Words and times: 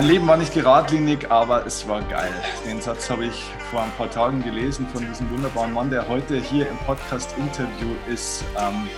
Mein 0.00 0.08
Leben 0.08 0.26
war 0.28 0.38
nicht 0.38 0.54
geradlinig, 0.54 1.30
aber 1.30 1.66
es 1.66 1.86
war 1.86 2.00
geil. 2.00 2.32
Den 2.66 2.80
Satz 2.80 3.10
habe 3.10 3.26
ich 3.26 3.44
vor 3.70 3.82
ein 3.82 3.90
paar 3.98 4.10
Tagen 4.10 4.42
gelesen 4.42 4.88
von 4.88 5.06
diesem 5.06 5.30
wunderbaren 5.30 5.74
Mann, 5.74 5.90
der 5.90 6.08
heute 6.08 6.38
hier 6.38 6.66
im 6.70 6.78
Podcast-Interview 6.86 7.94
ist. 8.10 8.42
Ähm, 8.58 8.88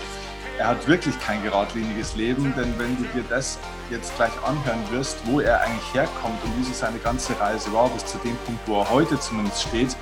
er 0.59 0.69
hat 0.69 0.87
wirklich 0.87 1.19
kein 1.19 1.43
geradliniges 1.43 2.15
Leben, 2.15 2.55
denn 2.57 2.79
wenn 2.79 2.97
du 2.97 3.03
dir 3.15 3.25
das 3.29 3.59
jetzt 3.91 4.15
gleich 4.15 4.31
anhören 4.47 4.79
wirst, 4.93 5.17
wo 5.25 5.41
er 5.41 5.63
eigentlich 5.63 5.93
herkommt 5.93 6.39
und 6.45 6.57
wie 6.61 6.63
so 6.63 6.73
seine 6.73 7.01
ganze 7.01 7.33
Reise 7.41 7.73
war, 7.73 7.89
bis 7.89 8.07
zu 8.07 8.19
dem 8.19 8.37
Punkt, 8.47 8.61
wo 8.67 8.79
er 8.79 8.89
heute 8.89 9.19
zumindest 9.19 9.63
steht, 9.63 9.97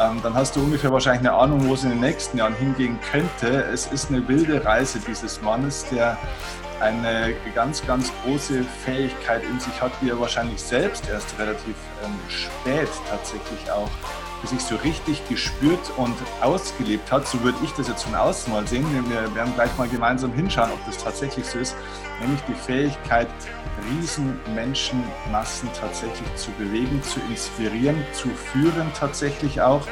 ähm, 0.00 0.18
dann 0.24 0.34
hast 0.34 0.56
du 0.56 0.60
ungefähr 0.64 0.90
wahrscheinlich 0.90 1.28
eine 1.28 1.38
Ahnung, 1.38 1.68
wo 1.68 1.74
es 1.74 1.84
in 1.84 1.90
den 1.90 2.00
nächsten 2.00 2.38
Jahren 2.38 2.56
hingehen 2.56 2.98
könnte. 3.12 3.62
Es 3.72 3.86
ist 3.86 4.10
eine 4.10 4.26
wilde 4.26 4.64
Reise 4.64 4.98
dieses 4.98 5.40
Mannes, 5.42 5.86
der 5.92 6.18
eine 6.80 7.34
ganz, 7.54 7.86
ganz 7.86 8.12
große 8.24 8.64
Fähigkeit 8.84 9.42
in 9.44 9.60
sich 9.60 9.80
hat, 9.80 9.92
die 10.00 10.10
er 10.10 10.20
wahrscheinlich 10.20 10.60
selbst 10.60 11.08
erst 11.08 11.38
relativ 11.38 11.74
ähm, 12.04 12.18
spät 12.28 12.88
tatsächlich 13.08 13.70
auch 13.70 13.90
sich 14.46 14.60
so 14.60 14.76
richtig 14.76 15.26
gespürt 15.28 15.90
und 15.96 16.14
ausgelebt 16.42 17.10
hat. 17.10 17.26
So 17.26 17.42
würde 17.42 17.58
ich 17.64 17.72
das 17.72 17.88
jetzt 17.88 18.04
von 18.04 18.14
außen 18.14 18.52
mal 18.52 18.66
sehen. 18.66 18.86
Wir 19.08 19.34
werden 19.34 19.54
gleich 19.54 19.76
mal 19.78 19.88
gemeinsam 19.88 20.32
hinschauen, 20.32 20.70
ob 20.70 20.84
das 20.86 21.02
tatsächlich 21.02 21.46
so 21.46 21.58
ist. 21.58 21.74
Nämlich 22.20 22.40
die 22.48 22.54
Fähigkeit, 22.54 23.28
Riesenmenschenmassen 23.90 25.68
tatsächlich 25.78 26.34
zu 26.36 26.50
bewegen, 26.52 27.02
zu 27.02 27.20
inspirieren, 27.28 27.96
zu 28.12 28.28
führen 28.28 28.90
tatsächlich 28.98 29.60
auch 29.60 29.82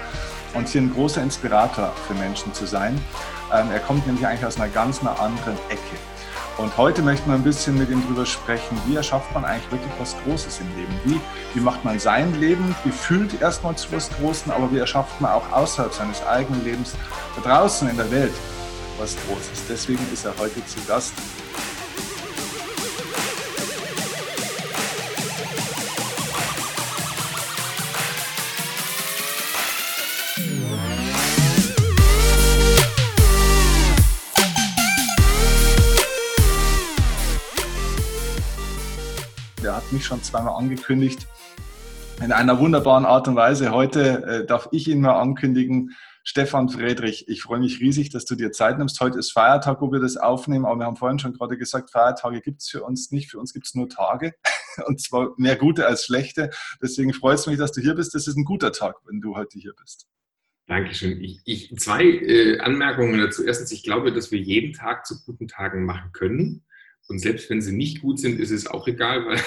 und 0.54 0.68
hier 0.68 0.82
ein 0.82 0.92
großer 0.92 1.22
Inspirator 1.22 1.92
für 2.06 2.14
Menschen 2.14 2.52
zu 2.54 2.66
sein. 2.66 3.00
Ähm, 3.52 3.70
er 3.70 3.80
kommt 3.80 4.06
nämlich 4.06 4.26
eigentlich 4.26 4.44
aus 4.44 4.56
einer 4.56 4.68
ganz 4.68 5.00
einer 5.00 5.18
anderen 5.18 5.56
Ecke. 5.68 6.11
Und 6.58 6.76
heute 6.76 7.02
möchten 7.02 7.30
wir 7.30 7.34
ein 7.34 7.42
bisschen 7.42 7.78
mit 7.78 7.88
ihm 7.88 8.02
darüber 8.02 8.26
sprechen, 8.26 8.78
wie 8.86 8.96
erschafft 8.96 9.32
man 9.32 9.44
eigentlich 9.44 9.70
wirklich 9.72 9.92
was 9.98 10.14
Großes 10.22 10.60
im 10.60 10.76
Leben? 10.76 10.92
Wie, 11.04 11.20
wie 11.54 11.60
macht 11.60 11.82
man 11.84 11.98
sein 11.98 12.38
Leben 12.38 12.74
gefühlt 12.84 13.40
erstmal 13.40 13.74
zu 13.76 13.90
was 13.92 14.10
Großem, 14.10 14.52
aber 14.52 14.70
wie 14.70 14.78
erschafft 14.78 15.18
man 15.20 15.32
auch 15.32 15.50
außerhalb 15.50 15.94
seines 15.94 16.24
eigenen 16.26 16.62
Lebens 16.62 16.94
da 17.36 17.42
draußen 17.42 17.88
in 17.88 17.96
der 17.96 18.10
Welt 18.10 18.34
was 18.98 19.16
Großes? 19.26 19.64
Deswegen 19.68 20.06
ist 20.12 20.26
er 20.26 20.34
heute 20.38 20.64
zu 20.66 20.78
Gast 20.86 21.14
mich 39.92 40.04
schon 40.04 40.22
zweimal 40.22 40.56
angekündigt. 40.56 41.26
In 42.22 42.32
einer 42.32 42.58
wunderbaren 42.58 43.04
Art 43.04 43.28
und 43.28 43.36
Weise. 43.36 43.70
Heute 43.70 44.24
äh, 44.24 44.46
darf 44.46 44.68
ich 44.72 44.88
ihn 44.88 45.00
mal 45.00 45.20
ankündigen. 45.20 45.92
Stefan 46.24 46.68
Friedrich, 46.68 47.28
ich 47.28 47.42
freue 47.42 47.60
mich 47.60 47.80
riesig, 47.80 48.10
dass 48.10 48.24
du 48.24 48.34
dir 48.34 48.52
Zeit 48.52 48.78
nimmst. 48.78 49.00
Heute 49.00 49.18
ist 49.18 49.32
Feiertag, 49.32 49.80
wo 49.80 49.90
wir 49.90 49.98
das 50.00 50.16
aufnehmen, 50.16 50.64
aber 50.64 50.80
wir 50.80 50.86
haben 50.86 50.96
vorhin 50.96 51.18
schon 51.18 51.32
gerade 51.32 51.56
gesagt, 51.56 51.90
Feiertage 51.90 52.40
gibt 52.40 52.62
es 52.62 52.68
für 52.68 52.82
uns 52.82 53.10
nicht. 53.10 53.30
Für 53.30 53.38
uns 53.38 53.52
gibt 53.52 53.66
es 53.66 53.74
nur 53.74 53.88
Tage 53.88 54.34
und 54.86 55.00
zwar 55.00 55.30
mehr 55.36 55.56
gute 55.56 55.86
als 55.86 56.04
schlechte. 56.04 56.50
Deswegen 56.80 57.12
freut 57.12 57.38
es 57.38 57.46
mich, 57.46 57.58
dass 57.58 57.72
du 57.72 57.80
hier 57.80 57.94
bist. 57.94 58.14
Das 58.14 58.26
ist 58.26 58.36
ein 58.36 58.44
guter 58.44 58.72
Tag, 58.72 58.96
wenn 59.04 59.20
du 59.20 59.36
heute 59.36 59.58
hier 59.58 59.74
bist. 59.80 60.06
Dankeschön. 60.66 61.22
Ich, 61.22 61.40
ich, 61.44 61.76
zwei 61.78 62.04
äh, 62.04 62.58
Anmerkungen 62.60 63.18
dazu. 63.18 63.44
Erstens, 63.44 63.72
ich 63.72 63.82
glaube, 63.82 64.12
dass 64.12 64.30
wir 64.30 64.38
jeden 64.38 64.72
Tag 64.72 65.06
zu 65.06 65.22
guten 65.24 65.48
Tagen 65.48 65.84
machen 65.84 66.10
können. 66.12 66.64
Und 67.08 67.18
selbst 67.18 67.50
wenn 67.50 67.60
sie 67.60 67.72
nicht 67.72 68.02
gut 68.02 68.18
sind, 68.18 68.38
ist 68.40 68.50
es 68.50 68.66
auch 68.66 68.86
egal, 68.88 69.26
weil 69.26 69.40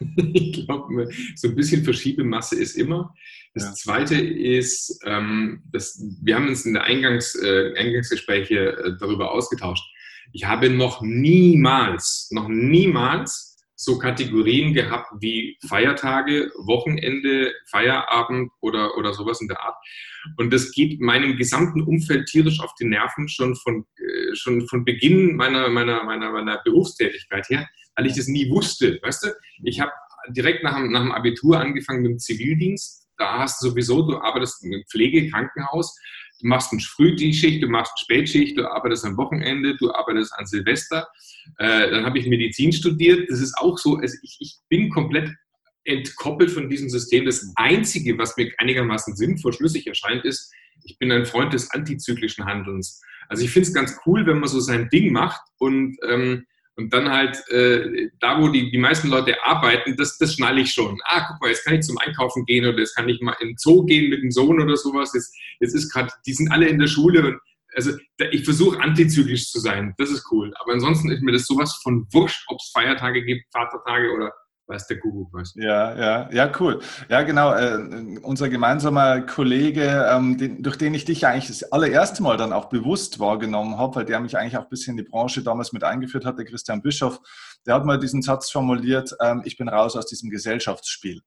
ich 0.32 0.66
glaube, 0.66 1.08
so 1.34 1.48
ein 1.48 1.56
bisschen 1.56 1.84
Verschiebemasse 1.84 2.56
ist 2.56 2.76
immer. 2.76 3.14
Das 3.54 3.64
ja. 3.64 3.74
Zweite 3.74 4.14
ist, 4.14 5.00
ähm, 5.04 5.62
dass, 5.72 6.02
wir 6.22 6.36
haben 6.36 6.48
uns 6.48 6.64
in 6.66 6.74
der 6.74 6.84
Eingangs, 6.84 7.34
äh, 7.34 7.74
Eingangsgespräche 7.76 8.56
äh, 8.56 8.96
darüber 9.00 9.32
ausgetauscht. 9.32 9.84
Ich 10.32 10.44
habe 10.44 10.70
noch 10.70 11.02
niemals, 11.02 12.28
noch 12.30 12.48
niemals 12.48 13.47
so 13.80 13.96
Kategorien 13.96 14.74
gehabt 14.74 15.08
wie 15.20 15.56
Feiertage, 15.68 16.50
Wochenende, 16.56 17.52
Feierabend 17.70 18.50
oder, 18.60 18.96
oder 18.96 19.14
sowas 19.14 19.40
in 19.40 19.48
der 19.48 19.60
Art. 19.62 19.76
Und 20.36 20.52
das 20.52 20.72
geht 20.72 21.00
meinem 21.00 21.36
gesamten 21.36 21.82
Umfeld 21.82 22.26
tierisch 22.26 22.60
auf 22.60 22.74
die 22.80 22.86
Nerven 22.86 23.28
schon 23.28 23.54
von, 23.54 23.86
äh, 23.96 24.34
schon 24.34 24.66
von 24.66 24.84
Beginn 24.84 25.36
meiner, 25.36 25.68
meiner, 25.68 26.02
meiner, 26.02 26.32
meiner 26.32 26.60
Berufstätigkeit 26.64 27.48
her 27.48 27.68
weil 27.98 28.06
ich 28.06 28.16
das 28.16 28.28
nie 28.28 28.48
wusste. 28.48 28.98
Weißt 29.02 29.24
du, 29.24 29.28
ich 29.64 29.80
habe 29.80 29.90
direkt 30.28 30.62
nach, 30.62 30.78
nach 30.78 31.00
dem 31.00 31.12
Abitur 31.12 31.60
angefangen 31.60 32.02
mit 32.02 32.12
dem 32.12 32.18
Zivildienst. 32.18 33.08
Da 33.16 33.40
hast 33.40 33.60
du 33.60 33.70
sowieso, 33.70 34.02
du 34.02 34.18
arbeitest 34.18 34.64
in 34.64 34.84
Pflege, 34.88 35.28
Krankenhaus, 35.28 35.98
du 36.40 36.46
machst 36.46 36.72
eine 36.72 36.80
Frühschicht, 36.80 37.62
du 37.62 37.68
machst 37.68 37.92
eine 37.96 38.04
Spätschicht, 38.04 38.56
du 38.56 38.66
arbeitest 38.70 39.04
am 39.04 39.16
Wochenende, 39.16 39.76
du 39.76 39.92
arbeitest 39.92 40.32
an 40.34 40.46
Silvester. 40.46 41.08
Äh, 41.58 41.90
dann 41.90 42.04
habe 42.04 42.18
ich 42.18 42.26
Medizin 42.26 42.72
studiert. 42.72 43.28
Das 43.30 43.40
ist 43.40 43.56
auch 43.58 43.78
so, 43.78 43.96
also 43.96 44.16
ich, 44.22 44.36
ich 44.40 44.56
bin 44.68 44.90
komplett 44.90 45.30
entkoppelt 45.84 46.50
von 46.50 46.68
diesem 46.68 46.90
System. 46.90 47.24
Das 47.24 47.52
Einzige, 47.56 48.18
was 48.18 48.36
mir 48.36 48.52
einigermaßen 48.58 49.16
sinnvoll 49.16 49.52
schlüssig 49.52 49.86
erscheint, 49.86 50.24
ist, 50.24 50.52
ich 50.84 50.98
bin 50.98 51.10
ein 51.10 51.26
Freund 51.26 51.52
des 51.52 51.70
antizyklischen 51.70 52.44
Handelns. 52.44 53.02
Also 53.28 53.44
ich 53.44 53.50
finde 53.50 53.68
es 53.68 53.74
ganz 53.74 53.96
cool, 54.06 54.26
wenn 54.26 54.38
man 54.38 54.48
so 54.48 54.60
sein 54.60 54.88
Ding 54.90 55.12
macht 55.12 55.40
und 55.58 55.96
ähm, 56.08 56.46
und 56.78 56.94
dann 56.94 57.10
halt 57.10 57.36
äh, 57.50 58.08
da, 58.20 58.40
wo 58.40 58.48
die, 58.48 58.70
die 58.70 58.78
meisten 58.78 59.08
Leute 59.08 59.34
arbeiten, 59.44 59.96
das, 59.96 60.16
das 60.16 60.34
schnalle 60.34 60.60
ich 60.60 60.70
schon. 60.70 60.96
Ah, 61.04 61.26
guck 61.28 61.40
mal, 61.40 61.48
jetzt 61.48 61.64
kann 61.64 61.74
ich 61.74 61.80
zum 61.80 61.98
Einkaufen 61.98 62.44
gehen 62.46 62.64
oder 62.64 62.78
jetzt 62.78 62.94
kann 62.94 63.08
ich 63.08 63.20
mal 63.20 63.34
in 63.40 63.48
den 63.48 63.56
Zoo 63.58 63.84
gehen 63.84 64.10
mit 64.10 64.22
dem 64.22 64.30
Sohn 64.30 64.62
oder 64.62 64.76
sowas. 64.76 65.12
Jetzt, 65.12 65.36
jetzt 65.58 65.74
ist 65.74 65.92
gerade, 65.92 66.12
die 66.24 66.32
sind 66.32 66.52
alle 66.52 66.68
in 66.68 66.78
der 66.78 66.86
Schule 66.86 67.26
und 67.26 67.40
also 67.74 67.92
ich 68.30 68.44
versuche 68.44 68.80
antizyklisch 68.80 69.50
zu 69.50 69.58
sein. 69.58 69.92
Das 69.98 70.10
ist 70.10 70.24
cool. 70.30 70.52
Aber 70.60 70.72
ansonsten 70.72 71.10
ist 71.10 71.20
mir 71.20 71.32
das 71.32 71.46
sowas 71.46 71.80
von 71.82 72.06
wurscht, 72.12 72.44
ob 72.46 72.58
es 72.60 72.70
Feiertage 72.72 73.24
gibt, 73.24 73.44
Vatertage 73.52 74.12
oder 74.12 74.32
weiß 74.68 74.86
der 74.86 75.00
Kuckuck 75.00 75.32
was. 75.32 75.54
Ja, 75.56 75.96
ja, 75.96 76.30
ja, 76.30 76.52
cool. 76.60 76.80
Ja, 77.08 77.22
genau. 77.22 77.54
Äh, 77.54 78.18
unser 78.22 78.48
gemeinsamer 78.48 79.22
Kollege, 79.22 80.06
ähm, 80.10 80.36
den, 80.36 80.62
durch 80.62 80.76
den 80.76 80.94
ich 80.94 81.04
dich 81.04 81.26
eigentlich 81.26 81.48
das 81.48 81.72
allererste 81.72 82.22
Mal 82.22 82.36
dann 82.36 82.52
auch 82.52 82.66
bewusst 82.66 83.18
wahrgenommen 83.18 83.78
habe, 83.78 83.96
weil 83.96 84.04
der 84.04 84.20
mich 84.20 84.36
eigentlich 84.36 84.56
auch 84.56 84.64
ein 84.64 84.68
bisschen 84.68 84.98
in 84.98 85.04
die 85.04 85.10
Branche 85.10 85.42
damals 85.42 85.72
mit 85.72 85.84
eingeführt 85.84 86.24
hat, 86.24 86.38
der 86.38 86.44
Christian 86.44 86.82
Bischoff, 86.82 87.20
der 87.66 87.74
hat 87.74 87.84
mal 87.84 87.98
diesen 87.98 88.22
Satz 88.22 88.50
formuliert, 88.50 89.14
ähm, 89.20 89.42
ich 89.44 89.56
bin 89.56 89.68
raus 89.68 89.96
aus 89.96 90.06
diesem 90.06 90.30
Gesellschaftsspiel. 90.30 91.22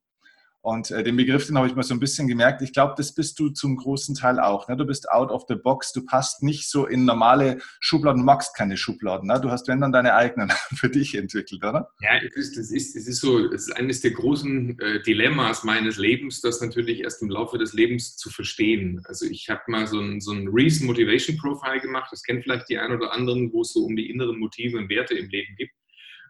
Und 0.63 0.91
äh, 0.91 1.03
den 1.03 1.17
Begriff, 1.17 1.47
den 1.47 1.57
habe 1.57 1.67
ich 1.67 1.75
mir 1.75 1.81
so 1.81 1.95
ein 1.95 1.99
bisschen 1.99 2.27
gemerkt. 2.27 2.61
Ich 2.61 2.72
glaube, 2.72 2.94
das 2.95 3.16
bist 3.16 3.39
du 3.39 3.49
zum 3.49 3.77
großen 3.77 4.13
Teil 4.13 4.39
auch. 4.39 4.67
Ne? 4.67 4.77
Du 4.77 4.85
bist 4.85 5.09
out 5.09 5.31
of 5.31 5.45
the 5.47 5.55
box. 5.55 5.91
Du 5.91 6.05
passt 6.05 6.44
nicht 6.44 6.69
so 6.69 6.85
in 6.85 7.03
normale 7.05 7.57
Schubladen. 7.79 8.23
Magst 8.23 8.55
keine 8.55 8.77
Schubladen. 8.77 9.27
Ne? 9.27 9.39
Du 9.41 9.50
hast, 9.50 9.67
wenn 9.67 9.81
dann, 9.81 9.91
deine 9.91 10.13
eigenen 10.13 10.51
für 10.75 10.89
dich 10.89 11.16
entwickelt, 11.16 11.63
oder? 11.63 11.89
Ja, 12.01 12.19
das 12.23 12.35
ist, 12.35 12.57
das 12.57 12.71
ist, 12.71 12.95
das 12.95 13.07
ist 13.07 13.21
so, 13.21 13.47
das 13.47 13.67
ist 13.67 13.75
eines 13.75 14.01
der 14.01 14.11
großen 14.11 14.79
äh, 14.79 15.01
Dilemmas 15.01 15.63
meines 15.63 15.97
Lebens, 15.97 16.41
das 16.41 16.61
natürlich 16.61 17.01
erst 17.01 17.23
im 17.23 17.29
Laufe 17.29 17.57
des 17.57 17.73
Lebens 17.73 18.16
zu 18.16 18.29
verstehen. 18.29 19.01
Also 19.05 19.25
ich 19.25 19.50
habe 19.50 19.61
mal 19.67 19.88
so 19.88 20.00
ein, 20.00 20.21
so 20.21 20.31
ein 20.31 20.47
Reason 20.47 20.85
Motivation 20.85 21.38
Profile 21.38 21.79
gemacht. 21.79 22.09
Das 22.11 22.21
kennen 22.21 22.44
vielleicht 22.44 22.69
die 22.69 22.77
einen 22.77 22.95
oder 22.97 23.11
anderen, 23.13 23.51
wo 23.51 23.61
es 23.61 23.73
so 23.73 23.83
um 23.83 23.95
die 23.95 24.11
inneren 24.11 24.38
Motive 24.38 24.77
und 24.77 24.89
Werte 24.89 25.16
im 25.16 25.27
Leben 25.29 25.55
gibt. 25.55 25.73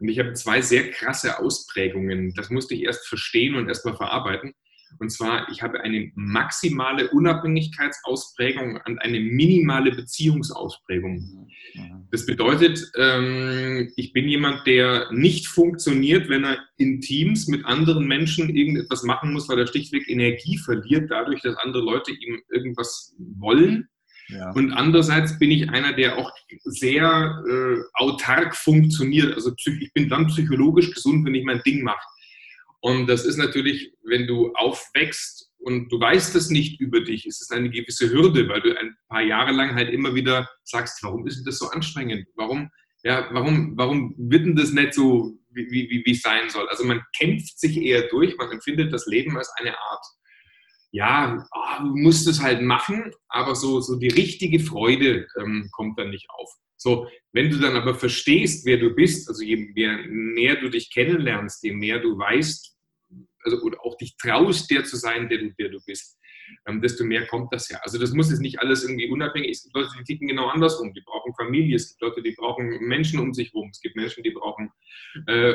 Und 0.02 0.10
ich 0.10 0.18
habe 0.18 0.34
zwei 0.34 0.62
sehr 0.62 0.90
krasse 0.90 1.40
Ausprägungen. 1.40 2.34
Das 2.34 2.50
musste 2.50 2.74
ich 2.74 2.84
erst 2.84 3.08
verstehen 3.08 3.54
und 3.56 3.68
erst 3.68 3.86
mal 3.86 3.96
verarbeiten. 3.96 4.54
Und 5.00 5.10
zwar, 5.10 5.48
ich 5.50 5.62
habe 5.62 5.80
eine 5.82 6.12
maximale 6.16 7.10
Unabhängigkeitsausprägung 7.12 8.80
und 8.86 8.98
eine 9.00 9.20
minimale 9.20 9.92
Beziehungsausprägung. 9.92 11.48
Das 12.12 12.26
bedeutet, 12.26 12.92
ähm, 12.98 13.94
ich 13.96 14.12
bin 14.12 14.28
jemand, 14.28 14.68
der 14.68 15.10
nicht 15.12 15.48
funktioniert, 15.48 16.28
wenn 16.30 16.44
er 16.44 16.58
in 16.78 17.00
Teams 17.00 17.48
mit 17.48 17.64
anderen 17.64 18.06
Menschen 18.08 18.54
irgendetwas 18.54 19.04
machen 19.04 19.32
muss, 19.32 19.48
weil 19.48 19.60
er 19.60 19.68
schlichtweg 19.68 20.10
Energie 20.10 20.58
verliert, 20.58 21.10
dadurch, 21.10 21.42
dass 21.42 21.56
andere 21.58 21.84
Leute 21.84 22.12
ihm 22.12 22.42
irgendwas 22.50 23.16
wollen 23.38 23.88
ja. 24.32 24.52
Und 24.52 24.72
andererseits 24.72 25.38
bin 25.40 25.52
ich 25.52 25.70
einer, 25.70 25.94
der 25.94 26.18
auch 26.18 26.32
sehr 26.64 27.44
äh, 27.48 27.82
autark 27.94 28.56
funktioniert. 28.56 29.34
Also 29.34 29.54
ich 29.66 29.94
bin 29.94 30.10
dann 30.10 30.28
psychologisch 30.28 30.92
gesund, 30.92 31.26
wenn 31.26 31.36
ich 31.36 31.44
mein 31.44 31.62
Ding 31.64 31.84
mache. 31.84 32.06
Und 32.80 33.08
das 33.08 33.26
ist 33.26 33.38
natürlich, 33.38 33.94
wenn 34.04 34.26
du 34.26 34.54
aufwächst 34.54 35.52
und 35.60 35.92
du 35.92 36.00
weißt 36.00 36.36
es 36.36 36.50
nicht 36.50 36.80
über 36.82 37.02
dich, 37.02 37.28
ist 37.28 37.42
es 37.42 37.52
eine 37.52 37.70
gewisse 37.70 38.10
Hürde, 38.10 38.48
weil 38.50 38.62
du 38.62 38.78
ein 38.78 38.96
paar 39.08 39.22
Jahre 39.22 39.52
lang 39.52 39.76
halt 39.76 39.92
immer 39.92 40.16
wieder 40.16 40.50
sagst, 40.64 41.04
warum 41.04 41.28
ist 41.28 41.46
das 41.46 41.60
so 41.60 41.68
anstrengend? 41.70 42.28
Warum, 42.36 42.72
ja, 43.04 43.28
warum, 43.32 43.78
warum 43.78 44.16
wird 44.18 44.46
denn 44.46 44.56
das 44.56 44.72
nicht 44.72 44.96
so, 44.96 45.38
wie, 45.52 45.70
wie, 45.70 46.02
wie 46.06 46.12
es 46.12 46.22
sein 46.22 46.50
soll? 46.50 46.68
Also 46.70 46.84
man 46.84 47.02
kämpft 47.16 47.60
sich 47.60 47.78
eher 47.78 48.08
durch, 48.08 48.36
man 48.38 48.52
empfindet 48.52 48.92
das 48.92 49.06
Leben 49.06 49.38
als 49.38 49.52
eine 49.60 49.78
Art 49.78 50.06
ja, 50.92 51.48
oh, 51.54 51.84
du 51.84 51.96
musst 51.96 52.28
es 52.28 52.42
halt 52.42 52.62
machen, 52.62 53.12
aber 53.30 53.56
so, 53.56 53.80
so 53.80 53.98
die 53.98 54.10
richtige 54.10 54.60
Freude 54.60 55.28
ähm, 55.40 55.70
kommt 55.72 55.98
dann 55.98 56.10
nicht 56.10 56.30
auf. 56.30 56.50
So, 56.76 57.08
wenn 57.32 57.50
du 57.50 57.60
dann 57.60 57.76
aber 57.76 57.96
verstehst, 57.96 58.66
wer 58.66 58.78
du 58.78 58.94
bist, 58.94 59.30
also 59.30 59.44
je 59.44 59.56
mehr, 59.56 60.00
mehr 60.08 60.56
du 60.56 60.70
dich 60.70 60.92
kennenlernst, 60.92 61.64
je 61.64 61.74
mehr 61.74 62.00
du 62.00 62.18
weißt, 62.18 62.76
also 63.44 63.62
oder 63.62 63.78
auch 63.86 63.96
dich 63.98 64.18
traust, 64.18 64.70
der 64.70 64.84
zu 64.84 64.98
sein, 64.98 65.30
der 65.30 65.38
du, 65.38 65.54
der 65.54 65.70
du 65.70 65.80
bist, 65.86 66.18
ähm, 66.66 66.82
desto 66.82 67.04
mehr 67.04 67.26
kommt 67.28 67.54
das 67.54 67.70
ja. 67.70 67.80
Also 67.84 67.98
das 67.98 68.12
muss 68.14 68.30
jetzt 68.30 68.42
nicht 68.42 68.60
alles 68.60 68.84
irgendwie 68.84 69.10
unabhängig. 69.10 69.52
Es 69.52 69.64
gibt 69.64 69.76
Leute, 69.76 69.90
die 69.98 70.04
ticken 70.04 70.28
genau 70.28 70.48
andersrum. 70.48 70.94
Die 70.94 71.02
brauchen 71.02 71.34
Familie. 71.36 71.76
Es 71.76 71.90
gibt 71.90 72.02
Leute, 72.02 72.22
die 72.22 72.32
brauchen 72.32 72.68
Menschen 72.80 73.20
um 73.20 73.34
sich 73.34 73.54
herum. 73.54 73.70
Es 73.72 73.80
gibt 73.80 73.96
Menschen, 73.96 74.24
die 74.24 74.32
brauchen, 74.32 74.72
äh, 75.28 75.54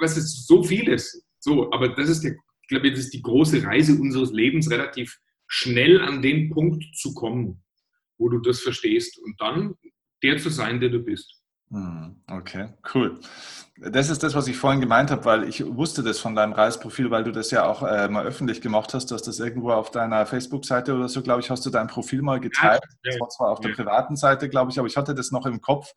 was 0.00 0.16
ist 0.16 0.46
so 0.46 0.62
vieles. 0.62 1.26
So, 1.38 1.70
aber 1.72 1.90
das 1.90 2.08
ist 2.08 2.22
der, 2.22 2.36
ich 2.66 2.68
glaube, 2.68 2.90
das 2.90 2.98
ist 2.98 3.14
die 3.14 3.22
große 3.22 3.62
Reise 3.62 3.92
unseres 3.92 4.32
Lebens, 4.32 4.68
relativ 4.68 5.20
schnell 5.46 6.00
an 6.00 6.20
den 6.20 6.50
Punkt 6.50 6.84
zu 6.96 7.14
kommen, 7.14 7.62
wo 8.18 8.28
du 8.28 8.40
das 8.40 8.60
verstehst 8.60 9.18
und 9.18 9.40
dann 9.40 9.74
der 10.24 10.38
zu 10.38 10.50
sein, 10.50 10.80
der 10.80 10.88
du 10.88 10.98
bist. 10.98 11.32
Hm, 11.70 12.16
okay, 12.28 12.70
cool. 12.92 13.20
Das 13.76 14.10
ist 14.10 14.24
das, 14.24 14.34
was 14.34 14.48
ich 14.48 14.56
vorhin 14.56 14.80
gemeint 14.80 15.12
habe, 15.12 15.24
weil 15.24 15.48
ich 15.48 15.64
wusste 15.64 16.02
das 16.02 16.18
von 16.18 16.34
deinem 16.34 16.54
Reisprofil, 16.54 17.12
weil 17.12 17.22
du 17.22 17.30
das 17.30 17.52
ja 17.52 17.68
auch 17.68 17.84
äh, 17.84 18.08
mal 18.08 18.26
öffentlich 18.26 18.60
gemacht 18.60 18.94
hast. 18.94 19.12
Du 19.12 19.14
hast 19.14 19.28
das 19.28 19.38
irgendwo 19.38 19.70
auf 19.70 19.92
deiner 19.92 20.26
Facebook-Seite 20.26 20.92
oder 20.92 21.08
so, 21.08 21.22
glaube 21.22 21.42
ich, 21.42 21.50
hast 21.50 21.64
du 21.66 21.70
dein 21.70 21.86
Profil 21.86 22.22
mal 22.22 22.40
geteilt. 22.40 22.82
Ja, 22.82 23.10
das 23.12 23.20
war 23.20 23.28
zwar 23.28 23.50
auf 23.50 23.60
der 23.60 23.68
privaten 23.70 24.16
Seite, 24.16 24.48
glaube 24.48 24.72
ich, 24.72 24.78
aber 24.80 24.88
ich 24.88 24.96
hatte 24.96 25.14
das 25.14 25.30
noch 25.30 25.46
im 25.46 25.60
Kopf 25.60 25.92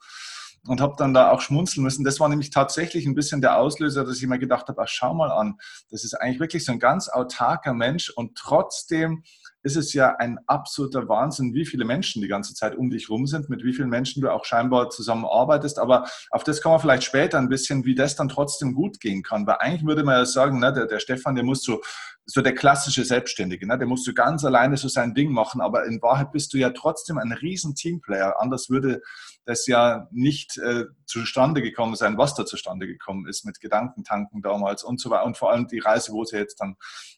und 0.67 0.81
habe 0.81 0.95
dann 0.97 1.13
da 1.13 1.31
auch 1.31 1.41
schmunzeln 1.41 1.83
müssen. 1.83 2.03
Das 2.03 2.19
war 2.19 2.29
nämlich 2.29 2.49
tatsächlich 2.49 3.05
ein 3.05 3.15
bisschen 3.15 3.41
der 3.41 3.57
Auslöser, 3.57 4.03
dass 4.03 4.17
ich 4.17 4.27
mir 4.27 4.39
gedacht 4.39 4.67
habe, 4.67 4.81
ach, 4.81 4.87
schau 4.87 5.13
mal 5.13 5.31
an, 5.31 5.55
das 5.89 6.03
ist 6.03 6.13
eigentlich 6.13 6.39
wirklich 6.39 6.65
so 6.65 6.71
ein 6.71 6.79
ganz 6.79 7.09
autarker 7.09 7.73
Mensch 7.73 8.09
und 8.09 8.37
trotzdem 8.37 9.23
ist 9.61 9.75
es 9.75 9.93
ja 9.93 10.15
ein 10.15 10.39
absoluter 10.47 11.09
Wahnsinn, 11.09 11.53
wie 11.53 11.65
viele 11.65 11.83
Menschen 11.83 12.21
die 12.21 12.29
ganze 12.29 12.53
Zeit 12.53 12.77
um 12.77 12.89
dich 12.89 13.09
rum 13.09 13.27
sind, 13.27 13.49
mit 13.49 13.63
wie 13.63 13.73
vielen 13.73 13.89
Menschen 13.89 14.21
du 14.21 14.31
auch 14.31 14.45
scheinbar 14.45 14.89
zusammenarbeitest. 14.89 15.79
Aber 15.79 16.07
auf 16.31 16.43
das 16.43 16.61
kommen 16.61 16.75
wir 16.75 16.79
vielleicht 16.79 17.03
später 17.03 17.37
ein 17.37 17.49
bisschen, 17.49 17.83
wie 17.83 17.95
das 17.95 18.15
dann 18.15 18.29
trotzdem 18.29 18.73
gut 18.73 19.01
gehen 19.01 19.21
kann. 19.21 19.45
Weil 19.45 19.57
eigentlich 19.59 19.85
würde 19.85 20.03
man 20.03 20.15
ja 20.15 20.25
sagen, 20.25 20.59
ne, 20.59 20.71
der, 20.71 20.85
der 20.85 20.99
Stefan, 20.99 21.35
der 21.35 21.43
muss 21.43 21.61
so, 21.61 21.81
so 22.31 22.41
der 22.41 22.53
klassische 22.53 23.03
Selbstständige, 23.05 23.65
ne, 23.65 23.77
der 23.77 23.87
muss 23.87 24.03
so 24.03 24.13
ganz 24.13 24.45
alleine 24.45 24.77
so 24.77 24.87
sein 24.87 25.15
Ding 25.15 25.31
machen. 25.31 25.61
Aber 25.61 25.85
in 25.85 26.01
Wahrheit 26.01 26.31
bist 26.31 26.53
du 26.53 26.57
ja 26.57 26.69
trotzdem 26.69 27.17
ein 27.17 27.31
riesen 27.31 27.73
Teamplayer. 27.73 28.39
Anders 28.39 28.69
würde 28.69 29.01
das 29.45 29.65
ja 29.65 30.07
nicht 30.11 30.57
äh, 30.59 30.85
zustande 31.07 31.63
gekommen 31.63 31.95
sein, 31.95 32.19
was 32.19 32.35
da 32.35 32.45
zustande 32.45 32.85
gekommen 32.85 33.27
ist 33.27 33.45
mit 33.45 33.59
Gedankentanken 33.59 34.43
damals 34.43 34.83
und 34.83 35.01
so 35.01 35.09
weiter. 35.09 35.25
Und 35.25 35.37
vor 35.37 35.51
allem 35.51 35.67
die 35.67 35.79
Reise, 35.79 36.11
wo 36.11 36.21
es 36.21 36.29
ja 36.29 36.37
jetzt 36.37 36.61
dann, 36.61 36.75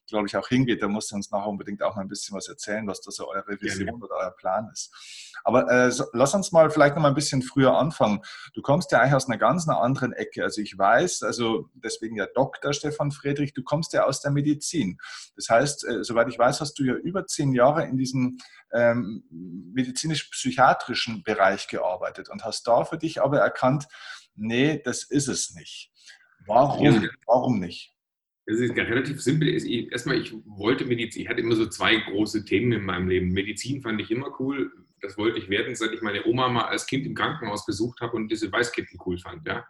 glaube 0.07 0.27
ich, 0.27 0.37
auch 0.37 0.47
hingeht. 0.47 0.81
Da 0.81 0.87
musst 0.87 1.11
du 1.11 1.15
uns 1.15 1.29
nachher 1.29 1.47
unbedingt 1.47 1.83
auch 1.83 1.95
mal 1.97 2.03
ein 2.03 2.07
bisschen 2.07 2.37
was 2.37 2.47
erzählen, 2.47 2.87
was 2.87 3.01
da 3.01 3.11
so 3.11 3.27
eure 3.27 3.59
Vision 3.59 3.87
ja, 3.87 3.93
oder 3.93 4.15
euer 4.17 4.31
Plan 4.31 4.69
ist. 4.71 4.93
Aber 5.43 5.69
äh, 5.69 5.91
so, 5.91 6.05
lass 6.13 6.33
uns 6.33 6.51
mal 6.51 6.69
vielleicht 6.69 6.95
noch 6.95 7.01
mal 7.01 7.09
ein 7.09 7.15
bisschen 7.15 7.41
früher 7.41 7.77
anfangen. 7.77 8.21
Du 8.53 8.61
kommst 8.61 8.91
ja 8.91 8.99
eigentlich 8.99 9.15
aus 9.15 9.27
einer 9.27 9.37
ganz 9.37 9.67
anderen 9.67 10.13
Ecke. 10.13 10.43
Also 10.43 10.61
ich 10.61 10.77
weiß, 10.77 11.23
also 11.23 11.69
deswegen 11.73 12.15
ja 12.15 12.27
Dr. 12.33 12.73
Stefan 12.73 13.11
Friedrich, 13.11 13.53
du 13.53 13.63
kommst 13.63 13.93
ja 13.93 14.05
aus 14.05 14.21
der 14.21 14.31
Medizin. 14.31 14.99
Das 15.35 15.49
heißt, 15.49 15.87
äh, 15.87 16.03
soweit 16.03 16.27
ich 16.29 16.37
weiß, 16.37 16.61
hast 16.61 16.77
du 16.79 16.83
ja 16.83 16.95
über 16.95 17.25
zehn 17.25 17.53
Jahre 17.53 17.85
in 17.85 17.97
diesem 17.97 18.37
ähm, 18.73 19.23
medizinisch-psychiatrischen 19.29 21.23
Bereich 21.23 21.67
gearbeitet 21.67 22.29
und 22.29 22.43
hast 22.43 22.67
da 22.67 22.85
für 22.85 22.97
dich 22.97 23.21
aber 23.21 23.39
erkannt, 23.39 23.85
nee, 24.35 24.81
das 24.83 25.03
ist 25.03 25.27
es 25.27 25.53
nicht. 25.53 25.91
Warum? 26.47 27.07
Warum 27.25 27.59
nicht? 27.59 27.95
Das 28.45 28.59
ist 28.59 28.75
relativ 28.75 29.21
simpel. 29.21 29.47
Erstmal, 29.91 30.17
ich 30.17 30.33
wollte 30.45 30.85
Medizin. 30.85 31.21
Ich 31.21 31.29
hatte 31.29 31.41
immer 31.41 31.55
so 31.55 31.67
zwei 31.67 31.95
große 31.95 32.43
Themen 32.43 32.71
in 32.71 32.83
meinem 32.83 33.07
Leben. 33.07 33.29
Medizin 33.29 33.81
fand 33.81 34.01
ich 34.01 34.11
immer 34.11 34.39
cool. 34.39 34.71
Das 35.01 35.17
wollte 35.17 35.39
ich 35.39 35.49
werden, 35.49 35.75
seit 35.75 35.93
ich 35.93 36.01
meine 36.01 36.25
Oma 36.25 36.49
mal 36.49 36.65
als 36.65 36.85
Kind 36.85 37.05
im 37.05 37.15
Krankenhaus 37.15 37.65
besucht 37.65 38.01
habe 38.01 38.15
und 38.15 38.29
diese 38.29 38.51
Weißkitten 38.51 38.99
cool 39.05 39.17
fand. 39.17 39.47
Ja. 39.47 39.65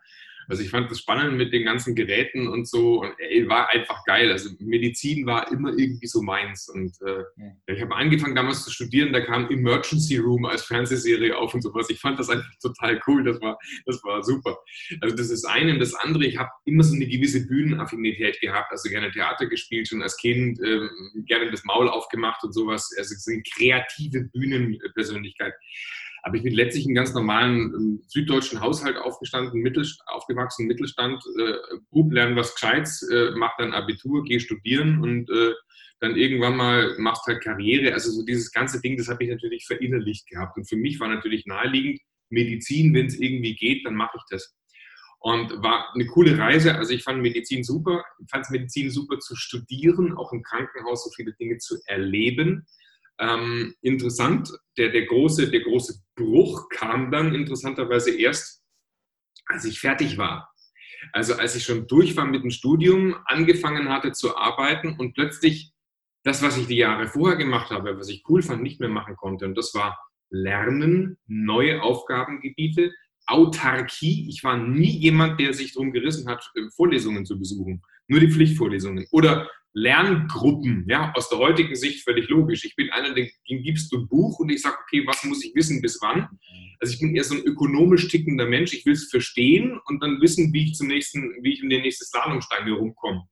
Also 0.48 0.64
ich 0.64 0.70
fand 0.70 0.90
das 0.92 1.00
spannend 1.00 1.38
mit 1.38 1.54
den 1.54 1.64
ganzen 1.64 1.96
Geräten 1.96 2.48
und 2.48 2.68
so 2.68 3.02
und 3.02 3.14
ey, 3.20 3.48
war 3.48 3.70
einfach 3.72 4.04
geil. 4.06 4.32
Also 4.32 4.50
Medizin 4.60 5.26
war 5.26 5.52
immer 5.52 5.70
irgendwie 5.78 6.08
so 6.08 6.22
meins 6.22 6.70
und 6.70 6.96
äh, 7.02 7.24
ja. 7.38 7.52
ich 7.68 7.82
habe 7.82 7.96
angefangen 7.96 8.36
damals 8.36 8.64
zu 8.64 8.72
studieren, 8.72 9.14
da 9.14 9.22
kam 9.22 9.50
Emergency 9.50 10.18
Room 10.18 10.46
als 10.46 10.64
Fernsehserie 10.64 11.38
auf 11.38 11.54
und 11.54 11.62
sowas. 11.62 11.90
Ich 11.90 12.00
fand 12.00 12.20
das 12.20 12.30
einfach 12.30 12.50
total 12.62 13.00
cool, 13.08 13.24
das 13.24 13.40
war, 13.42 13.58
das 13.86 14.04
war 14.04 14.24
super. 14.24 14.58
Also 15.02 15.16
das 15.16 15.30
ist 15.30 15.46
eine 15.46 15.74
und 15.74 15.80
das 15.80 15.94
andere, 15.94 16.26
ich 16.26 16.38
habe 16.38 16.50
immer 16.66 16.84
so 16.84 16.96
eine 16.96 17.08
gewisse 17.08 17.48
Bühnenaffinität 17.48 18.40
gehabt, 18.42 18.72
also 18.72 18.90
gerne 18.90 19.12
Theater 19.12 19.46
gespielt, 19.48 19.88
schon 19.88 20.02
als 20.02 20.18
Kind 20.18 20.60
äh, 20.62 20.88
gerne 21.26 21.52
das 21.52 21.64
Maul 21.64 21.88
aufgemacht 21.88 22.44
und 22.44 22.54
sowas. 22.54 22.90
Also 22.98 23.14
ist 23.14 23.28
eine 23.28 23.44
kreative 23.44 24.22
Bühnenpersönlichkeit. 24.34 25.54
Aber 26.24 26.36
ich 26.36 26.44
bin 26.44 26.54
letztlich 26.54 26.86
in 26.86 26.94
ganz 26.94 27.14
normalen 27.14 27.74
ähm, 27.74 28.04
süddeutschen 28.08 28.62
Haushalt 28.62 28.98
aufgestanden, 28.98 29.62
mittel, 29.62 29.86
aufgewachsen, 30.06 30.68
Mittelstand, 30.68 31.24
äh, 31.40 31.54
Bub 31.90 32.12
lernen 32.12 32.36
was 32.36 32.54
Gescheites, 32.54 33.02
äh, 33.10 33.32
mach 33.36 33.58
dann 33.58 33.74
Abitur, 33.74 34.24
geh 34.24 34.40
studieren 34.40 35.02
und 35.02 35.30
äh, 35.30 35.54
dann 36.00 36.16
irgendwann 36.16 36.58
mal 36.58 36.96
machst 36.98 37.26
halt 37.28 37.44
Karriere. 37.44 37.94
Also 37.94 38.12
so 38.12 38.26
dieses 38.26 38.52
ganze 38.52 38.82
Ding, 38.82 38.98
das 38.98 39.08
habe 39.08 39.24
ich 39.24 39.30
natürlich 39.30 39.66
verinnerlicht 39.66 40.28
gehabt. 40.28 40.58
Und 40.58 40.68
für 40.68 40.76
mich 40.76 41.00
war 41.00 41.08
natürlich 41.08 41.46
naheliegend, 41.46 42.02
Medizin, 42.30 42.94
wenn 42.94 43.08
es 43.08 43.20
irgendwie 43.20 43.56
geht, 43.56 43.86
dann 43.86 43.96
mache 43.96 44.18
ich 44.18 44.24
das. 44.30 44.56
Und 45.20 45.62
war 45.62 45.94
eine 45.94 46.08
coole 46.08 46.38
Reise. 46.38 46.76
Also 46.76 46.94
ich 46.94 47.04
fand 47.04 47.22
Medizin 47.22 47.64
super. 47.64 48.04
Ich 48.24 48.30
fand 48.32 48.50
Medizin 48.50 48.90
super 48.90 49.20
zu 49.20 49.36
studieren, 49.36 50.14
auch 50.18 50.34
im 50.34 50.42
Krankenhaus 50.42 51.04
so 51.04 51.12
viele 51.16 51.34
Dinge 51.34 51.60
zu 51.60 51.78
erleben. 51.86 52.66
Ähm, 53.20 53.76
interessant, 53.82 54.52
der, 54.78 54.90
der, 54.90 55.06
große, 55.06 55.50
der 55.52 55.62
große 55.62 56.02
Bruch 56.16 56.70
kam 56.70 57.12
dann 57.12 57.36
interessanterweise 57.36 58.16
erst, 58.16 58.64
als 59.46 59.66
ich 59.66 59.80
fertig 59.80 60.18
war. 60.18 60.52
Also 61.14 61.36
als 61.36 61.56
ich 61.56 61.64
schon 61.64 61.88
durch 61.88 62.16
war 62.16 62.26
mit 62.26 62.44
dem 62.44 62.52
Studium, 62.52 63.16
angefangen 63.26 63.90
hatte 63.90 64.12
zu 64.12 64.38
arbeiten 64.38 64.96
und 64.98 65.14
plötzlich 65.14 65.74
das, 66.24 66.44
was 66.44 66.58
ich 66.58 66.68
die 66.68 66.78
Jahre 66.78 67.08
vorher 67.08 67.38
gemacht 67.38 67.72
habe, 67.72 67.98
was 67.98 68.10
ich 68.10 68.24
cool 68.30 68.42
fand, 68.44 68.62
nicht 68.62 68.80
mehr 68.80 68.90
machen 68.90 69.16
konnte. 69.16 69.46
Und 69.46 69.56
das 69.56 69.74
war 69.74 70.00
Lernen, 70.30 71.18
neue 71.28 71.82
Aufgabengebiete, 71.82 72.92
Autarkie. 73.28 74.28
Ich 74.30 74.44
war 74.44 74.58
nie 74.58 74.98
jemand, 74.98 75.40
der 75.40 75.54
sich 75.54 75.74
darum 75.74 75.92
gerissen 75.92 76.28
hat, 76.28 76.52
Vorlesungen 76.76 77.26
zu 77.26 77.38
besuchen. 77.38 77.82
Nur 78.08 78.20
die 78.20 78.32
Pflichtvorlesungen. 78.32 79.08
Oder 79.12 79.50
Lerngruppen, 79.74 80.86
ja, 80.90 81.14
aus 81.16 81.30
der 81.30 81.38
heutigen 81.38 81.76
Sicht 81.76 82.04
völlig 82.04 82.28
logisch. 82.28 82.66
Ich 82.66 82.76
bin 82.76 82.90
einer, 82.90 83.14
den 83.14 83.30
gibst 83.48 83.92
du 83.92 84.00
ein 84.00 84.08
Buch 84.08 84.40
und 84.40 84.50
ich 84.50 84.62
sage, 84.62 84.76
okay, 84.84 85.04
was 85.08 85.24
muss 85.24 85.46
ich 85.46 85.56
wissen, 85.56 85.82
bis 85.82 85.98
wann? 86.02 86.28
Also 86.80 86.94
ich 86.94 87.00
bin 87.00 87.16
eher 87.16 87.24
so 87.24 87.36
ein 87.36 87.44
ökonomisch 87.44 88.08
tickender 88.10 88.46
Mensch. 88.46 88.74
Ich 88.74 88.86
will 88.86 88.94
es 88.94 89.10
verstehen 89.10 89.80
und 89.86 90.04
dann 90.04 90.20
wissen, 90.20 90.52
wie 90.52 90.66
ich 90.66 90.74
zum 90.74 90.88
nächsten, 90.88 91.22
wie 91.42 91.54
ich 91.54 91.64
in 91.64 91.70
den 91.70 91.84
nächsten 91.84 92.06
Slalomstein 92.06 92.66
herumkomme. 92.66 93.24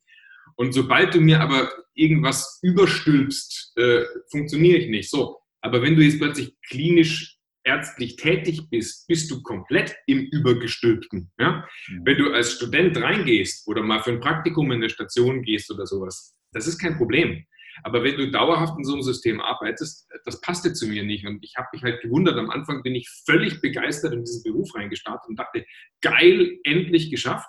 Und 0.55 0.73
sobald 0.73 1.13
du 1.13 1.19
mir 1.19 1.41
aber 1.41 1.71
irgendwas 1.93 2.59
überstülpst, 2.61 3.73
äh, 3.77 4.03
funktioniere 4.31 4.77
ich 4.77 4.89
nicht. 4.89 5.09
So, 5.09 5.37
aber 5.61 5.81
wenn 5.81 5.95
du 5.95 6.03
jetzt 6.03 6.19
plötzlich 6.19 6.55
klinisch 6.67 7.38
ärztlich 7.69 8.15
tätig 8.15 8.69
bist, 8.69 9.07
bist 9.07 9.29
du 9.29 9.43
komplett 9.43 9.95
im 10.07 10.21
Übergestülpten. 10.31 11.31
Ja? 11.39 11.65
Mhm. 11.87 12.01
Wenn 12.05 12.17
du 12.17 12.33
als 12.33 12.53
Student 12.53 12.97
reingehst 12.97 13.67
oder 13.67 13.83
mal 13.83 14.01
für 14.01 14.11
ein 14.11 14.19
Praktikum 14.19 14.71
in 14.71 14.79
eine 14.79 14.89
Station 14.89 15.43
gehst 15.43 15.71
oder 15.71 15.85
sowas, 15.85 16.35
das 16.51 16.65
ist 16.67 16.79
kein 16.79 16.97
Problem. 16.97 17.45
Aber 17.83 18.03
wenn 18.03 18.17
du 18.17 18.29
dauerhaft 18.29 18.77
in 18.77 18.83
so 18.83 18.93
einem 18.93 19.03
System 19.03 19.39
arbeitest, 19.39 20.09
das 20.25 20.41
passte 20.41 20.73
zu 20.73 20.87
mir 20.87 21.03
nicht. 21.03 21.25
Und 21.25 21.43
ich 21.43 21.53
habe 21.55 21.67
mich 21.71 21.83
halt 21.83 22.01
gewundert. 22.01 22.37
Am 22.37 22.49
Anfang 22.49 22.81
bin 22.83 22.95
ich 22.95 23.07
völlig 23.25 23.61
begeistert 23.61 24.13
in 24.13 24.25
diesen 24.25 24.43
Beruf 24.43 24.75
reingestartet 24.75 25.29
und 25.29 25.39
dachte, 25.39 25.65
geil, 26.01 26.57
endlich 26.63 27.09
geschafft. 27.09 27.47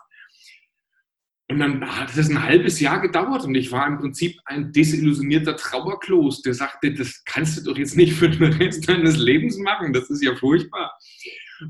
Und 1.50 1.59
dann 1.59 1.85
hat 1.85 2.16
es 2.16 2.30
ein 2.30 2.40
halbes 2.40 2.78
Jahr 2.78 3.00
gedauert 3.00 3.45
und 3.45 3.57
ich 3.57 3.73
war 3.73 3.85
im 3.88 3.99
Prinzip 3.99 4.38
ein 4.45 4.71
desillusionierter 4.71 5.57
Trauerklos, 5.57 6.42
der 6.42 6.54
sagte, 6.54 6.95
das 6.95 7.25
kannst 7.25 7.59
du 7.59 7.71
doch 7.71 7.76
jetzt 7.76 7.97
nicht 7.97 8.12
für 8.12 8.28
den 8.28 8.52
Rest 8.52 8.88
deines 8.88 9.19
Lebens 9.19 9.59
machen, 9.59 9.92
das 9.92 10.09
ist 10.11 10.23
ja 10.23 10.37
furchtbar. 10.37 10.97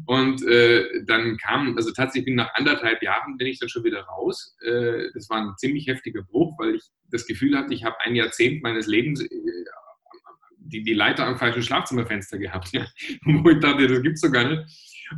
Und 0.05 0.47
äh, 0.47 1.03
dann 1.07 1.39
kam, 1.39 1.77
also 1.79 1.93
tatsächlich 1.93 2.35
nach 2.35 2.51
anderthalb 2.55 3.03
Jahren 3.03 3.39
bin 3.39 3.47
ich 3.47 3.59
dann 3.59 3.71
schon 3.71 3.83
wieder 3.83 4.03
raus. 4.03 4.55
Äh, 4.63 5.09
das 5.15 5.31
war 5.31 5.39
ein 5.39 5.55
ziemlich 5.57 5.87
heftiger 5.87 6.23
Bruch, 6.23 6.57
weil 6.59 6.77
ich 6.77 6.83
das 7.11 7.27
Gefühl 7.27 7.57
hatte, 7.57 7.73
ich 7.73 7.83
habe 7.83 7.97
ein 8.01 8.15
Jahrzehnt 8.15 8.63
meines 8.63 8.87
Lebens 8.87 9.23
äh, 9.23 9.29
die, 10.59 10.83
die 10.83 10.95
Leiter 10.95 11.27
am 11.27 11.39
falschen 11.39 11.63
Schlafzimmerfenster 11.63 12.39
gehabt, 12.39 12.69
ja. 12.73 12.87
wo 13.25 13.49
ich 13.49 13.61
dachte, 13.61 13.89
das 13.89 14.03
gibt's 14.03 14.21
doch 14.21 14.31
gar 14.31 14.47
nicht. 14.47 14.63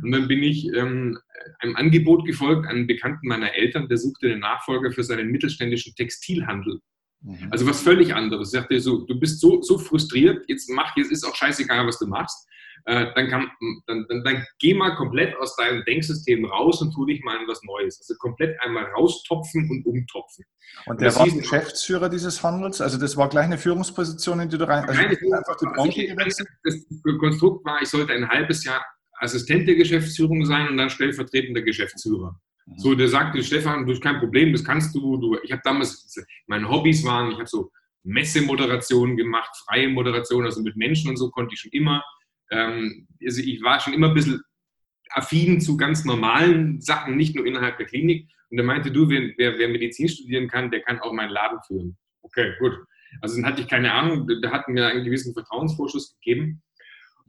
Und 0.01 0.11
dann 0.11 0.27
bin 0.27 0.41
ich 0.41 0.65
ähm, 0.73 1.19
einem 1.59 1.75
Angebot 1.75 2.25
gefolgt, 2.25 2.67
einem 2.67 2.87
Bekannten 2.87 3.27
meiner 3.27 3.53
Eltern, 3.53 3.87
der 3.87 3.97
suchte 3.97 4.27
einen 4.27 4.39
Nachfolger 4.39 4.91
für 4.91 5.03
seinen 5.03 5.29
mittelständischen 5.29 5.93
Textilhandel. 5.95 6.79
Mhm. 7.21 7.47
Also 7.51 7.67
was 7.67 7.81
völlig 7.81 8.13
anderes. 8.13 8.53
Ich 8.53 8.59
sagte 8.59 8.79
so, 8.79 9.05
du 9.05 9.19
bist 9.19 9.39
so, 9.39 9.61
so 9.61 9.77
frustriert, 9.77 10.43
jetzt 10.47 10.69
mach, 10.69 10.95
jetzt 10.97 11.11
ist 11.11 11.23
auch 11.23 11.35
scheißegal, 11.35 11.85
was 11.87 11.99
du 11.99 12.07
machst. 12.07 12.47
Äh, 12.85 13.13
dann, 13.15 13.29
kann, 13.29 13.49
dann, 13.87 14.05
dann, 14.09 14.23
dann, 14.25 14.45
geh 14.59 14.73
mal 14.73 14.95
komplett 14.95 15.33
aus 15.37 15.55
deinem 15.55 15.85
Denksystem 15.85 16.43
raus 16.43 16.81
und 16.81 16.91
tu 16.91 17.05
dich 17.05 17.23
mal 17.23 17.39
in 17.39 17.47
was 17.47 17.63
Neues. 17.63 17.97
Also 18.01 18.15
komplett 18.19 18.61
einmal 18.61 18.83
raustopfen 18.97 19.69
und 19.69 19.85
umtopfen. 19.85 20.43
Und 20.87 20.99
der 20.99 21.15
und 21.15 21.19
war 21.19 21.29
Geschäftsführer 21.29 22.09
dieses 22.09 22.43
Handels? 22.43 22.81
Also 22.81 22.97
das 22.97 23.15
war 23.15 23.29
gleich 23.29 23.45
eine 23.45 23.57
Führungsposition, 23.57 24.41
in 24.41 24.49
die 24.49 24.57
du 24.57 24.67
rein... 24.67 24.83
Also 24.83 25.01
Nein, 25.01 25.11
einfach 25.11 25.55
die 25.61 25.65
Branche 25.65 26.07
gewechselt? 26.07 26.49
Das 26.63 26.75
Konstrukt 27.19 27.63
war, 27.63 27.81
ich 27.81 27.87
sollte 27.87 28.11
ein 28.11 28.27
halbes 28.27 28.65
Jahr 28.65 28.83
Assistent 29.23 29.67
der 29.67 29.75
Geschäftsführung 29.75 30.45
sein 30.45 30.67
und 30.67 30.77
dann 30.77 30.89
stellvertretender 30.89 31.61
Geschäftsführer. 31.61 32.39
Mhm. 32.65 32.77
So, 32.77 32.95
der 32.95 33.07
sagte, 33.07 33.41
Stefan, 33.43 33.85
du 33.85 33.97
kein 33.99 34.19
Problem, 34.19 34.51
das 34.51 34.63
kannst 34.63 34.93
du. 34.95 35.17
du 35.17 35.37
ich 35.43 35.51
habe 35.51 35.61
damals, 35.63 36.15
meine 36.47 36.69
Hobbys 36.69 37.03
waren, 37.05 37.31
ich 37.31 37.37
habe 37.37 37.47
so 37.47 37.71
Messemoderationen 38.03 39.15
gemacht, 39.15 39.49
freie 39.65 39.87
Moderation, 39.87 40.45
also 40.45 40.61
mit 40.61 40.75
Menschen 40.75 41.09
und 41.09 41.17
so 41.17 41.29
konnte 41.29 41.53
ich 41.53 41.61
schon 41.61 41.71
immer. 41.71 42.03
Ähm, 42.51 43.07
also 43.25 43.41
ich 43.41 43.63
war 43.63 43.79
schon 43.79 43.93
immer 43.93 44.09
ein 44.09 44.13
bisschen 44.13 44.41
affin 45.11 45.61
zu 45.61 45.77
ganz 45.77 46.03
normalen 46.05 46.81
Sachen, 46.81 47.15
nicht 47.15 47.35
nur 47.35 47.45
innerhalb 47.45 47.77
der 47.77 47.85
Klinik. 47.85 48.29
Und 48.49 48.57
er 48.57 48.65
meinte, 48.65 48.91
du, 48.91 49.09
wer, 49.09 49.33
wer, 49.37 49.67
Medizin 49.67 50.09
studieren 50.09 50.47
kann, 50.47 50.69
der 50.69 50.81
kann 50.81 50.99
auch 50.99 51.13
meinen 51.13 51.31
Laden 51.31 51.59
führen. 51.65 51.97
Okay, 52.21 52.53
gut. 52.59 52.73
Also 53.21 53.35
dann 53.35 53.45
hatte 53.45 53.61
ich 53.61 53.67
keine 53.67 53.91
Ahnung, 53.93 54.27
da 54.41 54.51
hatten 54.51 54.73
mir 54.73 54.87
einen 54.87 55.03
gewissen 55.03 55.33
Vertrauensvorschuss 55.33 56.15
gegeben. 56.15 56.61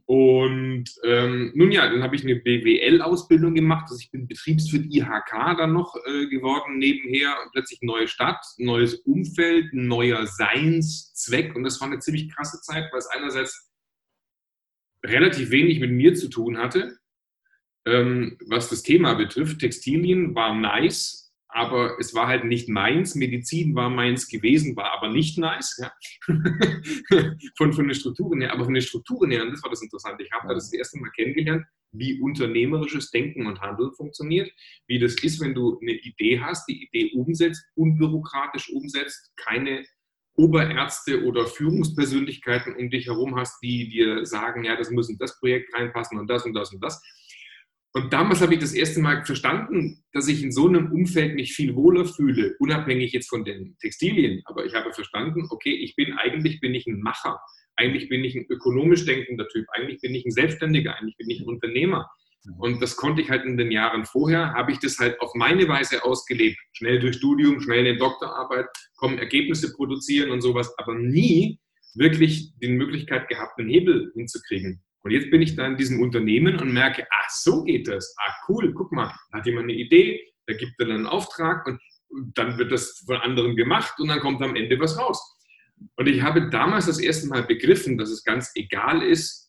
Und 0.07 0.85
ähm, 1.03 1.51
nun 1.55 1.71
ja, 1.71 1.89
dann 1.89 2.03
habe 2.03 2.15
ich 2.15 2.23
eine 2.23 2.35
BWL-Ausbildung 2.35 3.55
gemacht. 3.55 3.85
Also 3.89 3.99
ich 3.99 4.11
bin 4.11 4.27
Betriebswirt 4.27 4.85
IHK 4.93 5.57
dann 5.57 5.73
noch 5.73 5.95
äh, 5.95 6.27
geworden 6.27 6.77
nebenher. 6.77 7.35
Und 7.43 7.51
plötzlich 7.53 7.81
neue 7.81 8.07
Stadt, 8.07 8.45
neues 8.57 8.95
Umfeld, 8.95 9.73
neuer 9.73 10.27
Seinszweck. 10.27 11.55
Und 11.55 11.63
das 11.63 11.81
war 11.81 11.87
eine 11.87 11.99
ziemlich 11.99 12.29
krasse 12.29 12.61
Zeit, 12.61 12.91
weil 12.91 12.99
es 12.99 13.07
einerseits 13.07 13.71
relativ 15.03 15.49
wenig 15.49 15.79
mit 15.79 15.91
mir 15.91 16.13
zu 16.13 16.29
tun 16.29 16.57
hatte, 16.57 16.97
ähm, 17.85 18.37
was 18.47 18.69
das 18.69 18.83
Thema 18.83 19.15
betrifft. 19.15 19.59
Textilien 19.59 20.35
war 20.35 20.53
nice, 20.53 21.24
aber 21.55 21.97
es 21.99 22.13
war 22.13 22.27
halt 22.27 22.43
nicht 22.43 22.67
meins. 22.67 23.15
Medizin 23.15 23.75
war 23.75 23.89
meins 23.89 24.27
gewesen, 24.27 24.75
war 24.75 24.91
aber 24.91 25.07
nicht 25.07 25.37
nice. 25.37 25.77
Ja. 25.79 25.91
von, 27.57 27.71
von 27.71 27.87
den 27.87 27.95
Strukturen 27.95 28.41
her, 28.41 28.51
aber 28.51 28.65
von 28.65 28.73
den 28.73 28.83
Strukturen 28.83 29.31
her, 29.31 29.43
und 29.43 29.51
das 29.51 29.63
war 29.63 29.69
das 29.69 29.81
Interessante, 29.81 30.21
ich 30.23 30.31
habe 30.33 30.49
da 30.49 30.53
das 30.53 30.73
erste 30.73 30.99
Mal 30.99 31.11
kennengelernt, 31.11 31.65
wie 31.93 32.19
unternehmerisches 32.19 33.09
Denken 33.09 33.47
und 33.47 33.61
Handeln 33.61 33.93
funktioniert, 33.93 34.51
wie 34.87 34.99
das 34.99 35.15
ist, 35.23 35.39
wenn 35.39 35.53
du 35.53 35.79
eine 35.79 35.93
Idee 35.93 36.41
hast, 36.41 36.67
die 36.67 36.83
Idee 36.83 37.11
umsetzt, 37.13 37.63
unbürokratisch 37.75 38.69
umsetzt, 38.73 39.31
keine 39.37 39.85
Oberärzte 40.33 41.23
oder 41.23 41.47
Führungspersönlichkeiten 41.47 42.75
um 42.75 42.89
dich 42.89 43.05
herum 43.05 43.37
hast, 43.37 43.63
die 43.63 43.87
dir 43.87 44.25
sagen, 44.25 44.65
ja, 44.65 44.75
das 44.75 44.91
muss 44.91 45.09
in 45.09 45.17
das 45.17 45.39
Projekt 45.39 45.73
reinpassen 45.73 46.19
und 46.19 46.29
das 46.29 46.45
und 46.45 46.53
das 46.53 46.73
und 46.73 46.83
das, 46.83 47.01
und 47.95 48.11
damals 48.11 48.41
habe 48.41 48.53
ich 48.53 48.59
das 48.59 48.73
erste 48.73 48.99
Mal 48.99 49.23
verstanden, 49.23 50.03
dass 50.11 50.27
ich 50.27 50.43
in 50.43 50.51
so 50.51 50.67
einem 50.67 50.91
Umfeld 50.91 51.33
mich 51.33 51.53
viel 51.53 51.77
wohler 51.77 52.03
fühle, 52.03 52.53
unabhängig 52.59 53.13
jetzt 53.13 53.29
von 53.29 53.45
den 53.45 53.77
Textilien. 53.79 54.41
Aber 54.43 54.65
ich 54.65 54.73
habe 54.73 54.91
verstanden, 54.91 55.47
okay, 55.49 55.73
ich 55.73 55.95
bin 55.95 56.11
eigentlich 56.11 56.59
bin 56.59 56.75
ich 56.75 56.85
ein 56.87 56.99
Macher, 56.99 57.39
eigentlich 57.77 58.09
bin 58.09 58.25
ich 58.25 58.35
ein 58.35 58.47
ökonomisch 58.49 59.05
denkender 59.05 59.47
Typ, 59.47 59.65
eigentlich 59.71 60.01
bin 60.01 60.13
ich 60.13 60.25
ein 60.25 60.31
Selbstständiger, 60.31 60.97
eigentlich 60.97 61.15
bin 61.15 61.29
ich 61.29 61.39
ein 61.39 61.47
Unternehmer. 61.47 62.11
Mhm. 62.43 62.59
Und 62.59 62.81
das 62.81 62.97
konnte 62.97 63.21
ich 63.21 63.29
halt 63.29 63.45
in 63.45 63.55
den 63.55 63.71
Jahren 63.71 64.03
vorher, 64.03 64.51
habe 64.51 64.73
ich 64.73 64.79
das 64.79 64.99
halt 64.99 65.17
auf 65.21 65.33
meine 65.33 65.65
Weise 65.69 66.03
ausgelebt. 66.03 66.57
Schnell 66.73 66.99
durch 66.99 67.15
Studium, 67.15 67.61
schnell 67.61 67.87
in 67.87 67.97
Doktorarbeit, 67.97 68.67
kommen 68.97 69.19
Ergebnisse 69.19 69.71
produzieren 69.71 70.31
und 70.31 70.41
sowas, 70.41 70.77
aber 70.79 70.95
nie 70.95 71.59
wirklich 71.93 72.51
die 72.61 72.67
Möglichkeit 72.67 73.29
gehabt, 73.29 73.57
einen 73.57 73.69
Hebel 73.69 74.11
hinzukriegen. 74.15 74.83
Und 75.05 75.11
jetzt 75.11 75.29
bin 75.29 75.43
ich 75.43 75.55
da 75.55 75.67
in 75.67 75.77
diesem 75.77 76.01
Unternehmen 76.01 76.59
und 76.59 76.73
merke, 76.73 77.05
ach, 77.11 77.29
so 77.29 77.63
geht 77.63 77.87
das. 77.87 78.15
Ah, 78.17 78.33
cool, 78.49 78.73
guck 78.73 78.91
mal, 78.91 79.13
da 79.31 79.37
hat 79.37 79.45
jemand 79.45 79.65
eine 79.65 79.75
Idee, 79.75 80.33
da 80.47 80.55
gibt 80.55 80.73
er 80.79 80.87
dann 80.87 80.95
einen 80.95 81.05
Auftrag 81.05 81.67
und 81.67 81.79
dann 82.33 82.57
wird 82.57 82.71
das 82.71 83.03
von 83.05 83.17
anderen 83.17 83.55
gemacht 83.55 83.93
und 83.99 84.07
dann 84.07 84.19
kommt 84.19 84.41
am 84.41 84.55
Ende 84.55 84.79
was 84.79 84.97
raus. 84.97 85.21
Und 85.95 86.07
ich 86.07 86.23
habe 86.23 86.49
damals 86.49 86.87
das 86.87 86.97
erste 86.97 87.27
Mal 87.27 87.43
begriffen, 87.43 87.99
dass 87.99 88.09
es 88.09 88.23
ganz 88.23 88.51
egal 88.55 89.03
ist, 89.03 89.47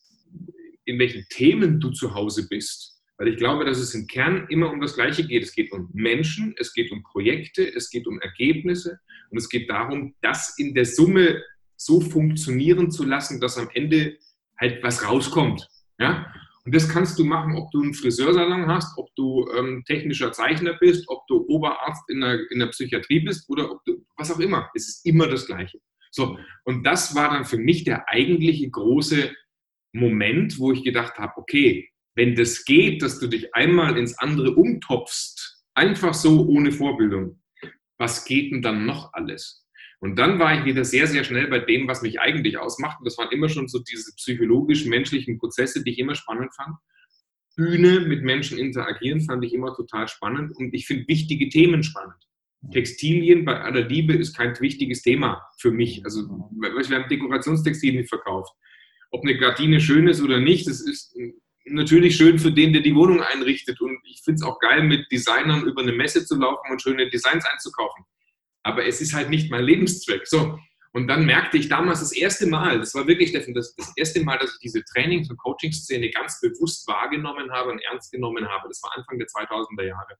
in 0.85 0.99
welchen 0.99 1.25
Themen 1.31 1.81
du 1.81 1.91
zu 1.91 2.15
Hause 2.15 2.47
bist. 2.51 3.01
Weil 3.17 3.29
ich 3.29 3.39
glaube, 3.39 3.65
dass 3.65 3.79
es 3.79 3.95
im 3.95 4.07
Kern 4.07 4.47
immer 4.51 4.71
um 4.71 4.83
das 4.83 4.95
Gleiche 4.95 5.27
geht. 5.27 5.43
Es 5.43 5.55
geht 5.55 5.73
um 5.73 5.89
Menschen, 5.95 6.55
es 6.59 6.75
geht 6.75 6.93
um 6.93 7.03
Projekte, 7.03 7.67
es 7.75 7.89
geht 7.89 8.07
um 8.07 8.21
Ergebnisse 8.21 8.99
und 9.31 9.39
es 9.39 9.49
geht 9.49 9.71
darum, 9.71 10.15
das 10.21 10.59
in 10.59 10.75
der 10.75 10.85
Summe 10.85 11.43
so 11.77 12.03
funktionieren 12.03 12.91
zu 12.91 13.05
lassen, 13.05 13.41
dass 13.41 13.57
am 13.57 13.71
Ende 13.73 14.19
halt 14.61 14.83
was 14.83 15.07
rauskommt. 15.07 15.67
Ja? 15.99 16.33
Und 16.65 16.75
das 16.75 16.89
kannst 16.89 17.19
du 17.19 17.25
machen, 17.25 17.55
ob 17.55 17.71
du 17.71 17.81
einen 17.81 17.95
Friseursalon 17.95 18.67
hast, 18.67 18.99
ob 18.99 19.15
du 19.15 19.49
ähm, 19.57 19.85
technischer 19.87 20.33
Zeichner 20.33 20.75
bist, 20.75 21.09
ob 21.09 21.27
du 21.29 21.47
Oberarzt 21.49 22.11
in 22.11 22.21
der, 22.21 22.41
in 22.51 22.59
der 22.59 22.67
Psychiatrie 22.67 23.21
bist 23.21 23.49
oder 23.49 23.71
ob 23.71 23.85
du, 23.85 24.05
was 24.17 24.33
auch 24.33 24.41
immer. 24.41 24.69
Es 24.75 24.89
ist 24.89 25.07
immer 25.07 25.29
das 25.29 25.47
Gleiche. 25.47 25.79
So, 26.11 26.39
und 26.65 26.85
das 26.85 27.15
war 27.15 27.31
dann 27.31 27.45
für 27.45 27.59
mich 27.59 27.85
der 27.85 28.09
eigentliche 28.09 28.69
große 28.69 29.33
Moment, 29.93 30.59
wo 30.59 30.73
ich 30.73 30.83
gedacht 30.83 31.19
habe, 31.19 31.37
okay, 31.37 31.89
wenn 32.17 32.35
das 32.35 32.65
geht, 32.65 33.03
dass 33.03 33.21
du 33.21 33.27
dich 33.29 33.55
einmal 33.55 33.97
ins 33.97 34.19
andere 34.19 34.55
umtopfst, 34.55 35.65
einfach 35.75 36.15
so 36.15 36.47
ohne 36.47 36.73
Vorbildung, 36.73 37.41
was 37.99 38.25
geht 38.25 38.53
denn 38.53 38.63
dann 38.63 38.87
noch 38.87 39.13
alles? 39.13 39.66
Und 40.07 40.15
dann 40.21 40.39
war 40.39 40.57
ich 40.57 40.65
wieder 40.65 40.85
sehr, 40.85 41.09
sehr 41.09 41.25
schnell 41.25 41.49
bei 41.49 41.59
dem, 41.59 41.89
was 41.89 42.01
mich 42.01 42.21
eigentlich 42.21 42.59
ausmacht. 42.59 43.01
Und 43.01 43.07
das 43.07 43.19
waren 43.19 43.33
immer 43.33 43.49
schon 43.49 43.67
so 43.67 43.81
diese 43.81 44.15
psychologisch-menschlichen 44.15 45.41
Prozesse, 45.41 45.83
die 45.83 45.91
ich 45.91 45.99
immer 45.99 46.15
spannend 46.15 46.55
fand. 46.55 46.77
Bühne 47.57 47.99
mit 47.99 48.23
Menschen 48.23 48.57
interagieren 48.57 49.21
fand 49.23 49.45
ich 49.45 49.53
immer 49.53 49.75
total 49.75 50.07
spannend. 50.07 50.57
Und 50.57 50.73
ich 50.75 50.87
finde 50.87 51.09
wichtige 51.09 51.49
Themen 51.49 51.83
spannend. 51.83 52.15
Textilien 52.71 53.45
bei 53.45 53.61
aller 53.61 53.83
Liebe 53.83 54.13
ist 54.13 54.37
kein 54.37 54.55
wichtiges 54.61 55.03
Thema 55.03 55.43
für 55.59 55.73
mich. 55.73 56.05
Also 56.05 56.21
wir 56.21 56.97
haben 56.97 57.09
Dekorationstextilien 57.09 58.07
verkauft. 58.07 58.53
Ob 59.11 59.25
eine 59.25 59.37
Gardine 59.37 59.81
schön 59.81 60.07
ist 60.07 60.23
oder 60.23 60.39
nicht, 60.39 60.69
das 60.69 60.81
ist 60.83 61.17
natürlich 61.65 62.15
schön 62.15 62.39
für 62.39 62.53
den, 62.53 62.73
der 62.73 62.83
die 62.83 62.95
Wohnung 62.95 63.23
einrichtet. 63.23 63.81
Und 63.81 63.99
ich 64.05 64.23
finde 64.25 64.37
es 64.37 64.43
auch 64.45 64.61
geil, 64.61 64.85
mit 64.85 65.11
Designern 65.11 65.67
über 65.67 65.83
eine 65.83 65.93
Messe 65.93 66.25
zu 66.25 66.39
laufen 66.39 66.71
und 66.71 66.81
schöne 66.81 67.11
Designs 67.11 67.45
einzukaufen 67.45 68.05
aber 68.67 68.85
es 68.85 69.01
ist 69.01 69.15
halt 69.15 69.31
nicht 69.31 69.49
mein 69.51 69.65
Lebenszweck. 69.65 70.27
So. 70.27 70.59
Und 70.93 71.07
dann 71.07 71.25
merkte 71.25 71.57
ich 71.57 71.69
damals 71.69 72.01
das 72.01 72.13
erste 72.13 72.47
Mal, 72.47 72.81
das 72.81 72.95
war 72.95 73.07
wirklich 73.07 73.33
das, 73.33 73.47
das 73.55 73.93
erste 73.97 74.25
Mal, 74.25 74.39
dass 74.39 74.55
ich 74.55 74.59
diese 74.59 74.83
Trainings- 74.85 75.31
und 75.31 75.37
Coaching-Szene 75.39 76.11
ganz 76.11 76.41
bewusst 76.41 76.87
wahrgenommen 76.89 77.53
habe 77.53 77.71
und 77.71 77.81
ernst 77.81 78.11
genommen 78.11 78.47
habe. 78.49 78.69
Das 78.69 78.83
war 78.83 78.91
Anfang 78.97 79.19
der 79.19 79.29
2000er 79.29 79.85
Jahre. 79.85 80.17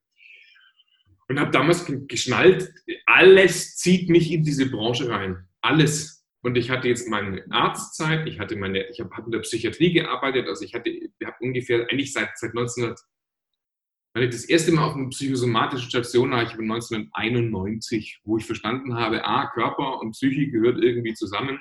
Und 1.27 1.39
habe 1.41 1.51
damals 1.51 1.85
geschnallt, 2.07 2.71
alles 3.05 3.75
zieht 3.75 4.09
mich 4.09 4.31
in 4.31 4.43
diese 4.43 4.69
Branche 4.69 5.09
rein. 5.09 5.45
Alles. 5.61 6.25
Und 6.41 6.55
ich 6.55 6.69
hatte 6.69 6.87
jetzt 6.87 7.09
meine 7.09 7.43
Arztzeit, 7.49 8.27
ich 8.27 8.39
hatte 8.39 8.55
meine, 8.55 8.87
ich 8.87 9.01
habe 9.01 9.09
hab 9.13 9.25
in 9.25 9.31
der 9.31 9.39
Psychiatrie 9.39 9.91
gearbeitet, 9.91 10.47
also 10.47 10.63
ich 10.63 10.73
hatte, 10.73 10.89
ich 10.89 11.11
habe 11.25 11.35
ungefähr, 11.41 11.81
eigentlich 11.89 12.13
seit, 12.13 12.37
seit 12.37 12.51
1900, 12.51 12.97
weil 12.97 13.01
ich 13.01 13.16
das 14.25 14.45
erste 14.45 14.71
Mal 14.71 14.85
auf 14.85 14.95
einer 14.95 15.09
psychosomatischen 15.09 15.89
Station 15.89 16.31
war, 16.31 16.43
ich 16.43 16.53
1991, 16.53 18.21
wo 18.23 18.37
ich 18.37 18.45
verstanden 18.45 18.95
habe, 18.95 19.25
A, 19.25 19.47
Körper 19.47 19.99
und 19.99 20.11
Psyche 20.11 20.49
gehört 20.49 20.81
irgendwie 20.81 21.13
zusammen. 21.13 21.59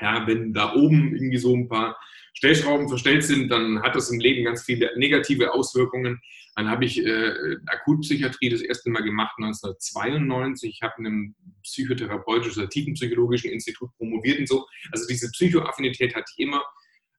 Ja, 0.00 0.26
wenn 0.26 0.52
da 0.52 0.74
oben 0.74 1.14
irgendwie 1.14 1.38
so 1.38 1.54
ein 1.54 1.68
paar 1.68 1.96
Stellschrauben 2.34 2.88
verstellt 2.88 3.24
sind, 3.24 3.50
dann 3.50 3.82
hat 3.82 3.94
das 3.94 4.10
im 4.10 4.18
Leben 4.18 4.44
ganz 4.44 4.62
viele 4.62 4.90
negative 4.96 5.52
Auswirkungen. 5.52 6.20
Dann 6.56 6.68
habe 6.68 6.84
ich 6.84 7.04
äh, 7.04 7.56
Akutpsychiatrie 7.66 8.50
das 8.50 8.62
erste 8.62 8.90
Mal 8.90 9.02
gemacht 9.02 9.34
1992. 9.38 10.70
Ich 10.70 10.82
habe 10.82 10.94
in 10.98 11.06
einem 11.06 11.34
psychotherapeutischen, 11.62 12.68
tiefenpsychologischen 12.68 13.50
Institut 13.50 13.90
promoviert 13.96 14.38
und 14.40 14.48
so. 14.48 14.66
Also 14.90 15.06
diese 15.06 15.30
Psychoaffinität 15.30 16.14
hatte 16.14 16.30
ich 16.36 16.44
immer 16.44 16.62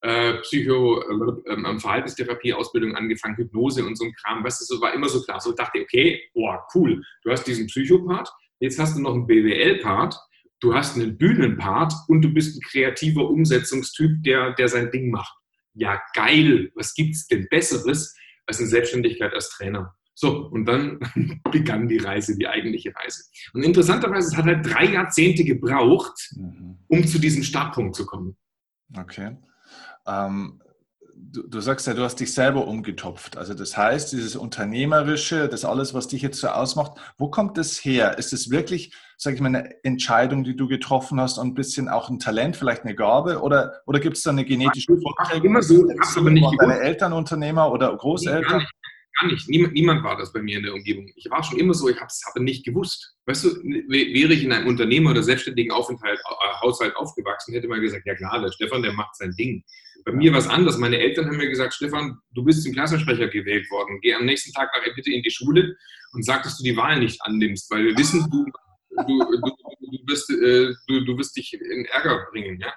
äh, 0.03 0.33
Psycho, 0.41 1.01
äh, 1.01 1.79
Verhaltenstherapie-Ausbildung 1.79 2.95
angefangen, 2.95 3.37
Hypnose 3.37 3.85
und 3.85 3.97
so 3.97 4.05
ein 4.05 4.13
Kram. 4.13 4.43
Weißt 4.43 4.61
du, 4.61 4.65
so 4.65 4.81
war 4.81 4.93
immer 4.93 5.07
so 5.07 5.21
klar. 5.23 5.39
So 5.39 5.53
dachte 5.53 5.79
ich, 5.79 5.83
okay, 5.85 6.21
boah, 6.33 6.65
cool, 6.75 7.01
du 7.23 7.31
hast 7.31 7.45
diesen 7.45 7.67
Psychopart, 7.67 8.29
jetzt 8.59 8.77
hast 8.79 8.97
du 8.97 9.01
noch 9.01 9.13
einen 9.13 9.27
BWL-Part, 9.27 10.15
du 10.59 10.75
hast 10.75 10.97
einen 10.97 11.17
Bühnenpart 11.17 11.93
und 12.09 12.21
du 12.21 12.33
bist 12.33 12.57
ein 12.57 12.61
kreativer 12.69 13.29
Umsetzungstyp, 13.29 14.23
der, 14.23 14.53
der 14.53 14.67
sein 14.67 14.91
Ding 14.91 15.09
macht. 15.09 15.33
Ja, 15.73 16.01
geil, 16.13 16.69
was 16.75 16.93
gibt 16.93 17.15
es 17.15 17.25
denn 17.27 17.47
Besseres 17.49 18.15
als 18.45 18.59
eine 18.59 18.67
Selbstständigkeit 18.67 19.33
als 19.33 19.49
Trainer? 19.49 19.95
So, 20.15 20.47
und 20.47 20.65
dann 20.65 20.99
begann 21.51 21.87
die 21.87 21.97
Reise, 21.97 22.37
die 22.37 22.47
eigentliche 22.47 22.93
Reise. 22.93 23.23
Und 23.53 23.63
interessanterweise, 23.63 24.27
es 24.27 24.37
hat 24.37 24.45
halt 24.45 24.65
drei 24.65 24.85
Jahrzehnte 24.85 25.45
gebraucht, 25.45 26.13
mhm. 26.35 26.77
um 26.87 27.07
zu 27.07 27.19
diesem 27.19 27.41
Startpunkt 27.41 27.95
zu 27.95 28.05
kommen. 28.05 28.35
Okay. 28.95 29.37
Ähm, 30.07 30.61
du, 31.15 31.47
du, 31.47 31.59
sagst 31.59 31.87
ja, 31.87 31.93
du 31.93 32.03
hast 32.03 32.19
dich 32.19 32.33
selber 32.33 32.67
umgetopft. 32.67 33.37
Also 33.37 33.53
das 33.53 33.77
heißt, 33.77 34.11
dieses 34.11 34.35
Unternehmerische, 34.35 35.47
das 35.47 35.65
alles, 35.65 35.93
was 35.93 36.07
dich 36.07 36.21
jetzt 36.21 36.39
so 36.39 36.47
ausmacht, 36.47 36.93
wo 37.17 37.29
kommt 37.29 37.57
das 37.57 37.83
her? 37.83 38.17
Ist 38.17 38.33
es 38.33 38.49
wirklich, 38.49 38.93
sage 39.17 39.35
ich 39.35 39.41
mal, 39.41 39.49
eine 39.49 39.83
Entscheidung, 39.83 40.43
die 40.43 40.55
du 40.55 40.67
getroffen 40.67 41.19
hast 41.19 41.37
und 41.37 41.49
ein 41.49 41.53
bisschen 41.53 41.89
auch 41.89 42.09
ein 42.09 42.19
Talent, 42.19 42.55
vielleicht 42.55 42.83
eine 42.83 42.95
Gabe? 42.95 43.41
Oder, 43.41 43.81
oder 43.85 43.99
gibt 43.99 44.17
es 44.17 44.23
da 44.23 44.31
eine 44.31 44.45
genetische 44.45 44.97
Vorprägung? 44.97 45.45
Immer 45.45 45.61
so, 45.61 45.87
aber 46.15 46.29
nicht 46.29 46.47
deine 46.59 46.79
Eltern 46.79 47.13
Unternehmer 47.13 47.71
oder 47.71 47.95
Großeltern? 47.95 48.59
Nee, 48.59 48.67
gar 49.19 49.27
nicht. 49.27 49.49
Niemand, 49.49 49.73
niemand, 49.73 50.03
war 50.03 50.17
das 50.17 50.33
bei 50.33 50.41
mir 50.41 50.57
in 50.57 50.63
der 50.63 50.73
Umgebung. 50.73 51.07
Ich 51.15 51.29
war 51.29 51.43
schon 51.43 51.59
immer 51.59 51.73
so, 51.73 51.87
ich 51.89 51.97
habe 51.97 52.07
es 52.07 52.23
aber 52.29 52.43
nicht 52.43 52.65
gewusst. 52.65 53.15
Weißt 53.25 53.43
du, 53.45 53.49
wäre 53.49 54.33
ich 54.33 54.43
in 54.43 54.51
einem 54.51 54.67
Unternehmer- 54.67 55.11
oder 55.11 55.23
selbstständigen 55.23 55.71
Aufenthalt, 55.71 56.19
äh, 56.19 56.61
Haushalt 56.61 56.95
aufgewachsen, 56.95 57.53
hätte 57.53 57.67
man 57.67 57.81
gesagt, 57.81 58.05
ja 58.05 58.15
klar, 58.15 58.41
der 58.41 58.51
Stefan, 58.51 58.81
der 58.81 58.93
macht 58.93 59.15
sein 59.15 59.31
Ding. 59.37 59.63
Bei 60.05 60.11
mir 60.11 60.31
war 60.31 60.39
es 60.39 60.47
anders. 60.47 60.77
Meine 60.77 60.97
Eltern 60.99 61.27
haben 61.27 61.37
mir 61.37 61.49
gesagt, 61.49 61.73
Stefan, 61.73 62.17
du 62.33 62.43
bist 62.43 62.63
zum 62.63 62.73
Klassensprecher 62.73 63.27
gewählt 63.27 63.69
worden. 63.71 63.99
Geh 64.01 64.13
am 64.13 64.25
nächsten 64.25 64.51
Tag 64.53 64.69
nachher 64.75 64.93
bitte 64.93 65.11
in 65.11 65.23
die 65.23 65.31
Schule 65.31 65.75
und 66.11 66.23
sag, 66.23 66.43
dass 66.43 66.57
du 66.57 66.63
die 66.63 66.75
Wahl 66.75 66.99
nicht 66.99 67.21
annimmst, 67.21 67.69
weil 67.71 67.85
wir 67.85 67.97
wissen, 67.97 68.27
du, 68.29 68.45
du, 69.07 69.19
du, 69.19 69.37
du, 69.39 70.07
wirst, 70.07 70.29
äh, 70.29 70.73
du, 70.87 71.05
du 71.05 71.17
wirst 71.17 71.35
dich 71.37 71.53
in 71.53 71.85
Ärger 71.85 72.27
bringen. 72.31 72.59
Ja? 72.59 72.73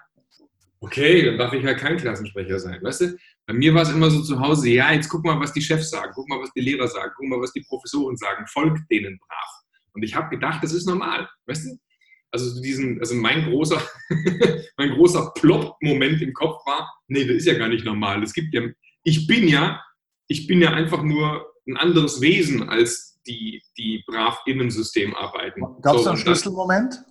Okay, 0.80 1.24
dann 1.24 1.38
darf 1.38 1.52
ich 1.52 1.64
halt 1.64 1.78
kein 1.78 1.96
Klassensprecher 1.96 2.58
sein. 2.58 2.82
Weißt 2.82 3.00
du? 3.00 3.16
Bei 3.46 3.54
mir 3.54 3.74
war 3.74 3.82
es 3.82 3.90
immer 3.90 4.10
so 4.10 4.22
zu 4.22 4.38
Hause, 4.40 4.70
ja, 4.70 4.92
jetzt 4.92 5.08
guck 5.08 5.24
mal, 5.24 5.38
was 5.40 5.52
die 5.52 5.62
Chefs 5.62 5.90
sagen, 5.90 6.12
guck 6.14 6.28
mal, 6.28 6.40
was 6.40 6.52
die 6.52 6.60
Lehrer 6.60 6.86
sagen, 6.88 7.12
guck 7.16 7.26
mal, 7.28 7.40
was 7.40 7.52
die 7.52 7.62
Professoren 7.62 8.16
sagen, 8.16 8.46
folgt 8.48 8.90
denen 8.90 9.18
brav. 9.18 9.62
Und 9.94 10.02
ich 10.02 10.14
habe 10.14 10.28
gedacht, 10.28 10.62
das 10.62 10.72
ist 10.72 10.86
normal. 10.86 11.28
Weißt 11.46 11.66
du? 11.66 11.78
Also 12.42 12.60
diesen, 12.60 13.00
also 13.00 13.14
mein 13.14 13.48
großer, 13.48 13.80
mein 14.76 14.90
großer 14.90 15.32
Plop-Moment 15.34 16.20
im 16.20 16.34
Kopf 16.34 16.66
war, 16.66 16.92
nee, 17.08 17.24
das 17.24 17.36
ist 17.36 17.46
ja 17.46 17.54
gar 17.54 17.68
nicht 17.68 17.84
normal. 17.84 18.22
Es 18.22 18.34
gibt 18.34 18.52
ja, 18.52 18.62
ich 19.04 19.26
bin 19.26 19.48
ja, 19.48 19.82
ich 20.28 20.46
bin 20.46 20.60
ja 20.60 20.72
einfach 20.72 21.02
nur 21.02 21.46
ein 21.66 21.76
anderes 21.76 22.20
Wesen 22.20 22.68
als 22.68 23.20
die, 23.26 23.62
die 23.78 24.04
brav 24.06 24.38
im 24.46 24.70
System 24.70 25.14
arbeiten. 25.16 25.62
Gab 25.80 25.96
es 25.96 26.04
so, 26.04 26.10
einen 26.10 26.18
Schlüsselmoment? 26.18 27.02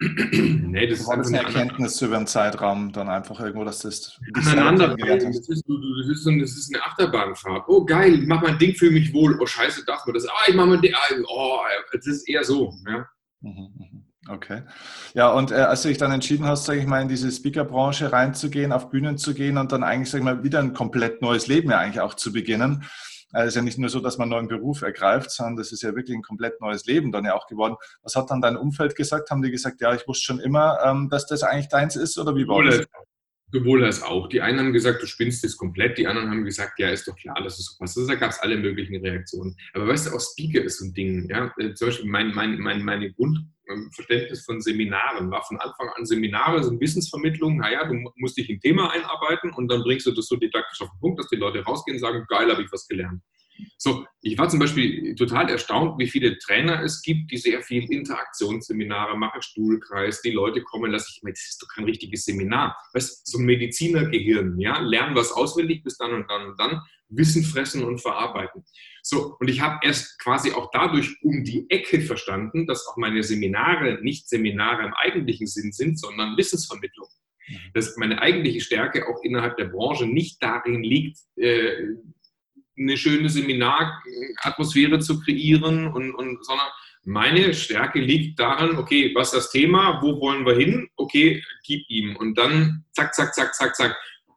nee, 0.00 0.86
das 0.86 1.06
war 1.06 1.18
das 1.18 1.26
eine 1.26 1.38
Erkenntnis 1.38 2.00
über 2.00 2.16
einen 2.16 2.26
Zeitraum 2.26 2.90
dann 2.90 3.10
einfach 3.10 3.38
irgendwo, 3.38 3.64
dass 3.64 3.80
das 3.80 4.18
aneinander 4.32 4.96
das 4.96 5.24
ist, 5.24 5.48
das, 5.48 5.58
ist, 5.58 6.26
das 6.26 6.50
ist 6.52 6.74
eine 6.74 6.82
Achterbahnfahrt. 6.84 7.64
Oh 7.68 7.84
geil, 7.84 8.14
ich 8.14 8.26
mach 8.26 8.40
mein 8.40 8.58
Ding, 8.58 8.74
fühle 8.74 8.92
mich 8.92 9.12
wohl. 9.12 9.38
Oh 9.38 9.46
scheiße, 9.46 9.84
darf 9.84 10.06
man 10.06 10.14
das? 10.14 10.26
Ah, 10.26 10.48
ich 10.48 10.54
mach 10.54 10.66
mein 10.66 10.80
Ding. 10.80 10.94
Oh, 11.28 11.58
das 11.92 12.06
ist 12.06 12.26
eher 12.28 12.44
so. 12.44 12.72
Ja. 12.88 13.06
Mhm, 13.40 13.68
mhm. 13.76 14.09
Okay. 14.28 14.62
Ja, 15.14 15.32
und 15.32 15.50
äh, 15.50 15.54
als 15.54 15.82
du 15.82 15.88
dich 15.88 15.98
dann 15.98 16.12
entschieden 16.12 16.46
hast, 16.46 16.66
sage 16.66 16.80
ich 16.80 16.86
mal, 16.86 17.00
in 17.00 17.08
diese 17.08 17.30
Speaker-Branche 17.30 18.12
reinzugehen, 18.12 18.72
auf 18.72 18.90
Bühnen 18.90 19.16
zu 19.16 19.32
gehen 19.32 19.56
und 19.56 19.72
dann 19.72 19.82
eigentlich, 19.82 20.10
sage 20.10 20.20
ich 20.20 20.24
mal, 20.24 20.44
wieder 20.44 20.58
ein 20.58 20.74
komplett 20.74 21.22
neues 21.22 21.46
Leben 21.46 21.70
ja 21.70 21.78
eigentlich 21.78 22.00
auch 22.00 22.14
zu 22.14 22.32
beginnen. 22.32 22.84
Es 23.32 23.48
ist 23.48 23.54
ja 23.54 23.62
nicht 23.62 23.78
nur 23.78 23.88
so, 23.88 24.00
dass 24.00 24.18
man 24.18 24.24
einen 24.24 24.48
neuen 24.48 24.48
Beruf 24.48 24.82
ergreift, 24.82 25.30
sondern 25.30 25.56
das 25.56 25.72
ist 25.72 25.82
ja 25.82 25.94
wirklich 25.94 26.16
ein 26.16 26.22
komplett 26.22 26.60
neues 26.60 26.84
Leben 26.86 27.12
dann 27.12 27.24
ja 27.24 27.34
auch 27.34 27.46
geworden. 27.46 27.76
Was 28.02 28.16
hat 28.16 28.30
dann 28.30 28.40
dein 28.40 28.56
Umfeld 28.56 28.96
gesagt? 28.96 29.30
Haben 29.30 29.42
die 29.42 29.52
gesagt, 29.52 29.80
ja, 29.80 29.94
ich 29.94 30.06
wusste 30.06 30.24
schon 30.24 30.40
immer, 30.40 30.78
ähm, 30.84 31.08
dass 31.08 31.26
das 31.26 31.42
eigentlich 31.42 31.68
deins 31.68 31.96
ist 31.96 32.18
oder 32.18 32.34
wie 32.34 32.46
war 32.48 32.62
das? 32.64 32.86
Sowohl 33.52 33.84
als 33.84 34.02
auch. 34.02 34.28
Die 34.28 34.40
einen 34.40 34.60
haben 34.60 34.72
gesagt, 34.72 35.02
du 35.02 35.06
spinnst 35.06 35.42
das 35.42 35.56
komplett. 35.56 35.98
Die 35.98 36.06
anderen 36.06 36.30
haben 36.30 36.44
gesagt, 36.44 36.78
ja, 36.78 36.90
ist 36.90 37.08
doch 37.08 37.16
klar, 37.16 37.42
dass 37.42 37.58
es 37.58 37.66
so 37.66 37.78
passt. 37.78 37.96
Also, 37.98 38.08
da 38.08 38.14
gab 38.14 38.30
es 38.30 38.38
alle 38.38 38.56
möglichen 38.56 38.96
Reaktionen. 39.04 39.56
Aber 39.74 39.88
weißt 39.88 40.06
du, 40.06 40.14
auch 40.14 40.20
Speaker 40.20 40.62
ist 40.62 40.78
so 40.78 40.84
ein 40.84 40.92
Ding. 40.92 41.28
Ja? 41.28 41.52
Äh, 41.58 41.74
zum 41.74 41.88
Beispiel 41.88 42.08
mein, 42.08 42.32
mein, 42.32 42.58
mein, 42.58 42.84
meine 42.84 43.12
Grundverständnis 43.70 44.44
von 44.44 44.60
Seminaren 44.60 45.30
war 45.30 45.42
von 45.44 45.58
Anfang 45.58 45.88
an 45.96 46.04
Seminare 46.04 46.62
sind 46.62 46.80
Wissensvermittlung. 46.80 47.58
Naja, 47.58 47.86
du 47.86 47.94
musst 48.16 48.36
dich 48.36 48.50
in 48.50 48.60
Thema 48.60 48.90
einarbeiten 48.90 49.52
und 49.52 49.68
dann 49.68 49.82
bringst 49.82 50.06
du 50.06 50.12
das 50.12 50.26
so 50.26 50.36
didaktisch 50.36 50.80
auf 50.82 50.90
den 50.90 51.00
Punkt, 51.00 51.18
dass 51.18 51.28
die 51.28 51.36
Leute 51.36 51.62
rausgehen 51.62 51.96
und 51.96 52.00
sagen, 52.00 52.24
geil, 52.28 52.50
habe 52.50 52.62
ich 52.62 52.72
was 52.72 52.86
gelernt. 52.86 53.22
So, 53.76 54.04
ich 54.22 54.36
war 54.38 54.48
zum 54.48 54.60
Beispiel 54.60 55.14
total 55.14 55.48
erstaunt, 55.48 55.98
wie 55.98 56.08
viele 56.08 56.38
Trainer 56.38 56.82
es 56.82 57.02
gibt, 57.02 57.30
die 57.30 57.36
sehr 57.36 57.62
viel 57.62 57.90
Interaktionsseminare 57.90 59.16
machen, 59.16 59.42
Stuhlkreis, 59.42 60.22
die 60.22 60.32
Leute 60.32 60.62
kommen, 60.62 60.90
lass 60.90 61.08
ich, 61.08 61.20
das 61.22 61.48
ist 61.48 61.62
doch 61.62 61.68
kein 61.74 61.84
richtiges 61.84 62.24
Seminar. 62.24 62.76
Weißt 62.92 63.26
so 63.26 63.38
ein 63.38 63.44
Medizinergehirn, 63.44 64.58
ja, 64.58 64.78
lernen 64.80 65.16
was 65.16 65.32
auswendig 65.32 65.82
bis 65.82 65.96
dann 65.96 66.12
und 66.12 66.30
dann 66.30 66.50
und 66.50 66.60
dann, 66.60 66.80
Wissen 67.12 67.42
fressen 67.42 67.82
und 67.82 68.00
verarbeiten. 68.00 68.64
So, 69.02 69.36
und 69.40 69.48
ich 69.48 69.60
habe 69.60 69.80
erst 69.82 70.18
quasi 70.20 70.52
auch 70.52 70.70
dadurch 70.72 71.16
um 71.22 71.42
die 71.42 71.68
Ecke 71.68 72.02
verstanden, 72.02 72.66
dass 72.66 72.86
auch 72.86 72.96
meine 72.96 73.24
Seminare 73.24 73.98
nicht 74.02 74.28
Seminare 74.28 74.84
im 74.84 74.94
eigentlichen 74.94 75.48
Sinn 75.48 75.72
sind, 75.72 75.98
sondern 75.98 76.36
Wissensvermittlung 76.36 77.08
mhm. 77.50 77.72
dass 77.74 77.96
meine 77.96 78.20
eigentliche 78.20 78.60
Stärke 78.60 79.08
auch 79.08 79.22
innerhalb 79.22 79.56
der 79.56 79.66
Branche 79.66 80.06
nicht 80.06 80.42
darin 80.42 80.82
liegt, 80.82 81.18
äh, 81.36 81.72
eine 82.80 82.96
schöne 82.96 83.28
Seminaratmosphäre 83.28 84.98
zu 84.98 85.20
kreieren, 85.20 85.86
und, 85.88 86.14
und, 86.14 86.44
sondern 86.44 86.66
meine 87.04 87.54
Stärke 87.54 88.00
liegt 88.00 88.38
daran, 88.40 88.76
okay, 88.76 89.12
was 89.14 89.28
ist 89.28 89.34
das 89.34 89.50
Thema, 89.50 90.00
wo 90.02 90.20
wollen 90.20 90.44
wir 90.44 90.56
hin, 90.56 90.88
okay, 90.96 91.42
gib 91.64 91.88
ihm 91.88 92.16
und 92.16 92.36
dann 92.36 92.84
zack, 92.92 93.14
zack, 93.14 93.34
zack, 93.34 93.54
zack, 93.54 93.76
zack. 93.76 93.96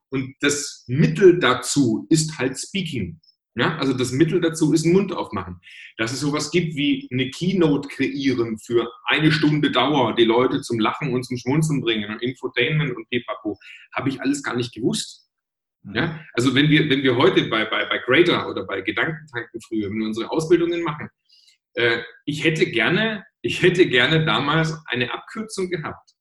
Und 0.10 0.36
das 0.41 0.84
Mittel 0.88 1.39
dazu 1.39 2.06
ist 2.10 2.38
halt 2.38 2.58
Speaking. 2.58 3.19
Ja, 3.56 3.77
also 3.77 3.93
das 3.93 4.12
Mittel 4.12 4.41
dazu 4.41 4.73
ist 4.73 4.86
Mund 4.86 5.13
aufmachen. 5.13 5.60
Dass 5.97 6.12
es 6.12 6.21
sowas 6.21 6.49
gibt 6.49 6.75
wie 6.75 7.08
eine 7.12 7.29
Keynote 7.29 7.88
kreieren 7.88 8.58
für 8.58 8.91
eine 9.06 9.32
Stunde 9.32 9.71
Dauer, 9.71 10.15
die 10.15 10.23
Leute 10.23 10.62
zum 10.62 10.79
Lachen 10.79 11.13
und 11.13 11.23
zum 11.23 11.38
Schmunzeln 11.38 11.82
bringen 11.82 12.10
und 12.10 12.21
Infotainment 12.23 12.95
und 12.95 13.08
pipapo, 13.10 13.60
habe 13.93 14.10
ich 14.10 14.21
alles 14.21 14.41
gar 14.41 14.56
nicht 14.56 14.73
gewusst. 14.73 15.22
Ja? 15.93 16.07
Mhm. 16.07 16.19
Also 16.33 16.55
wenn 16.55 16.69
wir, 16.69 16.89
wenn 16.89 17.03
wir 17.03 17.15
heute 17.15 17.43
bei, 17.45 17.65
bei, 17.65 17.85
bei 17.85 17.97
Greater 17.99 18.49
oder 18.49 18.65
bei 18.65 18.81
Gedankentanken 18.81 19.61
früher, 19.61 19.89
wenn 19.89 19.99
wir 19.99 20.07
unsere 20.07 20.31
Ausbildungen 20.31 20.81
machen, 20.83 21.09
äh, 21.73 21.99
ich 22.25 22.43
hätte 22.43 22.65
gerne, 22.65 23.25
ich 23.41 23.61
hätte 23.61 23.85
gerne 23.87 24.25
damals 24.25 24.77
eine 24.87 25.11
Abkürzung 25.13 25.69
gehabt. 25.69 26.11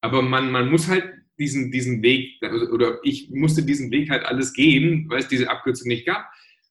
Aber 0.00 0.22
man, 0.22 0.50
man 0.50 0.70
muss 0.70 0.88
halt 0.88 1.10
diesen, 1.38 1.70
diesen 1.70 2.02
Weg, 2.02 2.40
oder 2.72 3.00
ich 3.02 3.30
musste 3.30 3.62
diesen 3.64 3.90
Weg 3.90 4.10
halt 4.10 4.24
alles 4.24 4.52
gehen, 4.52 5.06
weil 5.08 5.20
es 5.20 5.28
diese 5.28 5.50
Abkürzung 5.50 5.88
nicht 5.88 6.06
gab. 6.06 6.24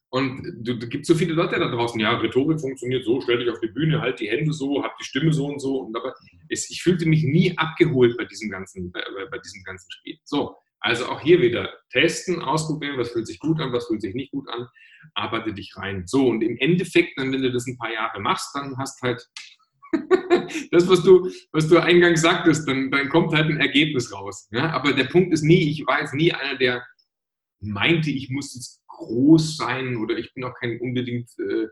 Und 0.10 0.43
du, 0.62 0.77
du 0.77 0.88
gibt 0.88 1.08
so 1.08 1.15
viele 1.15 1.34
Leute 1.34 1.60
da 1.60 1.67
draußen, 1.69 1.99
ja, 1.99 2.15
Rhetorik 2.15 2.62
funktioniert 2.62 3.03
so, 3.03 3.19
stell 3.21 3.39
dich 3.39 3.49
auf 3.49 3.60
die 3.60 3.67
Bühne, 3.67 3.99
halt 3.99 4.19
die 4.19 4.29
Hände 4.29 4.53
so, 4.53 4.84
hab 4.84 4.95
die 4.99 5.03
Stimme 5.03 5.34
so 5.34 5.47
und 5.47 5.60
so. 5.60 5.79
Und 5.79 5.97
aber 5.97 6.13
es, 6.49 6.69
ich 6.69 6.84
fühlte 6.84 7.08
mich 7.08 7.23
nie 7.23 7.58
abgeholt 7.58 8.15
bei 8.15 8.25
diesem 8.25 8.51
ganzen, 8.51 8.91
bei, 8.91 9.01
bei 9.32 9.39
diesem 9.39 9.63
ganzen 9.63 9.91
Spiel. 9.91 10.19
So, 10.23 10.56
also 10.84 11.08
auch 11.08 11.22
hier 11.22 11.41
wieder 11.41 11.74
testen, 11.91 12.41
ausprobieren, 12.41 12.98
was 12.98 13.12
fühlt 13.12 13.26
sich 13.26 13.39
gut 13.39 13.60
an, 13.62 13.72
was 13.72 13.88
fühlt 13.88 14.02
sich 14.02 14.13
nicht 14.13 14.32
gut 14.32 14.50
an, 14.50 14.67
arbeite 15.13 15.54
dich 15.54 15.76
rein. 15.78 16.04
So, 16.06 16.28
und 16.28 16.41
im 16.43 16.58
Endeffekt, 16.58 17.17
dann, 17.17 17.32
wenn 17.32 17.41
du 17.41 17.52
das 17.52 17.65
ein 17.65 17.78
paar 17.78 17.91
Jahre 17.91 18.19
machst, 18.19 18.54
dann 18.54 18.78
hast 18.78 19.02
halt 19.02 19.26
das, 20.72 20.88
was 20.89 21.02
du, 21.04 21.32
was 21.54 21.69
du 21.69 21.82
eingangs 21.82 22.22
sagtest, 22.22 22.67
dann, 22.67 22.91
dann 22.91 23.08
kommt 23.08 23.34
halt 23.34 23.50
ein 23.50 23.62
Ergebnis 23.62 24.13
raus. 24.13 24.50
Ja? 24.52 24.72
Aber 24.72 24.91
der 24.91 25.06
Punkt 25.06 25.34
ist 25.34 25.43
nie, 25.43 25.69
ich 25.69 25.88
war 25.88 26.02
jetzt 26.02 26.13
nie 26.13 26.34
einer, 26.34 26.58
der 26.58 26.86
meinte, 27.62 28.12
ich 28.12 28.30
muss 28.30 28.54
jetzt 28.54 28.84
groß 28.88 29.56
sein 29.56 29.96
oder 29.96 30.17
ich 30.17 30.34
bin 30.34 30.43
auch 30.43 30.54
kein 30.60 30.82
unbedingt, 30.82 31.30
äh, 31.39 31.67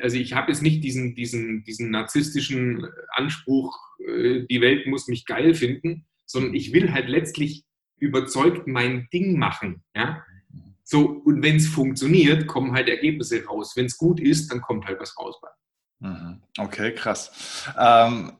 also 0.00 0.16
ich 0.16 0.34
habe 0.34 0.52
jetzt 0.52 0.62
nicht 0.62 0.84
diesen, 0.84 1.16
diesen, 1.16 1.64
diesen 1.64 1.90
narzisstischen 1.90 2.86
Anspruch, 3.14 3.76
äh, 4.06 4.46
die 4.48 4.60
Welt 4.60 4.86
muss 4.86 5.08
mich 5.08 5.24
geil 5.24 5.54
finden, 5.54 6.06
sondern 6.24 6.54
ich 6.54 6.72
will 6.72 6.92
halt 6.92 7.08
letztlich 7.08 7.64
überzeugt 7.98 8.66
mein 8.66 9.08
Ding 9.12 9.38
machen. 9.38 9.82
Ja? 9.94 10.22
So, 10.84 11.06
und 11.24 11.42
wenn 11.42 11.56
es 11.56 11.68
funktioniert, 11.68 12.46
kommen 12.46 12.72
halt 12.72 12.88
Ergebnisse 12.88 13.44
raus. 13.44 13.74
Wenn 13.76 13.86
es 13.86 13.98
gut 13.98 14.20
ist, 14.20 14.50
dann 14.50 14.60
kommt 14.60 14.86
halt 14.86 14.98
was 15.00 15.16
raus. 15.18 15.36
Mhm. 16.00 16.40
Okay, 16.58 16.94
krass. 16.94 17.66
Ähm, 17.78 18.32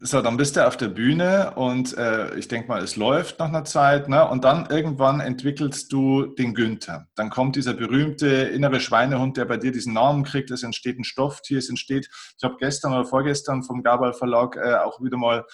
so, 0.00 0.22
dann 0.22 0.36
bist 0.36 0.56
du 0.56 0.66
auf 0.66 0.76
der 0.76 0.88
Bühne 0.88 1.54
und 1.56 1.96
äh, 1.96 2.34
ich 2.36 2.46
denke 2.46 2.68
mal, 2.68 2.82
es 2.82 2.96
läuft 2.96 3.40
nach 3.40 3.48
einer 3.48 3.64
Zeit. 3.64 4.08
Ne? 4.08 4.26
Und 4.28 4.44
dann 4.44 4.66
irgendwann 4.70 5.20
entwickelst 5.20 5.92
du 5.92 6.26
den 6.26 6.54
Günther. 6.54 7.08
Dann 7.16 7.28
kommt 7.28 7.56
dieser 7.56 7.74
berühmte 7.74 8.28
innere 8.28 8.80
Schweinehund, 8.80 9.36
der 9.36 9.46
bei 9.46 9.56
dir 9.56 9.72
diesen 9.72 9.92
Namen 9.92 10.22
kriegt. 10.22 10.50
Es 10.50 10.62
entsteht 10.62 10.98
ein 10.98 11.04
Stofftier, 11.04 11.58
es 11.58 11.68
entsteht, 11.68 12.08
ich 12.36 12.44
habe 12.44 12.56
gestern 12.58 12.92
oder 12.92 13.04
vorgestern 13.04 13.62
vom 13.64 13.82
Gabal 13.82 14.12
Verlag 14.12 14.56
äh, 14.56 14.76
auch 14.76 15.02
wieder 15.02 15.16
mal 15.16 15.44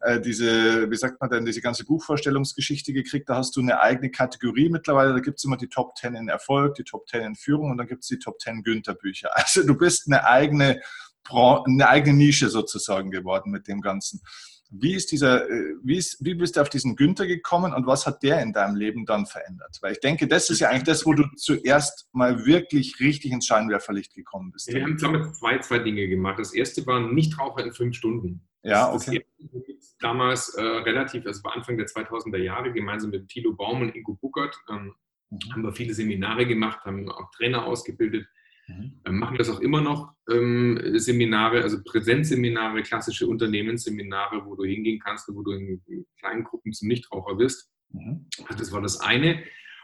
äh, 0.00 0.20
diese, 0.20 0.90
wie 0.90 0.96
sagt 0.96 1.20
man 1.20 1.28
denn, 1.28 1.44
diese 1.44 1.60
ganze 1.60 1.84
Buchvorstellungsgeschichte 1.84 2.92
gekriegt. 2.92 3.28
Da 3.28 3.36
hast 3.36 3.56
du 3.56 3.60
eine 3.60 3.80
eigene 3.80 4.10
Kategorie 4.10 4.70
mittlerweile. 4.70 5.12
Da 5.12 5.20
gibt 5.20 5.38
es 5.38 5.44
immer 5.44 5.56
die 5.56 5.68
Top 5.68 5.96
10 5.96 6.14
in 6.14 6.28
Erfolg, 6.28 6.74
die 6.74 6.84
Top 6.84 7.06
10 7.08 7.22
in 7.22 7.34
Führung 7.34 7.70
und 7.70 7.76
dann 7.76 7.86
gibt 7.86 8.02
es 8.02 8.08
die 8.08 8.18
Top 8.18 8.40
10 8.40 8.62
Günther-Bücher. 8.62 9.30
Also 9.50 9.66
du 9.66 9.76
bist 9.76 10.06
eine 10.06 10.24
eigene, 10.26 10.80
eine 11.30 11.88
eigene 11.88 12.16
Nische 12.16 12.48
sozusagen 12.48 13.10
geworden 13.10 13.50
mit 13.50 13.68
dem 13.68 13.80
Ganzen. 13.80 14.20
Wie 14.70 14.94
ist 14.94 15.10
dieser, 15.10 15.50
äh, 15.50 15.74
wie, 15.82 15.96
ist, 15.96 16.24
wie 16.24 16.34
bist 16.34 16.56
du 16.56 16.60
auf 16.60 16.68
diesen 16.68 16.94
Günther 16.94 17.26
gekommen 17.26 17.74
und 17.74 17.86
was 17.86 18.06
hat 18.06 18.22
der 18.22 18.40
in 18.40 18.52
deinem 18.52 18.76
Leben 18.76 19.04
dann 19.04 19.26
verändert? 19.26 19.76
Weil 19.80 19.92
ich 19.92 20.00
denke, 20.00 20.28
das 20.28 20.48
ist 20.48 20.60
ja 20.60 20.68
eigentlich 20.68 20.84
das, 20.84 21.04
wo 21.04 21.12
du 21.12 21.24
zuerst 21.36 22.08
mal 22.12 22.46
wirklich 22.46 23.00
richtig 23.00 23.32
ins 23.32 23.46
Scheinwerferlicht 23.46 24.14
gekommen 24.14 24.52
bist. 24.52 24.68
Wir 24.68 24.82
haben 24.82 24.96
damit 24.96 25.34
zwei, 25.34 25.58
zwei 25.58 25.80
Dinge 25.80 26.06
gemacht. 26.06 26.38
Das 26.38 26.54
erste 26.54 26.86
war 26.86 27.00
Nichtraucher 27.00 27.64
in 27.64 27.72
fünf 27.72 27.96
Stunden. 27.96 28.46
Ja, 28.62 28.92
okay. 28.92 29.24
damals 30.00 30.54
äh, 30.54 30.62
relativ, 30.62 31.26
also 31.26 31.42
war 31.44 31.56
Anfang 31.56 31.78
der 31.78 31.86
2000er 31.86 32.38
Jahre, 32.38 32.72
gemeinsam 32.72 33.10
mit 33.10 33.28
Thilo 33.28 33.54
Baum 33.54 33.80
und 33.82 33.94
Ingo 33.94 34.14
Buckert, 34.14 34.54
ähm, 34.70 34.94
mhm. 35.30 35.52
haben 35.52 35.62
wir 35.62 35.72
viele 35.72 35.94
Seminare 35.94 36.46
gemacht, 36.46 36.84
haben 36.84 37.08
auch 37.10 37.30
Trainer 37.30 37.64
ausgebildet, 37.64 38.26
mhm. 38.68 39.00
äh, 39.04 39.10
machen 39.10 39.38
das 39.38 39.48
auch 39.48 39.60
immer 39.60 39.80
noch, 39.80 40.12
ähm, 40.30 40.78
Seminare, 40.96 41.62
also 41.62 41.82
Präsenzseminare, 41.82 42.82
klassische 42.82 43.26
Unternehmensseminare, 43.26 44.44
wo 44.44 44.56
du 44.56 44.64
hingehen 44.64 45.00
kannst 45.00 45.28
und 45.28 45.36
wo 45.36 45.42
du 45.42 45.52
in, 45.52 45.82
in 45.86 46.06
kleinen 46.18 46.44
Gruppen 46.44 46.72
zum 46.72 46.88
Nichtraucher 46.88 47.38
wirst. 47.38 47.70
Mhm. 47.92 48.26
Das 48.58 48.72
war 48.72 48.82
das 48.82 49.00
eine. 49.00 49.42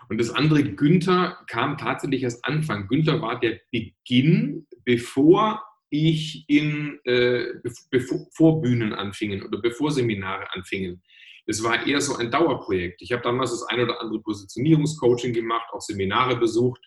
Und 0.08 0.20
das 0.20 0.30
andere, 0.30 0.62
Günther, 0.62 1.38
kam 1.48 1.78
tatsächlich 1.78 2.22
erst 2.22 2.44
Anfang. 2.44 2.86
Günther 2.86 3.20
war 3.22 3.40
der 3.40 3.58
Beginn, 3.72 4.66
bevor 4.84 5.64
ich 5.96 6.44
in, 6.48 6.98
äh, 7.04 7.54
bevor 7.90 8.62
Bühnen 8.62 8.92
anfingen 8.92 9.42
oder 9.42 9.58
bevor 9.58 9.90
Seminare 9.90 10.52
anfingen. 10.52 11.02
Es 11.46 11.62
war 11.62 11.86
eher 11.86 12.00
so 12.00 12.16
ein 12.16 12.30
Dauerprojekt. 12.30 13.02
Ich 13.02 13.12
habe 13.12 13.22
damals 13.22 13.50
das 13.50 13.62
ein 13.68 13.80
oder 13.80 14.00
andere 14.00 14.20
Positionierungscoaching 14.20 15.32
gemacht, 15.32 15.68
auch 15.72 15.80
Seminare 15.80 16.36
besucht 16.36 16.80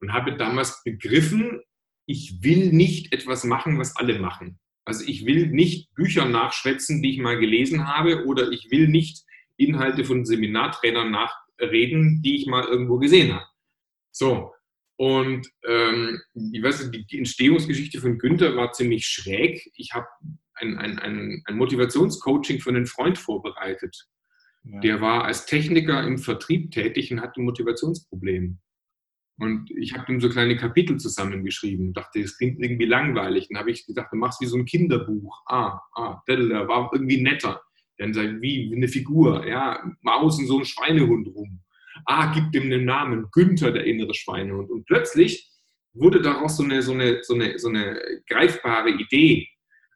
und 0.00 0.12
habe 0.12 0.36
damals 0.36 0.82
begriffen, 0.84 1.60
ich 2.06 2.42
will 2.42 2.72
nicht 2.72 3.12
etwas 3.12 3.44
machen, 3.44 3.78
was 3.78 3.96
alle 3.96 4.18
machen. 4.18 4.58
Also 4.84 5.04
ich 5.06 5.26
will 5.26 5.48
nicht 5.48 5.94
Bücher 5.94 6.26
nachschwätzen, 6.26 7.02
die 7.02 7.12
ich 7.12 7.18
mal 7.18 7.38
gelesen 7.38 7.86
habe, 7.88 8.26
oder 8.26 8.50
ich 8.50 8.70
will 8.70 8.88
nicht 8.88 9.24
Inhalte 9.56 10.04
von 10.04 10.24
Seminartrainern 10.24 11.10
nachreden, 11.10 12.20
die 12.22 12.36
ich 12.36 12.46
mal 12.46 12.64
irgendwo 12.64 12.98
gesehen 12.98 13.32
habe. 13.32 13.46
So, 14.12 14.53
und 14.96 15.48
ähm, 15.66 16.20
ich 16.52 16.62
weiß 16.62 16.88
nicht, 16.90 17.10
die 17.10 17.18
Entstehungsgeschichte 17.18 18.00
von 18.00 18.18
Günther 18.18 18.54
war 18.56 18.72
ziemlich 18.72 19.06
schräg. 19.06 19.70
Ich 19.74 19.92
habe 19.92 20.06
ein, 20.54 20.78
ein, 20.78 20.98
ein, 20.98 21.42
ein 21.46 21.56
Motivationscoaching 21.56 22.60
für 22.60 22.70
einen 22.70 22.86
Freund 22.86 23.18
vorbereitet. 23.18 24.06
Ja. 24.62 24.80
Der 24.80 25.00
war 25.00 25.24
als 25.24 25.46
Techniker 25.46 26.02
im 26.06 26.18
Vertrieb 26.18 26.70
tätig 26.70 27.12
und 27.12 27.20
hatte 27.20 27.40
ein 27.40 27.44
Motivationsproblem. 27.44 28.58
Und 29.38 29.68
ich 29.72 29.94
habe 29.94 30.12
ihm 30.12 30.20
so 30.20 30.28
kleine 30.28 30.56
Kapitel 30.56 30.96
zusammengeschrieben. 30.96 31.92
Dachte, 31.92 32.22
das 32.22 32.38
klingt 32.38 32.60
irgendwie 32.60 32.86
langweilig. 32.86 33.48
Dann 33.48 33.58
habe 33.58 33.72
ich 33.72 33.84
gedacht, 33.84 34.08
du 34.12 34.16
machst 34.16 34.40
wie 34.40 34.46
so 34.46 34.56
ein 34.56 34.64
Kinderbuch. 34.64 35.42
Ah, 35.46 35.80
ah, 35.96 36.22
der 36.28 36.68
war 36.68 36.90
irgendwie 36.92 37.20
netter. 37.20 37.60
Dann 37.98 38.14
sei 38.14 38.28
wie, 38.40 38.70
wie 38.70 38.76
eine 38.76 38.86
Figur. 38.86 39.44
Ja, 39.44 39.84
außen 40.04 40.46
so 40.46 40.60
ein 40.60 40.64
Schweinehund 40.64 41.28
rum. 41.34 41.63
Ah, 42.06 42.32
gib 42.34 42.52
dem 42.52 42.64
einen 42.64 42.84
Namen. 42.84 43.28
Günther, 43.32 43.72
der 43.72 43.84
innere 43.84 44.14
Schweinehund. 44.14 44.70
Und 44.70 44.86
plötzlich 44.86 45.50
wurde 45.92 46.20
daraus 46.20 46.56
so 46.56 46.64
eine, 46.64 46.82
so 46.82 46.92
eine, 46.92 47.22
so 47.22 47.34
eine, 47.34 47.58
so 47.58 47.68
eine 47.68 48.00
greifbare 48.28 48.90
Idee. 48.90 49.48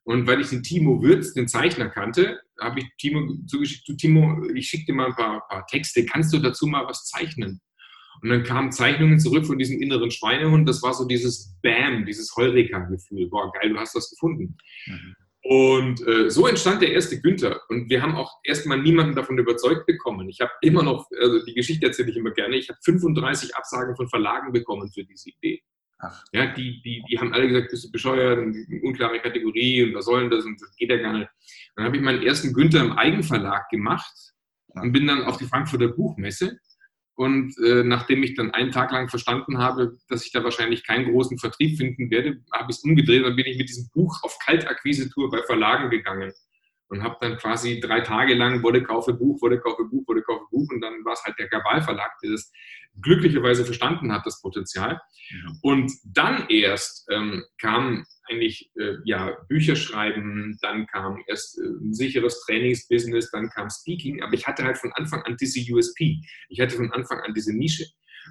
Und 0.05 0.27
weil 0.27 0.41
ich 0.41 0.49
den 0.49 0.63
Timo 0.63 1.03
Würz, 1.03 1.35
den 1.35 1.49
Zeichner, 1.49 1.91
kannte, 1.91 2.41
habe 2.61 2.81
ich 2.81 2.87
Timo 2.99 3.35
zugeschickt, 3.47 3.87
du 3.89 3.95
Timo, 3.95 4.43
ich 4.55 4.69
schicke 4.69 4.87
dir 4.87 4.95
mal 4.95 5.09
ein 5.09 5.15
paar, 5.15 5.47
paar 5.49 5.67
Texte, 5.67 6.07
kannst 6.07 6.33
du 6.33 6.39
dazu 6.39 6.67
mal 6.67 6.87
was 6.87 7.05
zeichnen? 7.07 7.61
Und 8.23 8.31
dann 8.31 8.43
kamen 8.43 8.73
Zeichnungen 8.73 9.21
zurück 9.21 9.47
von 9.47 9.59
diesem 9.59 9.81
inneren 9.81 10.11
Schweinehund. 10.11 10.69
Das 10.69 10.83
war 10.83 10.95
so 10.95 11.07
dieses 11.07 11.57
Bam, 11.63 12.05
dieses 12.05 12.35
Heureka-Gefühl. 12.37 13.29
Boah, 13.29 13.53
geil, 13.53 13.71
du 13.71 13.79
hast 13.79 13.95
das 13.95 14.11
gefunden. 14.11 14.57
Mhm. 14.87 15.15
Und 15.51 16.07
äh, 16.07 16.29
so 16.29 16.47
entstand 16.47 16.83
der 16.83 16.93
erste 16.93 17.19
Günther. 17.23 17.63
Und 17.71 17.89
wir 17.89 18.03
haben 18.03 18.15
auch 18.17 18.39
erstmal 18.45 18.83
niemanden 18.83 19.15
davon 19.15 19.39
überzeugt 19.39 19.87
bekommen. 19.87 20.29
Ich 20.29 20.43
habe 20.43 20.51
immer 20.61 20.83
noch, 20.83 21.07
also 21.19 21.43
die 21.43 21.55
Geschichte 21.55 21.87
erzähle 21.87 22.11
ich 22.11 22.19
immer 22.19 22.33
gerne, 22.33 22.57
ich 22.57 22.69
habe 22.69 22.79
35 22.85 23.57
Absagen 23.57 23.97
von 23.97 24.11
Verlagen 24.11 24.53
bekommen 24.53 24.93
für 24.93 25.05
diese 25.05 25.31
Idee. 25.31 25.63
Ach. 26.01 26.23
Ja, 26.33 26.53
die, 26.53 26.83
die, 26.83 27.03
die 27.09 27.19
haben 27.19 27.33
alle 27.33 27.49
gesagt, 27.49 27.71
bist 27.71 27.87
du 27.87 27.91
bescheuert, 27.91 28.41
und 28.41 28.55
unklare 28.83 29.21
Kategorie 29.21 29.85
und 29.85 29.95
was 29.95 30.05
soll 30.05 30.21
denn 30.21 30.31
das 30.31 30.45
und 30.45 30.61
das 30.61 30.77
geht 30.77 30.91
ja 30.91 30.99
gar 30.99 31.15
nicht. 31.15 31.31
Dann 31.77 31.87
habe 31.87 31.97
ich 31.97 32.03
meinen 32.03 32.23
ersten 32.23 32.53
Günther 32.53 32.83
im 32.83 32.93
Eigenverlag 32.93 33.71
gemacht 33.71 34.35
und 34.75 34.93
bin 34.93 35.07
dann 35.07 35.23
auf 35.23 35.39
die 35.39 35.47
Frankfurter 35.47 35.89
Buchmesse 35.89 36.59
und 37.19 37.59
äh, 37.59 37.83
nachdem 37.83 38.23
ich 38.23 38.37
dann 38.37 38.53
einen 38.53 38.71
Tag 38.71 38.93
lang 38.93 39.09
verstanden 39.09 39.59
habe, 39.59 39.99
dass 40.09 40.25
ich 40.25 40.31
da 40.31 40.45
wahrscheinlich 40.45 40.87
keinen 40.87 41.11
großen 41.11 41.37
Vertrieb 41.37 41.77
finden 41.77 42.13
werde, 42.13 42.45
habe 42.53 42.71
ich 42.71 42.77
es 42.77 42.85
umgedreht 42.85 43.25
und 43.25 43.35
bin 43.35 43.45
ich 43.45 43.59
mit 43.59 43.69
diesem 43.69 43.89
Buch 43.93 44.23
auf 44.23 44.39
Kaltakquise-Tour 44.39 45.29
bei 45.29 45.43
Verlagen 45.43 45.91
gegangen 45.91 46.33
und 46.87 47.03
habe 47.03 47.17
dann 47.21 47.37
quasi 47.37 47.81
drei 47.81 48.03
Tage 48.03 48.35
lang 48.35 48.63
Wolle 48.63 48.85
kaufe 48.85 49.15
Buch, 49.15 49.43
Wolle 49.43 49.59
kaufe 49.59 49.85
Buch, 49.87 50.07
Wolle 50.07 50.23
kaufe 50.23 50.45
Buch 50.53 50.71
und 50.71 50.81
dann 50.81 51.05
war 51.05 51.15
es 51.15 51.25
halt 51.25 51.37
der 51.41 51.49
Gabal 51.49 51.83
Verlag, 51.83 52.13
der 52.23 52.31
das 52.31 52.53
glücklicherweise 53.03 53.65
verstanden 53.65 54.13
hat, 54.13 54.25
das 54.25 54.41
Potenzial. 54.41 55.01
Ja. 55.31 55.53
Und 55.63 55.91
dann 56.05 56.47
erst 56.49 57.05
ähm, 57.11 57.45
kam 57.61 58.07
eigentlich 58.29 58.71
äh, 58.79 58.95
ja, 59.05 59.37
Bücher 59.49 59.77
schreiben, 59.77 60.59
dann 60.63 60.87
kam 60.87 61.23
erst 61.27 61.59
äh, 61.59 61.63
ein 61.63 61.95
sicheres 61.95 62.41
Trainingsbusiness, 62.45 63.31
dann 63.31 63.51
kam 63.51 63.69
Speaking, 63.71 64.23
aber 64.23 64.35
ich 64.35 64.47
hatte 64.47 64.65
halt 64.65 64.79
von 64.79 64.93
Anfang 64.93 65.23
an 65.23 65.37
diese 65.41 65.61
USP. 65.73 66.21
Ich 66.49 66.61
hatte 66.61 66.77
von 66.77 66.93
Anfang 66.93 67.21
an 67.21 67.35
diese 67.35 67.57
Nische. 67.57 67.87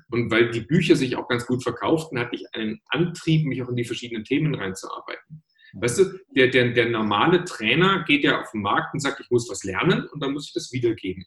Und 0.09 0.29
weil 0.31 0.51
die 0.51 0.61
Bücher 0.61 0.95
sich 0.95 1.15
auch 1.15 1.27
ganz 1.27 1.45
gut 1.45 1.63
verkauften, 1.63 2.19
hatte 2.19 2.35
ich 2.35 2.45
einen 2.53 2.79
Antrieb, 2.89 3.45
mich 3.45 3.61
auch 3.63 3.69
in 3.69 3.75
die 3.75 3.85
verschiedenen 3.85 4.23
Themen 4.23 4.53
reinzuarbeiten. 4.53 5.43
Weißt 5.73 5.99
du, 5.99 6.19
der, 6.35 6.47
der, 6.47 6.71
der 6.71 6.89
normale 6.89 7.43
Trainer 7.43 8.03
geht 8.05 8.23
ja 8.23 8.41
auf 8.41 8.51
den 8.51 8.61
Markt 8.61 8.93
und 8.93 8.99
sagt, 8.99 9.19
ich 9.19 9.29
muss 9.29 9.49
was 9.49 9.63
lernen 9.63 10.07
und 10.11 10.21
dann 10.21 10.33
muss 10.33 10.47
ich 10.47 10.53
das 10.53 10.71
wiedergeben. 10.71 11.25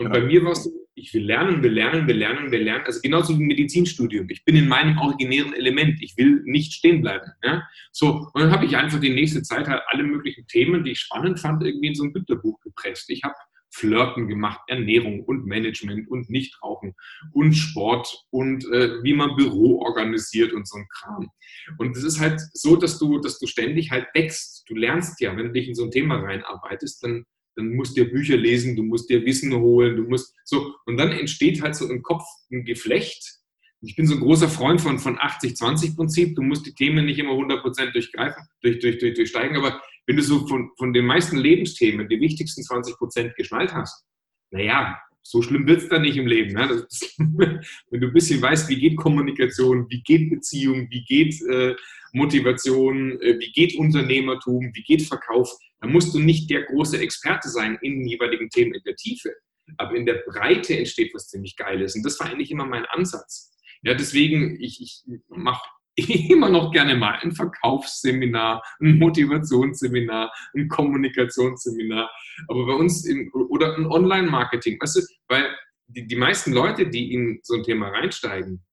Und 0.00 0.06
ja. 0.06 0.12
bei 0.12 0.22
mir 0.22 0.42
war 0.42 0.52
es 0.52 0.64
so, 0.64 0.70
ich 0.94 1.12
will 1.12 1.26
lernen, 1.26 1.62
will 1.62 1.72
lernen, 1.72 2.06
will 2.08 2.16
lernen, 2.16 2.50
will 2.50 2.62
lernen. 2.62 2.86
Also 2.86 3.00
genauso 3.02 3.36
wie 3.36 3.42
im 3.42 3.48
Medizinstudium. 3.48 4.30
Ich 4.30 4.46
bin 4.46 4.56
in 4.56 4.66
meinem 4.66 4.96
originären 4.96 5.52
Element. 5.52 6.02
Ich 6.02 6.16
will 6.16 6.40
nicht 6.44 6.72
stehen 6.72 7.02
bleiben. 7.02 7.30
Ja? 7.44 7.62
So, 7.92 8.30
und 8.32 8.40
dann 8.40 8.50
habe 8.50 8.64
ich 8.64 8.78
einfach 8.78 8.98
die 8.98 9.10
nächste 9.10 9.42
Zeit 9.42 9.68
halt 9.68 9.82
alle 9.88 10.02
möglichen 10.02 10.46
Themen, 10.46 10.84
die 10.84 10.92
ich 10.92 11.00
spannend 11.00 11.38
fand, 11.38 11.62
irgendwie 11.62 11.88
in 11.88 11.94
so 11.94 12.04
ein 12.04 12.14
Bilderbuch 12.14 12.58
gepresst. 12.60 13.10
Ich 13.10 13.22
habe 13.24 13.34
Flirten 13.72 14.26
gemacht, 14.26 14.60
Ernährung 14.68 15.22
und 15.24 15.44
Management 15.44 16.10
und 16.10 16.30
Nichtrauchen 16.30 16.94
und 17.34 17.52
Sport 17.52 18.24
und 18.30 18.64
äh, 18.72 19.02
wie 19.02 19.12
man 19.12 19.36
Büro 19.36 19.82
organisiert 19.82 20.54
und 20.54 20.66
so 20.66 20.78
ein 20.78 20.88
Kram. 20.88 21.28
Und 21.76 21.94
es 21.94 22.04
ist 22.04 22.20
halt 22.20 22.40
so, 22.54 22.76
dass 22.76 22.98
du, 22.98 23.20
dass 23.20 23.38
du 23.38 23.46
ständig 23.46 23.90
halt 23.90 24.06
wächst. 24.14 24.64
Du 24.66 24.74
lernst 24.74 25.20
ja, 25.20 25.36
wenn 25.36 25.48
du 25.48 25.52
dich 25.52 25.68
in 25.68 25.74
so 25.74 25.84
ein 25.84 25.90
Thema 25.90 26.16
reinarbeitest, 26.16 27.04
dann, 27.04 27.26
dann 27.56 27.74
musst 27.74 27.96
du 27.96 28.04
dir 28.04 28.10
Bücher 28.10 28.36
lesen, 28.36 28.76
du 28.76 28.82
musst 28.82 29.10
dir 29.10 29.24
Wissen 29.24 29.54
holen, 29.54 29.96
du 29.96 30.02
musst 30.04 30.34
so. 30.44 30.74
Und 30.86 30.96
dann 30.96 31.12
entsteht 31.12 31.62
halt 31.62 31.74
so 31.74 31.88
im 31.88 32.02
Kopf 32.02 32.24
ein 32.50 32.64
Geflecht. 32.64 33.38
Ich 33.82 33.96
bin 33.96 34.06
so 34.06 34.14
ein 34.14 34.20
großer 34.20 34.48
Freund 34.48 34.80
von, 34.80 34.98
von 34.98 35.18
80-20-Prinzip. 35.18 36.36
Du 36.36 36.42
musst 36.42 36.66
die 36.66 36.74
Themen 36.74 37.06
nicht 37.06 37.18
immer 37.18 37.32
100% 37.32 37.92
durchgreifen, 37.92 38.42
durch, 38.62 38.78
durch, 38.78 38.98
durch, 38.98 39.14
durchsteigen, 39.14 39.56
aber 39.56 39.80
wenn 40.06 40.16
du 40.16 40.22
so 40.22 40.46
von, 40.46 40.70
von 40.76 40.92
den 40.92 41.06
meisten 41.06 41.38
Lebensthemen 41.38 42.08
die 42.08 42.20
wichtigsten 42.20 42.62
20 42.62 42.96
Prozent 42.96 43.36
geschnallt 43.36 43.72
hast, 43.72 44.04
naja, 44.50 44.98
so 45.22 45.42
schlimm 45.42 45.66
wird 45.66 45.82
es 45.82 45.88
dann 45.88 46.02
nicht 46.02 46.16
im 46.16 46.26
Leben. 46.26 46.54
Ne? 46.54 46.84
Ist, 46.88 47.14
wenn 47.18 48.00
du 48.00 48.08
ein 48.08 48.12
bisschen 48.12 48.42
weißt, 48.42 48.68
wie 48.68 48.80
geht 48.80 48.96
Kommunikation, 48.96 49.86
wie 49.88 50.02
geht 50.02 50.30
Beziehung, 50.30 50.88
wie 50.90 51.04
geht 51.04 51.40
äh, 51.48 51.74
Motivation, 52.12 53.20
äh, 53.20 53.38
wie 53.38 53.52
geht 53.52 53.78
Unternehmertum, 53.78 54.70
wie 54.74 54.82
geht 54.82 55.02
Verkauf, 55.02 55.50
dann 55.80 55.92
musst 55.92 56.14
du 56.14 56.18
nicht 56.18 56.50
der 56.50 56.62
große 56.64 56.98
Experte 56.98 57.48
sein 57.48 57.78
in 57.82 58.00
den 58.00 58.08
jeweiligen 58.08 58.50
Themen 58.50 58.74
in 58.74 58.82
der 58.84 58.96
Tiefe. 58.96 59.32
Aber 59.76 59.94
in 59.94 60.06
der 60.06 60.22
Breite 60.26 60.76
entsteht 60.76 61.14
was 61.14 61.28
ziemlich 61.28 61.56
Geiles. 61.56 61.94
Und 61.94 62.04
das 62.04 62.18
war 62.20 62.28
eigentlich 62.28 62.50
immer 62.50 62.66
mein 62.66 62.84
Ansatz. 62.86 63.56
Ja, 63.82 63.94
deswegen, 63.94 64.60
ich, 64.60 64.80
ich 64.80 65.02
mache 65.28 65.62
immer 65.96 66.48
noch 66.48 66.72
gerne 66.72 66.96
mal 66.96 67.18
ein 67.20 67.32
Verkaufsseminar, 67.32 68.62
ein 68.80 68.98
Motivationsseminar, 68.98 70.32
ein 70.54 70.68
Kommunikationsseminar, 70.68 72.10
aber 72.48 72.66
bei 72.66 72.74
uns 72.74 73.06
im, 73.06 73.30
oder 73.32 73.76
ein 73.76 73.86
Online-Marketing, 73.86 74.78
weißt 74.80 74.96
du, 74.96 75.00
weil 75.28 75.56
die, 75.88 76.06
die 76.06 76.16
meisten 76.16 76.52
Leute, 76.52 76.88
die 76.88 77.12
in 77.12 77.40
so 77.42 77.54
ein 77.54 77.62
Thema 77.62 77.88
reinsteigen, 77.88 78.64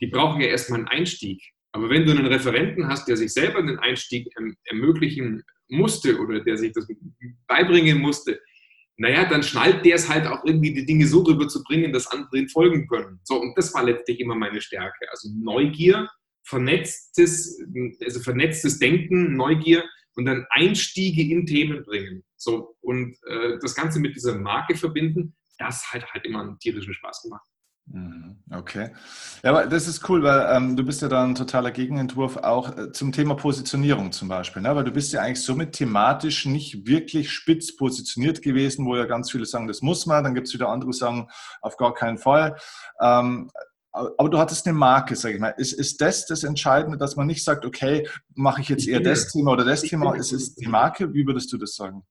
die 0.00 0.06
brauchen 0.06 0.40
ja 0.40 0.48
erstmal 0.48 0.80
einen 0.80 0.88
Einstieg. 0.88 1.42
Aber 1.72 1.90
wenn 1.90 2.06
du 2.06 2.12
einen 2.12 2.26
Referenten 2.26 2.88
hast, 2.88 3.08
der 3.08 3.16
sich 3.16 3.32
selber 3.32 3.60
den 3.60 3.78
Einstieg 3.78 4.28
erm, 4.36 4.54
ermöglichen 4.64 5.42
musste 5.68 6.18
oder 6.18 6.40
der 6.40 6.56
sich 6.56 6.72
das 6.72 6.86
beibringen 7.46 7.98
musste, 7.98 8.40
naja, 8.96 9.24
dann 9.24 9.42
schnallt 9.42 9.84
der 9.84 9.96
es 9.96 10.08
halt 10.08 10.26
auch 10.26 10.44
irgendwie, 10.44 10.72
die 10.72 10.86
Dinge 10.86 11.06
so 11.06 11.22
rüber 11.22 11.48
zu 11.48 11.62
bringen, 11.64 11.92
dass 11.92 12.06
andere 12.06 12.38
ihn 12.38 12.48
folgen 12.48 12.86
können. 12.86 13.20
So, 13.24 13.40
und 13.40 13.56
das 13.58 13.74
war 13.74 13.82
letztlich 13.82 14.20
immer 14.20 14.36
meine 14.36 14.60
Stärke. 14.60 15.10
Also 15.10 15.28
Neugier, 15.36 16.08
vernetztes, 16.44 17.60
also 18.04 18.20
vernetztes 18.20 18.78
Denken, 18.78 19.34
Neugier 19.36 19.82
und 20.14 20.26
dann 20.26 20.46
Einstiege 20.50 21.22
in 21.22 21.44
Themen 21.46 21.82
bringen. 21.84 22.22
So, 22.36 22.76
und 22.82 23.16
äh, 23.26 23.58
das 23.60 23.74
Ganze 23.74 23.98
mit 23.98 24.14
dieser 24.14 24.38
Marke 24.38 24.76
verbinden, 24.76 25.34
das 25.58 25.92
hat 25.92 26.06
halt 26.12 26.24
immer 26.24 26.42
einen 26.42 26.58
tierischen 26.58 26.94
Spaß 26.94 27.22
gemacht. 27.22 27.48
Mhm, 27.86 28.36
okay. 28.50 28.90
Ja, 29.42 29.50
aber 29.50 29.66
das 29.66 29.86
ist 29.86 30.08
cool, 30.08 30.22
weil 30.22 30.56
ähm, 30.56 30.74
du 30.74 30.84
bist 30.84 31.02
ja 31.02 31.08
dann 31.08 31.30
ein 31.30 31.34
totaler 31.34 31.70
Gegenentwurf 31.70 32.38
auch 32.38 32.76
äh, 32.76 32.92
zum 32.92 33.12
Thema 33.12 33.34
Positionierung 33.34 34.10
zum 34.10 34.28
Beispiel. 34.28 34.62
Ne? 34.62 34.74
Weil 34.74 34.84
du 34.84 34.90
bist 34.90 35.12
ja 35.12 35.20
eigentlich 35.20 35.42
somit 35.42 35.72
thematisch 35.72 36.46
nicht 36.46 36.86
wirklich 36.86 37.30
spitz 37.30 37.76
positioniert 37.76 38.40
gewesen, 38.40 38.86
wo 38.86 38.96
ja 38.96 39.04
ganz 39.04 39.30
viele 39.30 39.44
sagen, 39.44 39.66
das 39.66 39.82
muss 39.82 40.06
man. 40.06 40.24
Dann 40.24 40.34
gibt 40.34 40.48
es 40.48 40.54
wieder 40.54 40.70
andere, 40.70 40.90
die 40.92 40.96
sagen, 40.96 41.28
auf 41.60 41.76
gar 41.76 41.92
keinen 41.92 42.16
Fall. 42.16 42.56
Ähm, 43.00 43.50
aber 43.92 44.28
du 44.28 44.38
hattest 44.38 44.66
eine 44.66 44.76
Marke, 44.76 45.14
sage 45.14 45.34
ich 45.34 45.40
mal. 45.40 45.54
Ist, 45.56 45.72
ist 45.72 46.00
das 46.00 46.26
das 46.26 46.42
Entscheidende, 46.42 46.96
dass 46.98 47.16
man 47.16 47.26
nicht 47.26 47.44
sagt, 47.44 47.64
okay, 47.64 48.08
mache 48.34 48.62
ich 48.62 48.68
jetzt 48.70 48.88
eher 48.88 49.00
das 49.00 49.30
Thema 49.30 49.52
oder 49.52 49.64
das 49.64 49.82
Thema? 49.82 50.14
Ist 50.14 50.32
es 50.32 50.54
die 50.54 50.66
Marke? 50.66 51.12
Wie 51.12 51.26
würdest 51.26 51.52
du 51.52 51.58
das 51.58 51.76
sagen? 51.76 52.02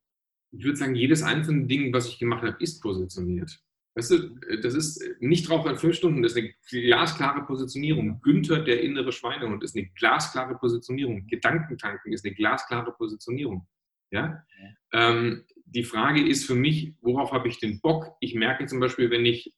Ich 0.52 0.64
würde 0.64 0.78
sagen, 0.78 0.96
jedes 0.96 1.24
einzelne 1.24 1.66
Ding, 1.66 1.92
was 1.92 2.08
ich 2.08 2.20
gemacht 2.20 2.44
habe, 2.44 2.56
ist 2.60 2.80
positioniert. 2.80 3.60
Weißt 3.96 4.12
du, 4.12 4.30
das 4.62 4.74
ist 4.74 5.04
nicht 5.20 5.48
drauf 5.48 5.66
an 5.68 5.78
fünf 5.78 5.96
Stunden, 5.96 6.24
das 6.24 6.32
ist 6.34 6.40
eine 6.40 6.54
glasklare 6.70 7.46
Positionierung. 7.46 8.22
Günther, 8.22 8.60
der 8.60 8.82
innere 8.82 9.12
Schweinehund, 9.12 9.64
ist 9.64 9.76
eine 9.76 9.88
glasklare 9.96 10.56
Positionierung. 10.56 11.28
Gedankentanken 11.28 12.12
ist 12.12 12.26
eine 12.26 12.34
glasklare 12.34 12.92
Positionierung. 12.94 13.68
Ja? 14.10 14.44
ja. 14.60 15.10
Ähm, 15.12 15.44
die 15.66 15.84
Frage 15.84 16.28
ist 16.28 16.46
für 16.46 16.56
mich, 16.56 16.94
worauf 17.02 17.32
habe 17.32 17.48
ich 17.48 17.60
den 17.60 17.82
Bock? 17.82 18.16
Ich 18.20 18.34
merke 18.34 18.66
zum 18.66 18.80
Beispiel, 18.80 19.12
wenn 19.12 19.26
ich 19.26 19.54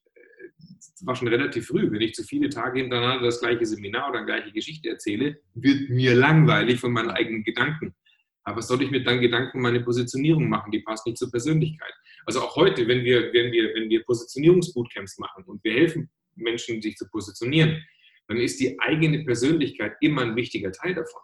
das 0.57 1.05
war 1.05 1.15
schon 1.15 1.27
relativ 1.27 1.67
früh, 1.67 1.91
wenn 1.91 2.01
ich 2.01 2.13
zu 2.13 2.23
viele 2.23 2.49
Tage 2.49 2.79
hintereinander 2.79 3.25
das 3.25 3.41
gleiche 3.41 3.65
Seminar 3.65 4.09
oder 4.09 4.19
die 4.21 4.25
gleiche 4.25 4.51
Geschichte 4.51 4.89
erzähle, 4.89 5.41
wird 5.53 5.89
mir 5.89 6.15
langweilig 6.15 6.79
von 6.79 6.93
meinen 6.93 7.09
eigenen 7.09 7.43
Gedanken. 7.43 7.95
Aber 8.45 8.57
was 8.57 8.67
soll 8.67 8.81
ich 8.83 8.91
mir 8.91 9.03
dann 9.03 9.19
Gedanken 9.19 9.57
um 9.57 9.63
meine 9.63 9.81
Positionierung 9.81 10.47
machen? 10.47 10.71
Die 10.71 10.79
passt 10.79 11.05
nicht 11.05 11.17
zur 11.17 11.31
Persönlichkeit. 11.31 11.93
Also 12.25 12.41
auch 12.41 12.55
heute, 12.55 12.87
wenn 12.87 13.03
wir, 13.03 13.33
wenn 13.33 13.51
wir, 13.51 13.73
wenn 13.75 13.89
wir 13.89 14.03
Positionierungsbootcamps 14.03 15.17
machen 15.17 15.43
und 15.45 15.63
wir 15.63 15.73
helfen 15.73 16.09
Menschen, 16.35 16.81
sich 16.81 16.95
zu 16.95 17.07
positionieren, 17.09 17.83
dann 18.27 18.37
ist 18.37 18.59
die 18.59 18.79
eigene 18.79 19.23
Persönlichkeit 19.23 19.93
immer 20.01 20.21
ein 20.21 20.35
wichtiger 20.35 20.71
Teil 20.71 20.95
davon. 20.95 21.21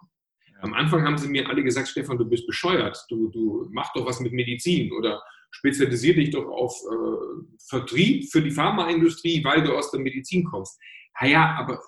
Am 0.60 0.74
Anfang 0.74 1.04
haben 1.04 1.18
sie 1.18 1.28
mir 1.28 1.48
alle 1.48 1.64
gesagt, 1.64 1.88
Stefan, 1.88 2.18
du 2.18 2.24
bist 2.24 2.46
bescheuert, 2.46 3.04
du, 3.08 3.28
du 3.30 3.68
mach 3.72 3.92
doch 3.94 4.06
was 4.06 4.20
mit 4.20 4.32
Medizin 4.32 4.92
oder 4.92 5.20
spezialisier 5.50 6.14
dich 6.14 6.30
doch 6.30 6.46
auf 6.46 6.74
äh, 6.90 7.44
Vertrieb 7.68 8.30
für 8.30 8.40
die 8.40 8.52
Pharmaindustrie, 8.52 9.42
weil 9.44 9.62
du 9.62 9.76
aus 9.76 9.90
der 9.90 10.00
Medizin 10.00 10.44
kommst. 10.44 10.78
Ja, 11.20 11.56
aber 11.56 11.80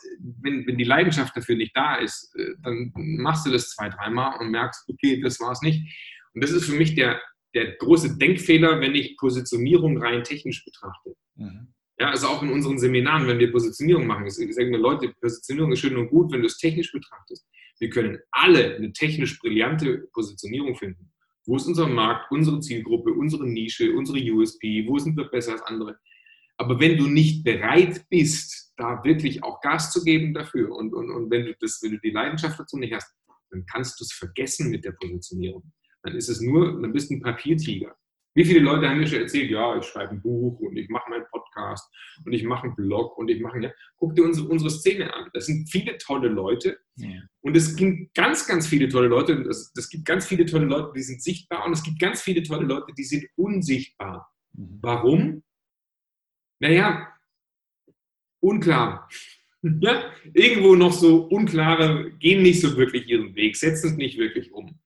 wenn, 0.43 0.67
wenn 0.67 0.77
die 0.77 0.85
Leidenschaft 0.85 1.37
dafür 1.37 1.57
nicht 1.57 1.77
da 1.77 1.97
ist, 1.97 2.35
äh, 2.37 2.55
dann 2.63 2.93
machst 2.95 3.47
du 3.47 3.51
das 3.51 3.71
zwei, 3.71 3.89
dreimal 3.89 4.39
und 4.39 4.51
merkst, 4.51 4.89
okay, 4.89 5.21
das 5.21 5.41
war 5.41 5.53
es 5.53 5.63
nicht. 5.63 5.83
Und 6.35 6.45
das 6.45 6.51
ist 6.51 6.67
für 6.67 6.77
mich 6.77 6.95
der, 6.95 7.21
der 7.55 7.73
große 7.77 8.19
Denkfehler, 8.19 8.81
wenn 8.81 8.95
ich 8.95 9.17
Positionierung 9.17 10.03
rein 10.03 10.25
technisch 10.25 10.65
betrachte. 10.65 11.15
Mhm. 11.37 11.69
Ja, 11.99 12.11
also 12.11 12.27
auch 12.27 12.43
in 12.43 12.51
unseren 12.51 12.79
Seminaren, 12.79 13.29
wenn 13.29 13.39
wir 13.39 13.53
Positionierung 13.53 14.07
machen, 14.07 14.27
ich 14.27 14.35
sage 14.35 14.69
mir, 14.69 14.79
Leute, 14.79 15.15
Positionierung 15.21 15.73
ist 15.73 15.79
schön 15.79 15.97
und 15.97 16.09
gut, 16.09 16.33
wenn 16.33 16.41
du 16.41 16.47
es 16.47 16.59
technisch 16.59 16.91
betrachtest. 16.91 17.47
Wir 17.79 17.89
können 17.89 18.19
alle 18.33 18.77
eine 18.77 18.93
technisch 18.93 19.39
brillante 19.39 20.09
Positionierung 20.13 20.75
finden. 20.75 21.13
Wo 21.47 21.57
ist 21.57 21.67
unser 21.67 21.87
Markt, 21.87 22.31
unsere 22.33 22.59
Zielgruppe, 22.61 23.13
unsere 23.13 23.47
Nische, 23.47 23.93
unsere 23.93 24.19
USP, 24.19 24.85
wo 24.89 24.99
sind 24.99 25.17
wir 25.17 25.25
besser 25.25 25.53
als 25.53 25.63
andere? 25.63 25.97
Aber 26.57 26.81
wenn 26.81 26.97
du 26.97 27.07
nicht 27.07 27.45
bereit 27.45 28.05
bist, 28.09 28.64
da 28.77 29.03
wirklich 29.05 29.43
auch 29.43 29.61
Gas 29.61 29.93
zu 29.93 30.03
geben 30.03 30.35
dafür 30.35 30.75
und, 30.75 30.93
und, 30.93 31.11
und 31.11 31.31
wenn, 31.31 31.47
du 31.47 31.55
das, 31.61 31.81
wenn 31.83 31.93
du 31.93 31.99
die 31.99 32.11
Leidenschaft 32.11 32.59
dazu 32.59 32.77
nicht 32.77 32.93
hast, 32.93 33.15
dann 33.51 33.65
kannst 33.67 34.01
du 34.01 34.05
es 34.05 34.13
vergessen 34.13 34.71
mit 34.71 34.85
der 34.85 34.93
Positionierung. 34.93 35.73
Dann 36.03 36.17
ist 36.17 36.29
es 36.29 36.41
nur, 36.41 36.81
dann 36.81 36.93
bist 36.93 37.11
du 37.11 37.15
ein 37.15 37.23
Papiertiger. 37.23 37.97
Wie 38.37 38.45
viele 38.45 38.61
Leute 38.61 38.89
haben 38.89 38.99
mir 38.99 39.07
schon 39.07 39.21
erzählt, 39.21 39.49
ja, 39.49 39.77
ich 39.77 39.85
schreibe 39.85 40.11
ein 40.11 40.21
Buch 40.21 40.59
und 40.59 40.77
ich 40.77 40.89
mache 40.89 41.09
meinen 41.09 41.25
Podcast 41.31 41.89
und 42.27 42.33
ich 42.33 42.43
mache 42.43 42.65
einen 42.65 42.75
Blog 42.75 43.17
und 43.17 43.29
ich 43.31 43.41
mache, 43.41 43.61
ja, 43.61 43.71
guck 43.97 44.17
dir 44.17 44.25
unsere, 44.25 44.49
unsere 44.49 44.71
Szene 44.71 45.15
an. 45.15 45.31
Das 45.33 45.47
sind 45.47 45.71
viele 45.71 45.97
tolle 45.99 46.29
Leute 46.29 46.81
ja. 46.97 47.21
und 47.43 47.57
es 47.57 47.77
gibt 47.77 48.13
ganz, 48.15 48.47
ganz 48.49 48.67
viele 48.67 48.89
tolle 48.89 49.07
Leute. 49.07 49.35
Es, 49.49 49.73
es 49.77 49.89
gibt 49.89 50.05
ganz 50.05 50.27
viele 50.27 50.47
tolle 50.47 50.67
Leute, 50.67 50.93
die 50.97 51.03
sind 51.03 51.23
sichtbar 51.23 51.65
und 51.65 51.75
es 51.75 51.85
gibt 51.85 52.01
ganz 52.01 52.23
viele 52.23 52.43
tolle 52.43 52.67
Leute, 52.67 52.93
die 52.99 53.05
sind 53.05 53.25
unsichtbar. 53.37 54.29
Mhm. 54.53 54.79
Warum? 54.83 55.43
Naja, 56.61 57.14
unklar. 58.45 59.09
Ja, 59.63 60.13
irgendwo 60.35 60.75
noch 60.75 60.93
so 60.93 61.25
unklare, 61.25 62.13
gehen 62.19 62.43
nicht 62.43 62.61
so 62.61 62.77
wirklich 62.77 63.09
ihren 63.09 63.35
Weg, 63.35 63.57
setzen 63.57 63.91
es 63.91 63.97
nicht 63.97 64.19
wirklich 64.19 64.53
um. 64.53 64.79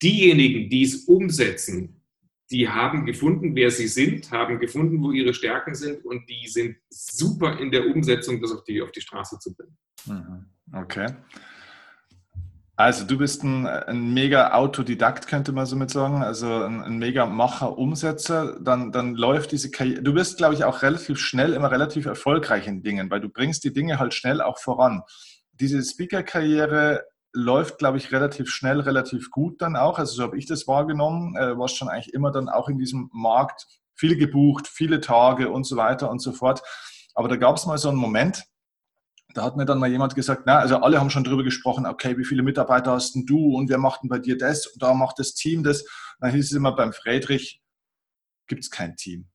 Diejenigen, 0.00 0.70
die 0.70 0.82
es 0.82 1.04
umsetzen, 1.06 2.00
die 2.50 2.68
haben 2.68 3.04
gefunden, 3.04 3.56
wer 3.56 3.72
sie 3.72 3.88
sind, 3.88 4.30
haben 4.30 4.60
gefunden, 4.60 5.02
wo 5.02 5.10
ihre 5.10 5.34
Stärken 5.34 5.74
sind 5.74 6.04
und 6.04 6.28
die 6.28 6.46
sind 6.46 6.76
super 6.88 7.58
in 7.58 7.72
der 7.72 7.86
Umsetzung, 7.88 8.40
das 8.40 8.52
auf 8.52 8.62
die, 8.62 8.80
auf 8.80 8.92
die 8.92 9.00
Straße 9.00 9.38
zu 9.40 9.54
bringen. 9.54 9.76
Mhm. 10.06 10.46
Okay. 10.72 11.08
Also 12.78 13.06
du 13.06 13.16
bist 13.16 13.42
ein, 13.42 13.66
ein, 13.66 14.12
mega 14.12 14.52
Autodidakt, 14.52 15.28
könnte 15.28 15.52
man 15.52 15.64
somit 15.64 15.90
sagen, 15.90 16.22
also 16.22 16.46
ein, 16.46 16.82
ein 16.82 16.98
mega 16.98 17.24
Macher, 17.24 17.78
Umsetzer, 17.78 18.60
dann, 18.60 18.92
dann 18.92 19.14
läuft 19.14 19.52
diese 19.52 19.70
Karriere, 19.70 20.02
du 20.02 20.12
bist, 20.12 20.36
glaube 20.36 20.52
ich, 20.52 20.64
auch 20.64 20.82
relativ 20.82 21.18
schnell 21.18 21.54
immer 21.54 21.70
relativ 21.70 22.04
erfolgreich 22.04 22.66
in 22.66 22.82
Dingen, 22.82 23.10
weil 23.10 23.20
du 23.20 23.30
bringst 23.30 23.64
die 23.64 23.72
Dinge 23.72 23.98
halt 23.98 24.12
schnell 24.12 24.42
auch 24.42 24.58
voran. 24.58 25.02
Diese 25.54 25.82
Speaker-Karriere 25.82 27.04
läuft, 27.32 27.78
glaube 27.78 27.96
ich, 27.96 28.12
relativ 28.12 28.50
schnell, 28.50 28.80
relativ 28.80 29.30
gut 29.30 29.62
dann 29.62 29.74
auch. 29.74 29.98
Also 29.98 30.14
so 30.14 30.22
habe 30.22 30.38
ich 30.38 30.46
das 30.46 30.68
wahrgenommen. 30.68 31.34
Äh, 31.36 31.56
warst 31.58 31.76
schon 31.76 31.88
eigentlich 31.88 32.12
immer 32.12 32.30
dann 32.30 32.48
auch 32.48 32.68
in 32.68 32.78
diesem 32.78 33.08
Markt 33.12 33.66
viel 33.94 34.16
gebucht, 34.16 34.68
viele 34.68 35.00
Tage 35.00 35.50
und 35.50 35.64
so 35.64 35.76
weiter 35.76 36.10
und 36.10 36.20
so 36.20 36.32
fort. 36.32 36.62
Aber 37.14 37.28
da 37.28 37.36
gab 37.36 37.56
es 37.56 37.66
mal 37.66 37.78
so 37.78 37.88
einen 37.88 37.98
Moment, 37.98 38.44
da 39.36 39.44
hat 39.44 39.56
mir 39.56 39.66
dann 39.66 39.78
mal 39.78 39.90
jemand 39.90 40.14
gesagt, 40.14 40.42
na, 40.46 40.58
also 40.58 40.76
alle 40.78 40.98
haben 40.98 41.10
schon 41.10 41.24
drüber 41.24 41.44
gesprochen, 41.44 41.86
okay, 41.86 42.16
wie 42.16 42.24
viele 42.24 42.42
Mitarbeiter 42.42 42.92
hast 42.92 43.14
denn 43.14 43.26
du 43.26 43.54
und 43.56 43.68
wer 43.68 43.78
macht 43.78 44.02
denn 44.02 44.08
bei 44.08 44.18
dir 44.18 44.38
das 44.38 44.66
und 44.66 44.82
da 44.82 44.94
macht 44.94 45.18
das 45.18 45.34
Team 45.34 45.62
das. 45.62 45.84
Dann 46.20 46.30
hieß 46.30 46.46
es 46.46 46.52
immer 46.52 46.74
beim 46.74 46.92
Friedrich, 46.92 47.62
gibt 48.46 48.64
es 48.64 48.70
kein 48.70 48.96
Team. 48.96 49.28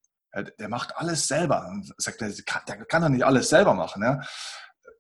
Der 0.60 0.70
macht 0.70 0.96
alles 0.96 1.28
selber. 1.28 1.68
Und 1.70 1.94
sagt, 1.98 2.22
der 2.22 2.32
kann, 2.46 2.62
der 2.68 2.86
kann 2.86 3.02
doch 3.02 3.10
nicht 3.10 3.26
alles 3.26 3.50
selber 3.50 3.74
machen. 3.74 4.02
Ja? 4.02 4.22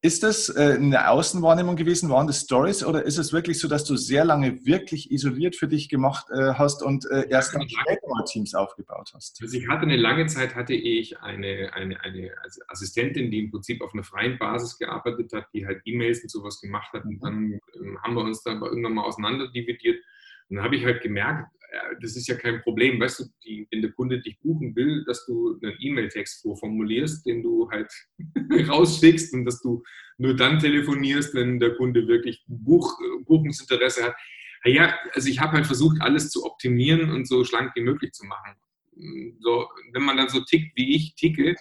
Ist 0.03 0.23
das 0.23 0.49
äh, 0.49 0.77
eine 0.79 1.09
Außenwahrnehmung 1.09 1.75
gewesen? 1.75 2.09
Waren 2.09 2.25
das 2.25 2.41
Stories 2.41 2.83
oder 2.83 3.03
ist 3.03 3.19
es 3.19 3.33
wirklich 3.33 3.59
so, 3.59 3.67
dass 3.67 3.83
du 3.83 3.95
sehr 3.97 4.25
lange 4.25 4.65
wirklich 4.65 5.11
isoliert 5.11 5.55
für 5.55 5.67
dich 5.67 5.89
gemacht 5.89 6.25
äh, 6.31 6.53
hast 6.55 6.81
und 6.81 7.05
äh, 7.11 7.29
erst 7.29 7.53
dann 7.53 7.69
später 7.69 8.07
Teams 8.25 8.55
aufgebaut 8.55 9.11
hast? 9.13 9.39
Also 9.43 9.55
ich 9.55 9.67
hatte 9.67 9.83
eine 9.83 9.97
lange 9.97 10.25
Zeit 10.25 10.55
hatte 10.55 10.73
ich 10.73 11.19
eine, 11.19 11.71
eine, 11.73 12.01
eine 12.01 12.31
Assistentin, 12.67 13.29
die 13.29 13.41
im 13.41 13.51
Prinzip 13.51 13.83
auf 13.83 13.93
einer 13.93 14.03
freien 14.03 14.39
Basis 14.39 14.79
gearbeitet 14.79 15.33
hat, 15.33 15.45
die 15.53 15.67
halt 15.67 15.81
E-Mails 15.85 16.23
und 16.23 16.31
sowas 16.31 16.59
gemacht 16.59 16.91
hat. 16.93 17.05
Und 17.05 17.17
mhm. 17.17 17.19
dann 17.19 17.59
ähm, 17.75 17.99
haben 18.01 18.15
wir 18.15 18.23
uns 18.23 18.41
da 18.41 18.53
irgendwann 18.53 18.95
mal 18.95 19.03
auseinanderdividiert. 19.03 19.97
Und 20.49 20.55
dann 20.55 20.65
habe 20.65 20.77
ich 20.77 20.83
halt 20.83 21.03
gemerkt, 21.03 21.47
das 22.01 22.15
ist 22.15 22.27
ja 22.27 22.35
kein 22.35 22.61
Problem, 22.61 22.99
weißt 22.99 23.19
du, 23.19 23.23
die, 23.45 23.67
wenn 23.71 23.81
der 23.81 23.91
Kunde 23.91 24.19
dich 24.19 24.39
buchen 24.39 24.75
will, 24.75 25.03
dass 25.05 25.25
du 25.25 25.57
einen 25.61 25.75
E-Mail-Text 25.79 26.41
vorformulierst, 26.41 27.25
den 27.25 27.43
du 27.43 27.69
halt 27.71 27.91
rausschickst 28.69 29.33
und 29.33 29.45
dass 29.45 29.61
du 29.61 29.81
nur 30.17 30.35
dann 30.35 30.59
telefonierst, 30.59 31.33
wenn 31.33 31.59
der 31.59 31.75
Kunde 31.75 32.07
wirklich 32.07 32.43
Buch, 32.47 32.99
Buchungsinteresse 33.25 34.03
hat. 34.05 34.15
Ja, 34.65 34.97
also 35.13 35.29
ich 35.29 35.39
habe 35.39 35.53
halt 35.53 35.65
versucht, 35.65 36.01
alles 36.01 36.29
zu 36.29 36.45
optimieren 36.45 37.09
und 37.09 37.27
so 37.27 37.43
schlank 37.43 37.71
wie 37.75 37.81
möglich 37.81 38.11
zu 38.11 38.25
machen. 38.25 38.55
So, 39.39 39.67
wenn 39.93 40.03
man 40.03 40.17
dann 40.17 40.29
so 40.29 40.41
tickt, 40.41 40.75
wie 40.75 40.95
ich 40.95 41.15
ticke, 41.15 41.55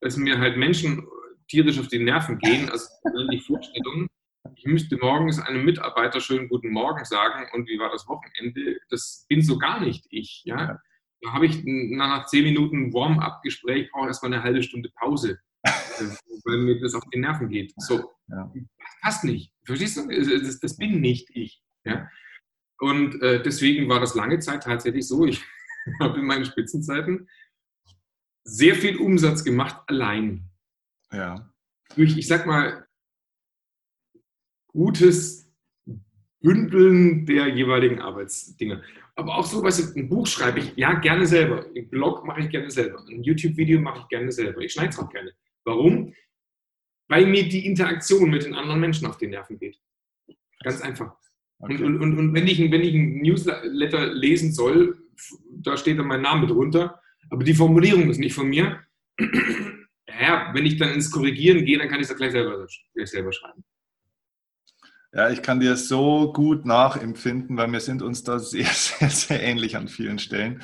dass 0.00 0.16
mir 0.16 0.38
halt 0.38 0.56
Menschen 0.56 1.06
tierisch 1.48 1.78
auf 1.78 1.88
die 1.88 1.98
Nerven 1.98 2.38
gehen, 2.38 2.70
also 2.70 2.86
die 3.30 3.40
Vorstellung, 3.40 4.08
ich 4.54 4.64
müsste 4.66 4.96
morgens 4.96 5.38
einem 5.38 5.64
Mitarbeiter 5.64 6.20
schönen 6.20 6.48
guten 6.48 6.70
Morgen 6.70 7.04
sagen 7.04 7.46
und 7.52 7.68
wie 7.68 7.78
war 7.78 7.90
das 7.90 8.06
Wochenende, 8.08 8.80
das 8.90 9.26
bin 9.28 9.42
so 9.42 9.58
gar 9.58 9.80
nicht 9.80 10.06
ich. 10.10 10.42
Ja? 10.44 10.80
Da 11.20 11.32
habe 11.32 11.46
ich 11.46 11.62
nach 11.64 12.26
zehn 12.26 12.44
Minuten 12.44 12.92
Warm-up-Gespräch, 12.92 13.90
brauche 13.90 14.08
erstmal 14.08 14.32
eine 14.32 14.42
halbe 14.42 14.62
Stunde 14.62 14.90
Pause, 14.96 15.38
äh, 15.62 15.70
weil 16.44 16.58
mir 16.58 16.80
das 16.80 16.94
auf 16.94 17.04
die 17.12 17.18
Nerven 17.18 17.48
geht. 17.48 17.72
So, 17.76 18.12
ja. 18.28 18.52
passt 19.02 19.24
nicht. 19.24 19.52
Verstehst 19.64 19.96
du? 19.96 20.08
Das, 20.08 20.60
das, 20.60 20.76
bin 20.76 21.00
nicht 21.00 21.28
ich. 21.34 21.62
Ja? 21.84 22.08
Und 22.78 23.20
äh, 23.22 23.42
deswegen 23.42 23.88
war 23.88 24.00
das 24.00 24.14
lange 24.14 24.38
Zeit 24.38 24.62
tatsächlich 24.62 25.06
so. 25.06 25.26
Ich 25.26 25.44
habe 26.00 26.20
in 26.20 26.26
meinen 26.26 26.44
Spitzenzeiten 26.44 27.28
sehr 28.44 28.74
viel 28.74 28.96
Umsatz 28.96 29.44
gemacht 29.44 29.82
allein. 29.88 30.48
Ja. 31.12 31.52
Durch, 31.96 32.16
ich 32.16 32.26
sag 32.26 32.46
mal, 32.46 32.87
gutes 34.78 35.52
Bündeln 36.40 37.26
der 37.26 37.48
jeweiligen 37.48 38.00
Arbeitsdinge. 38.00 38.82
Aber 39.16 39.36
auch 39.36 39.44
so, 39.44 39.62
was 39.64 39.96
ein 39.96 40.08
Buch 40.08 40.26
schreibe 40.28 40.60
ich 40.60 40.76
ja 40.76 40.94
gerne 41.00 41.26
selber. 41.26 41.66
Ein 41.76 41.90
Blog 41.90 42.24
mache 42.24 42.42
ich 42.42 42.50
gerne 42.50 42.70
selber. 42.70 43.04
Ein 43.10 43.24
YouTube-Video 43.24 43.80
mache 43.80 44.00
ich 44.02 44.08
gerne 44.08 44.30
selber. 44.30 44.60
Ich 44.60 44.72
schneide 44.72 44.90
es 44.90 44.98
auch 44.98 45.10
gerne. 45.10 45.32
Warum? 45.64 46.14
Weil 47.08 47.26
mir 47.26 47.48
die 47.48 47.66
Interaktion 47.66 48.30
mit 48.30 48.44
den 48.44 48.54
anderen 48.54 48.78
Menschen 48.78 49.08
auf 49.08 49.18
die 49.18 49.26
Nerven 49.26 49.58
geht. 49.58 49.76
Ganz 50.62 50.80
einfach. 50.80 51.16
Okay. 51.58 51.82
Und, 51.82 52.00
und, 52.00 52.16
und 52.16 52.34
wenn, 52.34 52.46
ich, 52.46 52.60
wenn 52.60 52.82
ich 52.82 52.94
ein 52.94 53.20
Newsletter 53.20 54.06
lesen 54.14 54.52
soll, 54.52 54.96
da 55.50 55.76
steht 55.76 55.98
dann 55.98 56.06
mein 56.06 56.22
Name 56.22 56.46
drunter, 56.46 57.00
aber 57.30 57.42
die 57.42 57.54
Formulierung 57.54 58.08
ist 58.10 58.18
nicht 58.18 58.34
von 58.34 58.48
mir. 58.48 58.80
Ja, 60.20 60.50
wenn 60.52 60.66
ich 60.66 60.76
dann 60.76 60.94
ins 60.94 61.12
Korrigieren 61.12 61.64
gehe, 61.64 61.78
dann 61.78 61.88
kann 61.88 62.00
ich 62.00 62.08
es 62.10 62.16
gleich 62.16 62.32
selber, 62.32 62.66
gleich 62.92 63.08
selber 63.08 63.30
schreiben. 63.30 63.62
Ja, 65.10 65.30
ich 65.30 65.40
kann 65.40 65.58
dir 65.58 65.74
so 65.76 66.34
gut 66.34 66.66
nachempfinden, 66.66 67.56
weil 67.56 67.72
wir 67.72 67.80
sind 67.80 68.02
uns 68.02 68.24
da 68.24 68.38
sehr, 68.38 68.66
sehr, 68.74 69.08
sehr 69.08 69.42
ähnlich 69.42 69.76
an 69.76 69.88
vielen 69.88 70.18
Stellen. 70.18 70.62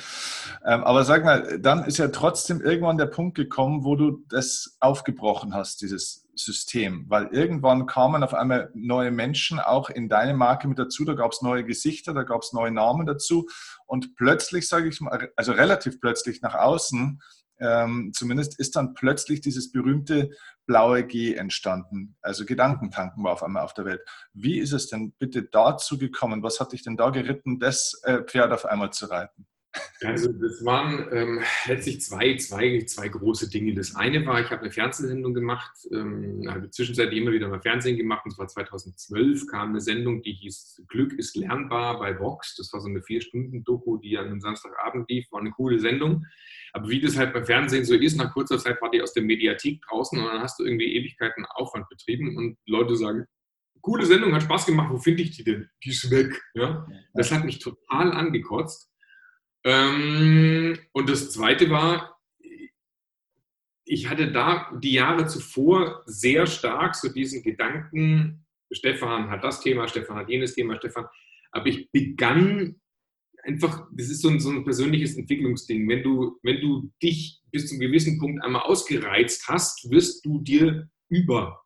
Ähm, 0.63 0.83
aber 0.83 1.03
sag 1.03 1.25
mal, 1.25 1.59
dann 1.59 1.83
ist 1.83 1.97
ja 1.97 2.09
trotzdem 2.09 2.61
irgendwann 2.61 2.99
der 2.99 3.07
Punkt 3.07 3.35
gekommen, 3.35 3.83
wo 3.83 3.95
du 3.95 4.23
das 4.29 4.77
aufgebrochen 4.79 5.55
hast, 5.55 5.81
dieses 5.81 6.27
System. 6.35 7.05
Weil 7.07 7.27
irgendwann 7.31 7.87
kamen 7.87 8.23
auf 8.23 8.35
einmal 8.35 8.69
neue 8.75 9.09
Menschen 9.09 9.59
auch 9.59 9.89
in 9.89 10.09
deine 10.09 10.35
Marke 10.35 10.67
mit 10.67 10.77
dazu. 10.77 11.05
Da 11.05 11.13
gab 11.13 11.31
es 11.31 11.41
neue 11.41 11.63
Gesichter, 11.63 12.13
da 12.13 12.21
gab 12.21 12.43
es 12.43 12.53
neue 12.53 12.71
Namen 12.71 13.07
dazu. 13.07 13.47
Und 13.87 14.15
plötzlich, 14.15 14.67
sage 14.67 14.89
ich 14.89 15.01
mal, 15.01 15.31
also 15.35 15.53
relativ 15.53 15.99
plötzlich 15.99 16.41
nach 16.41 16.53
außen, 16.53 17.19
ähm, 17.59 18.11
zumindest 18.13 18.59
ist 18.59 18.75
dann 18.75 18.93
plötzlich 18.93 19.41
dieses 19.41 19.71
berühmte 19.71 20.31
blaue 20.65 21.05
G 21.05 21.35
entstanden. 21.35 22.15
Also 22.21 22.45
Gedankentanken 22.45 23.23
war 23.23 23.33
auf 23.33 23.43
einmal 23.43 23.63
auf 23.63 23.73
der 23.73 23.85
Welt. 23.85 24.01
Wie 24.33 24.59
ist 24.59 24.73
es 24.73 24.87
denn 24.87 25.13
bitte 25.19 25.43
dazu 25.43 25.97
gekommen? 25.97 26.43
Was 26.43 26.59
hat 26.59 26.73
dich 26.73 26.83
denn 26.83 26.97
da 26.97 27.09
geritten, 27.09 27.59
das 27.59 28.01
äh, 28.03 28.23
Pferd 28.23 28.51
auf 28.51 28.65
einmal 28.65 28.91
zu 28.91 29.05
reiten? 29.05 29.47
Also 30.01 30.31
das 30.31 30.63
waren 30.63 31.07
ähm, 31.11 31.41
letztlich 31.67 32.01
zwei, 32.01 32.35
zwei, 32.37 32.83
zwei 32.85 33.07
große 33.07 33.49
Dinge. 33.49 33.73
Das 33.73 33.95
eine 33.95 34.25
war, 34.25 34.39
ich 34.41 34.49
habe 34.49 34.61
eine 34.61 34.71
Fernsehsendung 34.71 35.33
gemacht, 35.33 35.71
ähm, 35.91 36.45
habe 36.49 36.69
zwischenzeitlich 36.69 37.21
immer 37.21 37.31
wieder 37.31 37.47
mal 37.47 37.61
Fernsehen 37.61 37.97
gemacht. 37.97 38.25
Und 38.25 38.31
zwar 38.31 38.47
2012 38.47 39.47
kam 39.47 39.69
eine 39.69 39.81
Sendung, 39.81 40.21
die 40.21 40.33
hieß 40.33 40.83
Glück 40.87 41.13
ist 41.13 41.35
lernbar 41.35 41.99
bei 41.99 42.17
Vox. 42.19 42.55
Das 42.55 42.71
war 42.73 42.81
so 42.81 42.87
eine 42.87 43.01
Vier-Stunden-Doku, 43.01 43.97
die 43.97 44.17
an 44.17 44.27
einem 44.27 44.41
Samstagabend 44.41 45.09
lief. 45.09 45.31
War 45.31 45.39
eine 45.39 45.51
coole 45.51 45.79
Sendung. 45.79 46.25
Aber 46.75 46.89
wie 46.89 46.99
das 46.99 47.15
halt 47.15 47.31
beim 47.31 47.45
Fernsehen 47.45 47.85
so 47.85 47.95
ist, 47.95 48.17
nach 48.17 48.33
kurzer 48.33 48.59
Zeit 48.59 48.81
war 48.81 48.91
die 48.91 49.01
aus 49.01 49.13
der 49.13 49.23
Mediathek 49.23 49.81
draußen 49.83 50.19
und 50.19 50.25
dann 50.25 50.41
hast 50.41 50.59
du 50.59 50.65
irgendwie 50.65 50.93
Ewigkeiten 50.93 51.45
Aufwand 51.45 51.87
betrieben 51.87 52.35
und 52.35 52.57
Leute 52.65 52.97
sagen, 52.97 53.25
coole 53.79 54.05
Sendung, 54.05 54.33
hat 54.33 54.43
Spaß 54.43 54.65
gemacht, 54.65 54.91
wo 54.91 54.97
finde 54.97 55.21
ich 55.21 55.31
die 55.31 55.45
denn? 55.45 55.69
Die 55.81 55.91
ist 55.91 56.11
weg. 56.11 56.37
Ja? 56.53 56.85
Das 57.13 57.31
hat 57.31 57.45
mich 57.45 57.59
total 57.59 58.11
angekotzt. 58.11 58.91
Ähm, 59.63 60.77
und 60.91 61.09
das 61.09 61.31
Zweite 61.31 61.69
war, 61.69 62.19
ich 63.85 64.09
hatte 64.09 64.33
da 64.33 64.69
die 64.77 64.93
Jahre 64.93 65.27
zuvor 65.27 66.03
sehr 66.07 66.45
stark 66.45 66.95
so 66.95 67.07
diesen 67.07 67.41
Gedanken, 67.41 68.45
Stefan 68.69 69.29
hat 69.29 69.45
das 69.45 69.61
Thema, 69.61 69.87
Stefan 69.87 70.17
hat 70.17 70.27
jenes 70.27 70.55
Thema, 70.55 70.75
Stefan, 70.75 71.07
aber 71.51 71.67
ich 71.67 71.89
begann 71.91 72.81
einfach, 73.45 73.87
das 73.91 74.09
ist 74.09 74.21
so 74.21 74.29
ein, 74.29 74.39
so 74.39 74.49
ein 74.49 74.63
persönliches 74.63 75.17
Entwicklungsding. 75.17 75.87
Wenn 75.87 76.03
du, 76.03 76.39
wenn 76.43 76.61
du 76.61 76.91
dich 77.01 77.41
bis 77.51 77.69
zum 77.69 77.79
gewissen 77.79 78.19
Punkt 78.19 78.43
einmal 78.43 78.63
ausgereizt 78.63 79.47
hast, 79.47 79.89
wirst 79.89 80.25
du 80.25 80.41
dir 80.41 80.89
über. 81.09 81.61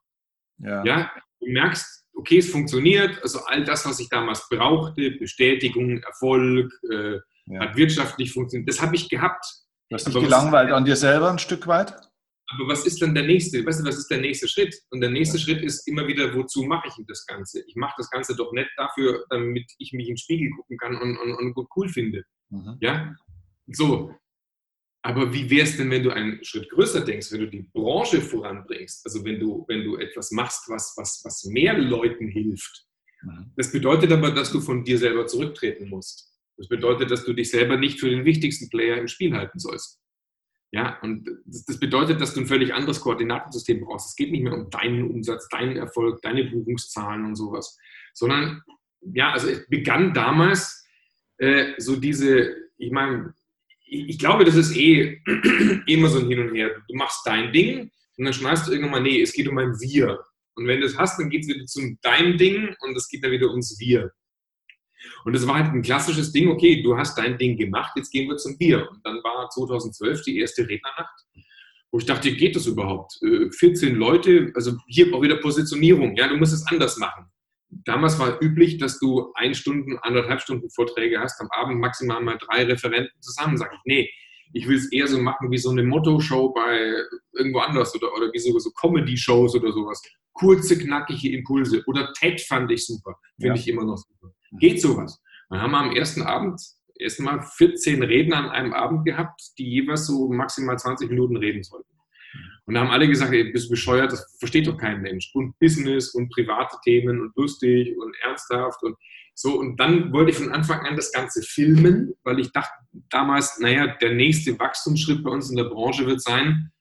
Ja. 0.58 0.84
ja. 0.84 1.12
Du 1.40 1.50
merkst, 1.50 2.06
okay, 2.14 2.40
es 2.40 2.50
funktioniert, 2.50 3.22
also 3.24 3.40
all 3.46 3.64
das, 3.64 3.86
was 3.86 4.00
ich 4.00 4.10
damals 4.10 4.48
brauchte, 4.50 5.12
Bestätigung, 5.12 6.00
Erfolg, 6.04 6.72
äh, 6.92 7.18
ja. 7.46 7.62
hat 7.62 7.78
wirtschaftlich 7.78 8.34
funktioniert, 8.34 8.70
das 8.70 8.82
habe 8.82 8.96
ich 8.96 9.10
gehabt. 9.10 9.46
Du 9.90 9.96
hast 9.96 10.06
dich 10.06 10.14
gelangweilt 10.14 10.72
an 10.72 10.86
dir 10.86 10.96
selber 10.96 11.32
ein 11.32 11.40
Stück 11.40 11.66
weit? 11.66 11.96
Aber 12.52 12.68
was 12.68 12.86
ist 12.86 13.02
dann 13.02 13.14
der 13.14 13.26
nächste? 13.26 13.64
Weißt 13.64 13.82
du, 13.82 13.86
was 13.86 13.98
ist 13.98 14.08
der 14.08 14.22
nächste 14.22 14.48
Schritt? 14.48 14.76
Und 14.90 15.02
der 15.02 15.12
nächste 15.12 15.38
ja. 15.38 15.44
Schritt 15.44 15.64
ist 15.64 15.88
immer 15.88 16.08
wieder, 16.08 16.34
wozu 16.34 16.64
mache 16.64 16.88
ich 16.88 17.06
das 17.08 17.26
Ganze? 17.26 17.64
Ich 17.68 17.76
mache 17.76 17.94
das 17.98 18.10
Ganze 18.10 18.36
doch 18.36 18.52
nicht 18.54 18.70
dafür, 18.76 19.26
damit 19.30 19.72
ich 19.78 19.94
mich 19.94 20.08
in 20.08 20.16
den 20.16 20.18
Spiegel 20.18 20.50
gucken 20.52 20.78
kann 20.78 20.96
und, 20.96 21.18
und, 21.18 21.34
und 21.36 21.54
gut 21.54 21.68
cool 21.76 21.90
finde. 21.90 22.24
Mhm. 22.50 22.78
Ja? 22.82 23.16
So. 23.68 24.16
Aber 25.02 25.32
wie 25.32 25.50
wäre 25.50 25.64
es 25.64 25.78
denn, 25.78 25.92
wenn 25.92 26.04
du 26.04 26.10
einen 26.10 26.44
Schritt 26.44 26.70
größer 26.70 27.02
denkst, 27.02 27.32
wenn 27.32 27.42
du 27.42 27.50
die 27.50 27.70
Branche 27.72 28.20
voranbringst? 28.20 29.06
Also 29.06 29.24
wenn 29.24 29.40
du, 29.40 29.64
wenn 29.68 29.84
du 29.84 29.98
etwas 29.98 30.32
machst, 30.32 30.68
was, 30.70 30.94
was, 30.98 31.22
was 31.24 31.46
mehr 31.46 31.78
Leuten 31.78 32.28
hilft. 32.28 32.86
Mhm. 33.22 33.52
Das 33.56 33.72
bedeutet 33.72 34.12
aber, 34.12 34.32
dass 34.32 34.52
du 34.52 34.60
von 34.60 34.84
dir 34.84 34.98
selber 34.98 35.28
zurücktreten 35.28 35.88
musst. 35.88 36.34
Das 36.58 36.68
bedeutet, 36.68 37.12
dass 37.12 37.24
du 37.24 37.34
dich 37.34 37.50
selber 37.52 37.78
nicht 37.78 38.00
für 38.00 38.10
den 38.10 38.26
wichtigsten 38.26 38.70
Player 38.70 38.98
im 38.98 39.08
Spiel 39.08 39.34
halten 39.34 39.60
sollst. 39.60 40.00
Ja, 40.72 41.00
und 41.02 41.28
das 41.46 41.80
bedeutet, 41.80 42.22
dass 42.22 42.36
du 42.36 42.42
ein 42.42 42.46
völlig 42.46 42.74
anderes 42.74 43.02
Koordinatensystem 43.02 43.82
brauchst. 43.82 44.10
Es 44.10 44.16
geht 44.16 44.32
nicht 44.32 44.44
mehr 44.44 44.54
um 44.54 44.70
deinen 44.70 45.10
Umsatz, 45.10 45.50
deinen 45.50 45.78
Erfolg, 45.78 46.22
deine 46.22 46.44
Buchungszahlen 46.44 47.26
und 47.26 47.36
sowas, 47.36 47.78
sondern 48.14 48.62
ja, 49.02 49.32
also 49.32 49.48
es 49.48 49.68
begann 49.68 50.14
damals 50.14 50.86
äh, 51.38 51.74
so 51.78 51.96
diese, 51.96 52.56
ich 52.78 52.92
meine, 52.92 53.34
ich, 53.86 54.20
glaube, 54.20 54.46
das 54.46 54.56
ist 54.56 54.76
eh 54.76 55.22
immer 55.88 56.10
so 56.10 56.20
ein 56.20 56.28
Hin 56.28 56.40
und 56.40 56.54
Her. 56.54 56.70
Du 56.88 56.96
machst 56.96 57.26
dein 57.26 57.52
Ding 57.52 57.90
und 58.18 58.26
dann 58.26 58.34
schneidest 58.34 58.68
du 58.68 58.72
irgendwann 58.72 58.92
mal, 58.92 59.02
nee, 59.02 59.22
es 59.22 59.34
geht 59.34 59.48
um 59.48 59.58
ein 59.58 59.80
Wir. 59.80 60.20
Und 60.56 60.68
wenn 60.68 60.82
du 60.82 60.86
es 60.86 60.98
hast, 60.98 61.18
dann 61.20 61.30
geht 61.30 61.44
es 61.44 61.48
wieder 61.48 61.66
zum 61.66 61.98
dein 62.02 62.38
Ding 62.38 62.76
und 62.82 62.96
es 62.96 63.08
geht 63.08 63.24
dann 63.24 63.32
wieder 63.32 63.50
ums 63.50 63.80
Wir. 63.80 64.12
Und 65.26 65.34
das 65.34 65.48
war 65.48 65.56
halt 65.56 65.74
ein 65.74 65.82
klassisches 65.82 66.32
Ding, 66.32 66.50
okay, 66.50 66.82
du 66.82 66.98
hast 66.98 67.18
dein 67.18 67.38
Ding 67.38 67.58
gemacht, 67.58 67.94
jetzt 67.96 68.12
gehen 68.12 68.30
wir 68.30 68.38
zum 68.38 68.58
Bier. 68.58 68.90
Und 68.90 69.00
dann 69.06 69.24
war 69.24 69.50
2012 69.50 70.24
die 70.24 70.40
erste 70.40 70.68
Rednernacht, 70.68 71.26
wo 71.92 71.98
ich 71.98 72.06
dachte, 72.06 72.32
geht 72.32 72.56
das 72.56 72.68
überhaupt? 72.68 73.20
14 73.22 73.90
äh, 73.90 73.92
Leute, 73.92 74.52
also 74.56 74.74
hier 74.88 75.14
auch 75.14 75.22
wieder 75.22 75.38
Positionierung, 75.38 76.16
ja, 76.16 76.28
du 76.28 76.38
musst 76.38 76.54
es 76.54 76.66
anders 76.68 76.98
machen. 76.98 77.26
Damals 77.70 78.18
war 78.20 78.42
üblich, 78.42 78.78
dass 78.78 79.00
du 79.00 79.32
ein 79.36 79.54
Stunden, 79.54 79.98
anderthalb 80.00 80.42
Stunden 80.42 80.70
Vorträge 80.72 81.20
hast, 81.20 81.40
am 81.40 81.50
Abend 81.52 81.80
maximal 81.80 82.22
mal 82.22 82.38
drei 82.38 82.64
Referenten 82.64 83.22
zusammen. 83.22 83.58
Sag 83.58 83.72
ich, 83.74 83.80
nee, 83.86 84.10
ich 84.54 84.68
will 84.68 84.78
es 84.78 84.92
eher 84.92 85.08
so 85.08 85.20
machen 85.20 85.52
wie 85.52 85.58
so 85.58 85.70
eine 85.70 85.84
Motto-Show 85.84 86.50
bei 86.50 86.96
irgendwo 87.34 87.60
anders 87.60 87.94
oder, 87.96 88.12
oder 88.16 88.32
wie 88.34 88.40
so, 88.40 88.58
so 88.58 88.72
Comedy-Shows 88.72 89.56
oder 89.56 89.72
sowas. 89.72 90.02
Kurze, 90.34 90.78
knackige 90.80 91.32
Impulse. 91.32 91.84
Oder 91.86 92.12
TED 92.14 92.42
fand 92.42 92.72
ich 92.72 92.86
super. 92.86 93.20
Finde 93.40 93.56
ja. 93.56 93.62
ich 93.62 93.68
immer 93.68 93.84
noch 93.84 93.98
super. 93.98 94.34
Geht 94.58 94.82
sowas. 94.82 95.22
Dann 95.50 95.62
haben 95.62 95.72
wir 95.72 95.80
am 95.80 95.96
ersten 95.96 96.22
Abend 96.22 96.62
erstmal 96.96 97.42
14 97.42 98.04
Redner 98.04 98.38
an 98.38 98.50
einem 98.50 98.74
Abend 98.74 99.06
gehabt, 99.06 99.42
die 99.58 99.70
jeweils 99.70 100.06
so 100.06 100.30
maximal 100.30 100.78
20 100.78 101.10
Minuten 101.10 101.38
reden 101.38 101.64
sollten. 101.64 101.90
Und 102.66 102.76
da 102.76 102.82
haben 102.82 102.92
alle 102.92 103.08
gesagt, 103.08 103.34
ey, 103.34 103.52
bist 103.52 103.70
bescheuert, 103.70 104.12
das 104.12 104.38
versteht 104.38 104.68
doch 104.68 104.78
kein 104.78 105.02
Mensch. 105.02 105.32
Und 105.34 105.58
Business 105.58 106.14
und 106.14 106.30
private 106.30 106.78
Themen 106.84 107.20
und 107.20 107.36
lustig 107.36 107.98
und 107.98 108.16
ernsthaft 108.24 108.84
und 108.84 108.96
so. 109.34 109.58
Und 109.58 109.80
dann 109.80 110.14
wollte 110.14 110.32
ich 110.32 110.38
von 110.38 110.52
Anfang 110.52 110.86
an 110.86 110.96
das 110.96 111.12
Ganze 111.12 111.42
filmen, 111.42 112.14
weil 112.24 112.40
ich 112.40 112.52
dachte 112.52 112.72
damals, 113.10 113.58
naja, 113.60 113.88
der 113.88 114.14
nächste 114.14 114.60
Wachstumsschritt 114.60 115.24
bei 115.24 115.32
uns 115.32 115.50
in 115.50 115.58
der 115.58 115.64
Branche 115.64 116.06
wird 116.06 116.22
sein, 116.22 116.72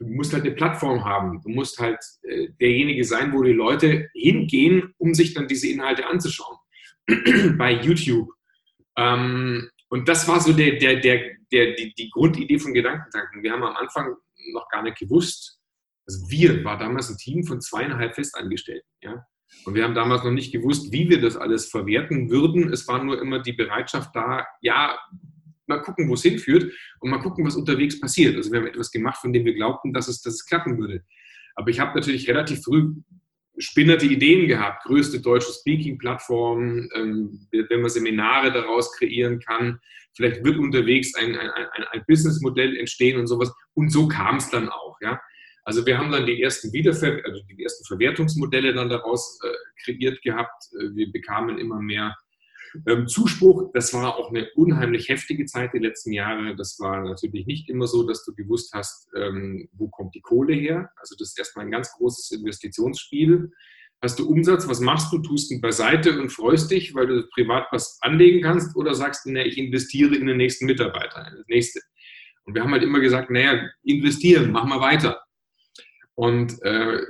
du 0.00 0.06
musst 0.06 0.32
halt 0.32 0.44
eine 0.44 0.54
Plattform 0.54 1.04
haben. 1.04 1.40
Du 1.42 1.50
musst 1.50 1.78
halt 1.78 1.98
äh, 2.22 2.48
derjenige 2.60 3.04
sein, 3.04 3.32
wo 3.32 3.42
die 3.42 3.52
Leute 3.52 4.08
hingehen, 4.14 4.92
um 4.98 5.14
sich 5.14 5.34
dann 5.34 5.46
diese 5.46 5.68
Inhalte 5.68 6.06
anzuschauen. 6.06 6.56
bei 7.56 7.72
YouTube. 7.72 8.28
Ähm, 8.96 9.70
und 9.88 10.08
das 10.08 10.28
war 10.28 10.40
so 10.40 10.52
der, 10.52 10.76
der, 10.76 11.00
der, 11.00 11.36
der, 11.50 11.74
die, 11.74 11.94
die 11.94 12.10
Grundidee 12.10 12.58
von 12.58 12.74
Gedankentanken. 12.74 13.42
Wir 13.42 13.52
haben 13.52 13.64
am 13.64 13.76
Anfang 13.76 14.14
noch 14.52 14.68
gar 14.68 14.82
nicht 14.82 14.98
gewusst, 14.98 15.58
also 16.08 16.30
wir 16.30 16.64
war 16.64 16.78
damals 16.78 17.10
ein 17.10 17.18
Team 17.18 17.44
von 17.44 17.60
zweieinhalb 17.60 18.14
Festangestellten. 18.14 18.88
Ja? 19.02 19.26
Und 19.64 19.74
wir 19.74 19.84
haben 19.84 19.94
damals 19.94 20.24
noch 20.24 20.30
nicht 20.30 20.52
gewusst, 20.52 20.90
wie 20.90 21.08
wir 21.08 21.20
das 21.20 21.36
alles 21.36 21.70
verwerten 21.70 22.30
würden. 22.30 22.72
Es 22.72 22.88
war 22.88 23.04
nur 23.04 23.20
immer 23.20 23.40
die 23.40 23.52
Bereitschaft 23.52 24.16
da, 24.16 24.46
ja, 24.62 24.98
mal 25.66 25.82
gucken, 25.82 26.08
wo 26.08 26.14
es 26.14 26.22
hinführt 26.22 26.72
und 27.00 27.10
mal 27.10 27.20
gucken, 27.20 27.44
was 27.44 27.56
unterwegs 27.56 28.00
passiert. 28.00 28.36
Also 28.36 28.50
wir 28.50 28.60
haben 28.60 28.66
etwas 28.66 28.90
gemacht, 28.90 29.18
von 29.20 29.34
dem 29.34 29.44
wir 29.44 29.54
glaubten, 29.54 29.92
dass 29.92 30.08
es, 30.08 30.22
dass 30.22 30.34
es 30.34 30.46
klappen 30.46 30.78
würde. 30.78 31.04
Aber 31.54 31.68
ich 31.68 31.78
habe 31.78 31.98
natürlich 31.98 32.26
relativ 32.26 32.62
früh 32.62 32.94
spinnerte 33.58 34.06
Ideen 34.06 34.46
gehabt, 34.46 34.84
größte 34.84 35.20
deutsche 35.20 35.52
Speaking-Plattform, 35.52 36.88
ähm, 36.94 37.48
wenn 37.50 37.80
man 37.80 37.90
Seminare 37.90 38.52
daraus 38.52 38.92
kreieren 38.96 39.40
kann, 39.40 39.80
vielleicht 40.16 40.44
wird 40.44 40.58
unterwegs 40.58 41.14
ein, 41.14 41.36
ein, 41.36 41.50
ein, 41.50 41.84
ein 41.92 42.04
Businessmodell 42.06 42.76
entstehen 42.76 43.18
und 43.18 43.26
sowas. 43.26 43.52
Und 43.74 43.90
so 43.90 44.08
kam 44.08 44.36
es 44.36 44.50
dann 44.50 44.68
auch. 44.68 44.96
Ja? 45.00 45.20
Also 45.64 45.84
wir 45.86 45.98
haben 45.98 46.10
dann 46.10 46.26
die 46.26 46.42
ersten, 46.42 46.72
Wiederver 46.72 47.20
also 47.24 47.42
die 47.42 47.62
ersten 47.62 47.84
Verwertungsmodelle 47.84 48.74
dann 48.74 48.88
daraus 48.88 49.38
äh, 49.44 49.48
kreiert 49.84 50.20
gehabt. 50.22 50.64
Äh, 50.80 50.94
wir 50.94 51.12
bekamen 51.12 51.58
immer 51.58 51.80
mehr 51.80 52.16
ähm, 52.86 53.06
Zuspruch, 53.06 53.70
das 53.72 53.92
war 53.94 54.16
auch 54.16 54.30
eine 54.30 54.48
unheimlich 54.54 55.08
heftige 55.08 55.46
Zeit 55.46 55.72
die 55.74 55.78
letzten 55.78 56.12
Jahre. 56.12 56.56
Das 56.56 56.78
war 56.80 57.02
natürlich 57.02 57.46
nicht 57.46 57.68
immer 57.68 57.86
so, 57.86 58.06
dass 58.06 58.24
du 58.24 58.34
gewusst 58.34 58.72
hast, 58.74 59.08
ähm, 59.16 59.68
wo 59.72 59.88
kommt 59.88 60.14
die 60.14 60.20
Kohle 60.20 60.54
her. 60.54 60.90
Also 60.96 61.14
das 61.18 61.30
ist 61.30 61.38
erstmal 61.38 61.66
ein 61.66 61.70
ganz 61.70 61.92
großes 61.92 62.30
Investitionsspiel. 62.32 63.50
Hast 64.00 64.18
du 64.18 64.28
Umsatz, 64.28 64.68
was 64.68 64.80
machst 64.80 65.12
du? 65.12 65.18
Tust 65.18 65.50
ihn 65.50 65.60
beiseite 65.60 66.18
und 66.20 66.30
freust 66.30 66.70
dich, 66.70 66.94
weil 66.94 67.08
du 67.08 67.26
privat 67.34 67.66
was 67.72 67.98
anlegen 68.00 68.42
kannst 68.42 68.76
oder 68.76 68.94
sagst, 68.94 69.26
ne, 69.26 69.44
ich 69.44 69.58
investiere 69.58 70.14
in 70.14 70.26
den 70.26 70.36
nächsten 70.36 70.66
Mitarbeiter, 70.66 71.26
in 71.28 71.36
das 71.36 71.46
nächste. 71.48 71.80
Und 72.44 72.54
wir 72.54 72.62
haben 72.62 72.72
halt 72.72 72.84
immer 72.84 73.00
gesagt, 73.00 73.30
naja, 73.30 73.68
investieren, 73.82 74.52
mach 74.52 74.64
mal 74.64 74.80
weiter. 74.80 75.20
Und 76.18 76.60
äh, 76.62 77.00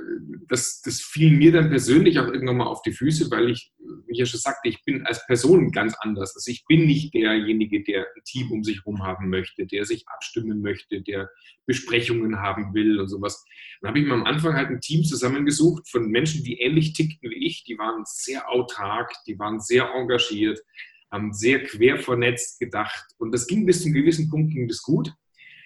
das, 0.49 0.83
das 0.83 1.01
fiel 1.01 1.31
mir 1.31 1.51
dann 1.51 1.71
persönlich 1.71 2.19
auch 2.19 2.27
irgendwann 2.27 2.57
mal 2.57 2.67
auf 2.67 2.83
die 2.83 2.91
Füße, 2.91 3.31
weil 3.31 3.49
ich, 3.49 3.71
wie 3.79 4.11
ich 4.11 4.19
ja 4.19 4.27
schon 4.27 4.39
sagte, 4.39 4.69
ich 4.69 4.83
bin 4.83 5.03
als 5.07 5.25
Person 5.25 5.71
ganz 5.71 5.95
anders. 5.95 6.35
Also 6.35 6.51
ich 6.51 6.63
bin 6.67 6.85
nicht 6.85 7.15
derjenige, 7.15 7.83
der 7.83 8.01
ein 8.01 8.23
Team 8.23 8.51
um 8.51 8.63
sich 8.63 8.77
herum 8.77 9.01
haben 9.01 9.29
möchte, 9.29 9.65
der 9.65 9.85
sich 9.85 10.07
abstimmen 10.09 10.61
möchte, 10.61 11.01
der 11.01 11.27
Besprechungen 11.65 12.39
haben 12.39 12.75
will 12.75 12.99
und 12.99 13.07
sowas. 13.07 13.43
Dann 13.81 13.89
habe 13.89 13.99
ich 13.99 14.05
mir 14.05 14.13
am 14.13 14.25
Anfang 14.25 14.53
halt 14.53 14.69
ein 14.69 14.79
Team 14.79 15.03
zusammengesucht 15.03 15.89
von 15.89 16.07
Menschen, 16.11 16.43
die 16.43 16.59
ähnlich 16.59 16.93
tickten 16.93 17.31
wie 17.31 17.47
ich. 17.47 17.63
Die 17.63 17.79
waren 17.79 18.03
sehr 18.05 18.47
autark, 18.47 19.11
die 19.25 19.39
waren 19.39 19.59
sehr 19.59 19.89
engagiert, 19.91 20.59
haben 21.11 21.33
sehr 21.33 21.63
quer 21.63 21.97
vernetzt 21.97 22.59
gedacht. 22.59 23.07
Und 23.17 23.31
das 23.31 23.47
ging 23.47 23.65
bis 23.65 23.79
zu 23.81 23.85
einem 23.85 23.95
gewissen 23.95 24.29
Punkt 24.29 24.53
ging 24.53 24.67
das 24.67 24.83
gut. 24.83 25.11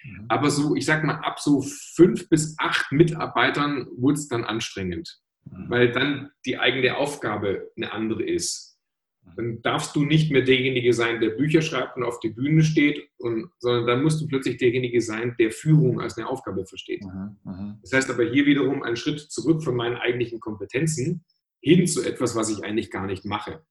Mhm. 0.04 0.26
Aber 0.28 0.50
so, 0.50 0.74
ich 0.74 0.84
sag 0.84 1.04
mal, 1.04 1.16
ab 1.16 1.40
so 1.40 1.62
fünf 1.62 2.28
bis 2.28 2.54
acht 2.58 2.92
Mitarbeitern 2.92 3.86
wurde 3.96 4.18
es 4.18 4.28
dann 4.28 4.44
anstrengend, 4.44 5.18
mhm. 5.44 5.70
weil 5.70 5.92
dann 5.92 6.30
die 6.46 6.58
eigene 6.58 6.96
Aufgabe 6.96 7.70
eine 7.76 7.92
andere 7.92 8.22
ist. 8.22 8.78
Mhm. 9.22 9.32
Dann 9.36 9.62
darfst 9.62 9.96
du 9.96 10.04
nicht 10.04 10.30
mehr 10.30 10.42
derjenige 10.42 10.92
sein, 10.92 11.20
der 11.20 11.30
Bücher 11.30 11.62
schreibt 11.62 11.96
und 11.96 12.04
auf 12.04 12.20
die 12.20 12.30
Bühne 12.30 12.62
steht, 12.62 13.08
und, 13.16 13.50
sondern 13.58 13.86
dann 13.86 14.02
musst 14.02 14.20
du 14.20 14.26
plötzlich 14.26 14.58
derjenige 14.58 15.00
sein, 15.00 15.34
der 15.38 15.50
Führung 15.50 16.00
als 16.00 16.16
eine 16.18 16.28
Aufgabe 16.28 16.66
versteht. 16.66 17.02
Mhm. 17.02 17.78
Das 17.82 17.92
heißt 17.92 18.10
aber 18.10 18.24
hier 18.24 18.46
wiederum 18.46 18.82
einen 18.82 18.96
Schritt 18.96 19.20
zurück 19.20 19.62
von 19.62 19.74
meinen 19.74 19.96
eigentlichen 19.96 20.40
Kompetenzen 20.40 21.24
hin 21.60 21.86
zu 21.86 22.02
etwas, 22.02 22.36
was 22.36 22.50
ich 22.50 22.62
eigentlich 22.62 22.90
gar 22.90 23.06
nicht 23.06 23.24
mache. 23.24 23.64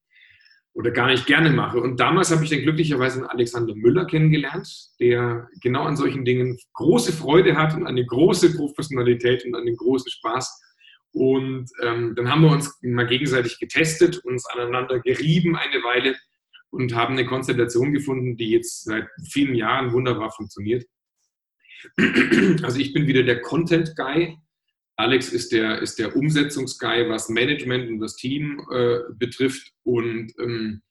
Oder 0.73 0.91
gar 0.91 1.07
nicht 1.07 1.27
gerne 1.27 1.51
mache. 1.51 1.79
Und 1.79 1.99
damals 1.99 2.31
habe 2.31 2.43
ich 2.43 2.49
dann 2.49 2.61
glücklicherweise 2.61 3.29
Alexander 3.29 3.75
Müller 3.75 4.05
kennengelernt, 4.05 4.67
der 4.99 5.47
genau 5.61 5.83
an 5.83 5.95
solchen 5.95 6.25
Dingen 6.25 6.57
große 6.73 7.13
Freude 7.13 7.55
hat 7.55 7.75
und 7.75 7.85
eine 7.85 8.05
große 8.05 8.55
Professionalität 8.55 9.45
und 9.45 9.55
einen 9.55 9.75
großen 9.75 10.09
Spaß. 10.09 10.61
Und 11.11 11.69
ähm, 11.83 12.15
dann 12.15 12.31
haben 12.31 12.41
wir 12.41 12.49
uns 12.49 12.79
mal 12.81 13.05
gegenseitig 13.05 13.59
getestet, 13.59 14.17
uns 14.25 14.47
aneinander 14.47 14.99
gerieben 14.99 15.55
eine 15.55 15.83
Weile 15.83 16.15
und 16.71 16.95
haben 16.95 17.13
eine 17.13 17.27
Konstellation 17.27 17.93
gefunden, 17.93 18.35
die 18.35 18.49
jetzt 18.49 18.83
seit 18.85 19.07
vielen 19.29 19.53
Jahren 19.53 19.93
wunderbar 19.93 20.31
funktioniert. 20.31 20.85
Also 22.63 22.79
ich 22.79 22.93
bin 22.93 23.05
wieder 23.07 23.23
der 23.23 23.41
Content 23.41 23.95
Guy. 23.95 24.37
Alex 25.03 25.29
ist 25.29 25.51
der, 25.51 25.81
ist 25.81 25.99
der 25.99 26.15
Umsetzungsguy, 26.15 27.09
was 27.09 27.27
Management 27.27 27.89
und 27.89 27.99
das 27.99 28.15
Team 28.15 28.65
äh, 28.71 28.99
betrifft. 29.13 29.73
Und 29.83 30.33
ähm, 30.39 30.81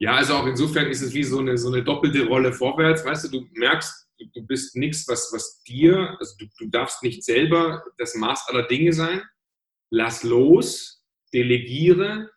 ja, 0.00 0.16
also 0.16 0.34
auch 0.34 0.46
insofern 0.46 0.88
ist 0.88 1.00
es 1.00 1.14
wie 1.14 1.22
so 1.22 1.38
eine, 1.38 1.56
so 1.56 1.68
eine 1.68 1.84
doppelte 1.84 2.26
Rolle 2.26 2.52
vorwärts. 2.52 3.04
Weißt 3.04 3.24
du, 3.24 3.28
du 3.28 3.46
merkst, 3.54 4.08
du, 4.34 4.42
bist 4.46 4.74
nichts, 4.76 5.06
was, 5.06 5.30
was 5.32 5.62
dir, 5.62 6.16
also 6.18 6.34
du, 6.38 6.46
du 6.58 6.66
darfst 6.70 7.04
nicht 7.04 7.22
selber 7.24 7.84
das 7.98 8.16
Maß 8.16 8.48
aller 8.48 8.66
Dinge 8.66 8.92
sein. 8.92 9.22
Lass 9.90 10.24
los, 10.24 11.04
delegiere, 11.32 12.30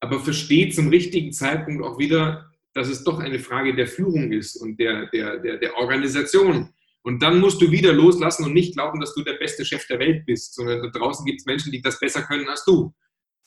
aber 0.00 0.18
verstehe 0.18 0.70
zum 0.70 0.88
richtigen 0.88 1.32
Zeitpunkt 1.32 1.84
auch 1.84 1.98
wieder, 1.98 2.50
dass 2.74 2.88
es 2.88 3.04
doch 3.04 3.20
eine 3.20 3.38
Frage 3.38 3.76
der 3.76 3.86
Führung 3.86 4.32
ist 4.32 4.56
und 4.56 4.80
der, 4.80 5.06
der, 5.10 5.38
der, 5.38 5.58
der 5.58 5.76
Organisation. 5.76 6.74
Und 7.02 7.22
dann 7.22 7.40
musst 7.40 7.60
du 7.60 7.70
wieder 7.70 7.92
loslassen 7.92 8.44
und 8.44 8.54
nicht 8.54 8.74
glauben, 8.74 9.00
dass 9.00 9.14
du 9.14 9.22
der 9.22 9.34
beste 9.34 9.64
Chef 9.64 9.86
der 9.88 9.98
Welt 9.98 10.24
bist, 10.24 10.54
sondern 10.54 10.82
da 10.82 10.88
draußen 10.88 11.24
gibt 11.26 11.40
es 11.40 11.46
Menschen, 11.46 11.72
die 11.72 11.82
das 11.82 11.98
besser 11.98 12.22
können 12.22 12.48
als 12.48 12.64
du. 12.64 12.94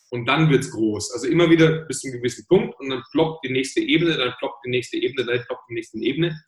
Und 0.10 0.26
dann 0.26 0.49
wird 0.49 0.64
es 0.64 0.72
groß. 0.72 1.14
Also 1.14 1.28
immer 1.28 1.49
wieder 1.49 1.86
bis 1.86 2.01
zu 2.01 2.08
einem 2.08 2.18
gewissen 2.18 2.45
Punkt 2.47 2.80
und 2.80 2.89
dann 2.89 3.03
ploppt 3.12 3.45
die 3.45 3.51
nächste 3.51 3.80
Ebene, 3.80 4.18
dann 4.18 4.34
ploppt 4.39 4.66
die 4.66 4.70
nächste 4.70 4.97
Ebene, 4.97 5.26
dann 5.26 5.45
ploppt 5.45 5.70
die 5.70 5.74
nächste 5.74 5.97
Ebene. 5.99 6.41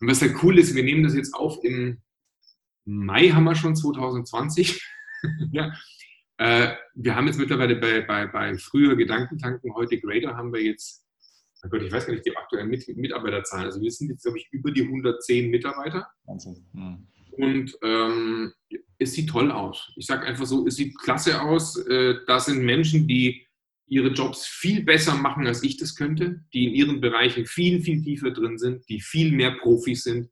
Und 0.00 0.08
was 0.08 0.20
halt 0.20 0.34
cool 0.42 0.58
ist, 0.58 0.74
wir 0.74 0.84
nehmen 0.84 1.02
das 1.02 1.14
jetzt 1.14 1.34
auf 1.34 1.58
im 1.62 2.02
Mai 2.84 3.28
haben 3.28 3.44
wir 3.44 3.54
schon 3.54 3.76
2020. 3.76 4.82
ja. 5.52 5.72
Äh, 6.38 6.74
wir 6.94 7.14
haben 7.14 7.26
jetzt 7.26 7.38
mittlerweile 7.38 7.76
bei, 7.76 8.00
bei, 8.00 8.26
bei 8.26 8.54
früher 8.58 8.96
Gedankentanken, 8.96 9.74
heute 9.74 10.00
Grader, 10.00 10.36
haben 10.36 10.52
wir 10.52 10.62
jetzt 10.62 11.01
mein 11.62 11.70
Gott, 11.70 11.82
ich 11.82 11.92
weiß 11.92 12.06
gar 12.06 12.12
nicht 12.12 12.26
die 12.26 12.36
aktuellen 12.36 12.68
Mitarbeiterzahlen. 12.68 13.66
Also 13.66 13.80
wir 13.80 13.90
sind 13.90 14.10
jetzt, 14.10 14.22
glaube 14.22 14.38
ich, 14.38 14.48
über 14.50 14.72
die 14.72 14.82
110 14.82 15.48
Mitarbeiter. 15.50 16.08
Wahnsinn. 16.24 16.66
Hm. 16.72 17.06
Und 17.32 17.78
ähm, 17.82 18.52
es 18.98 19.12
sieht 19.12 19.30
toll 19.30 19.50
aus. 19.50 19.92
Ich 19.96 20.06
sage 20.06 20.26
einfach 20.26 20.44
so, 20.44 20.66
es 20.66 20.76
sieht 20.76 20.98
klasse 20.98 21.40
aus. 21.40 21.76
Äh, 21.86 22.16
da 22.26 22.40
sind 22.40 22.62
Menschen, 22.64 23.06
die 23.06 23.46
ihre 23.86 24.08
Jobs 24.08 24.46
viel 24.46 24.82
besser 24.84 25.14
machen, 25.14 25.46
als 25.46 25.62
ich 25.62 25.76
das 25.76 25.94
könnte, 25.94 26.40
die 26.52 26.66
in 26.66 26.74
ihren 26.74 27.00
Bereichen 27.00 27.46
viel, 27.46 27.80
viel 27.80 28.02
tiefer 28.02 28.32
drin 28.32 28.58
sind, 28.58 28.88
die 28.88 29.00
viel 29.00 29.32
mehr 29.32 29.52
Profis 29.52 30.02
sind. 30.04 30.30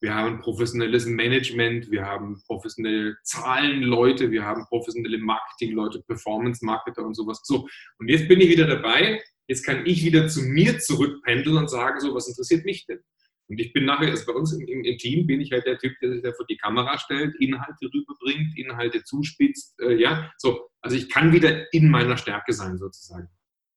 Wir 0.00 0.14
haben 0.14 0.40
professionelles 0.40 1.06
Management, 1.06 1.90
wir 1.90 2.04
haben 2.04 2.42
professionelle 2.46 3.16
Zahlenleute, 3.22 4.30
wir 4.30 4.44
haben 4.44 4.66
professionelle 4.66 5.18
Marketingleute, 5.18 6.02
Performance-Marketer 6.02 7.04
und 7.04 7.14
sowas. 7.14 7.40
So, 7.44 7.68
und 7.98 8.08
jetzt 8.08 8.28
bin 8.28 8.40
ich 8.40 8.50
wieder 8.50 8.66
dabei, 8.66 9.22
Jetzt 9.46 9.64
kann 9.64 9.84
ich 9.86 10.04
wieder 10.04 10.28
zu 10.28 10.42
mir 10.42 10.78
zurückpendeln 10.78 11.56
und 11.56 11.70
sagen, 11.70 12.00
so, 12.00 12.14
was 12.14 12.28
interessiert 12.28 12.64
mich 12.64 12.86
denn? 12.86 13.00
Und 13.46 13.60
ich 13.60 13.72
bin 13.72 13.84
nachher, 13.84 14.10
also 14.10 14.24
bei 14.26 14.32
uns 14.32 14.52
im, 14.52 14.66
im, 14.66 14.98
Team 14.98 15.26
bin 15.26 15.40
ich 15.40 15.52
halt 15.52 15.66
der 15.66 15.78
Typ, 15.78 15.92
der 16.00 16.12
sich 16.12 16.22
da 16.22 16.32
vor 16.32 16.46
die 16.46 16.56
Kamera 16.56 16.98
stellt, 16.98 17.34
Inhalte 17.40 17.90
rüberbringt, 17.92 18.56
Inhalte 18.56 19.04
zuspitzt, 19.04 19.78
äh, 19.80 20.00
ja, 20.00 20.30
so. 20.38 20.68
Also 20.80 20.96
ich 20.96 21.10
kann 21.10 21.32
wieder 21.32 21.72
in 21.72 21.90
meiner 21.90 22.16
Stärke 22.16 22.52
sein, 22.52 22.78
sozusagen. 22.78 23.28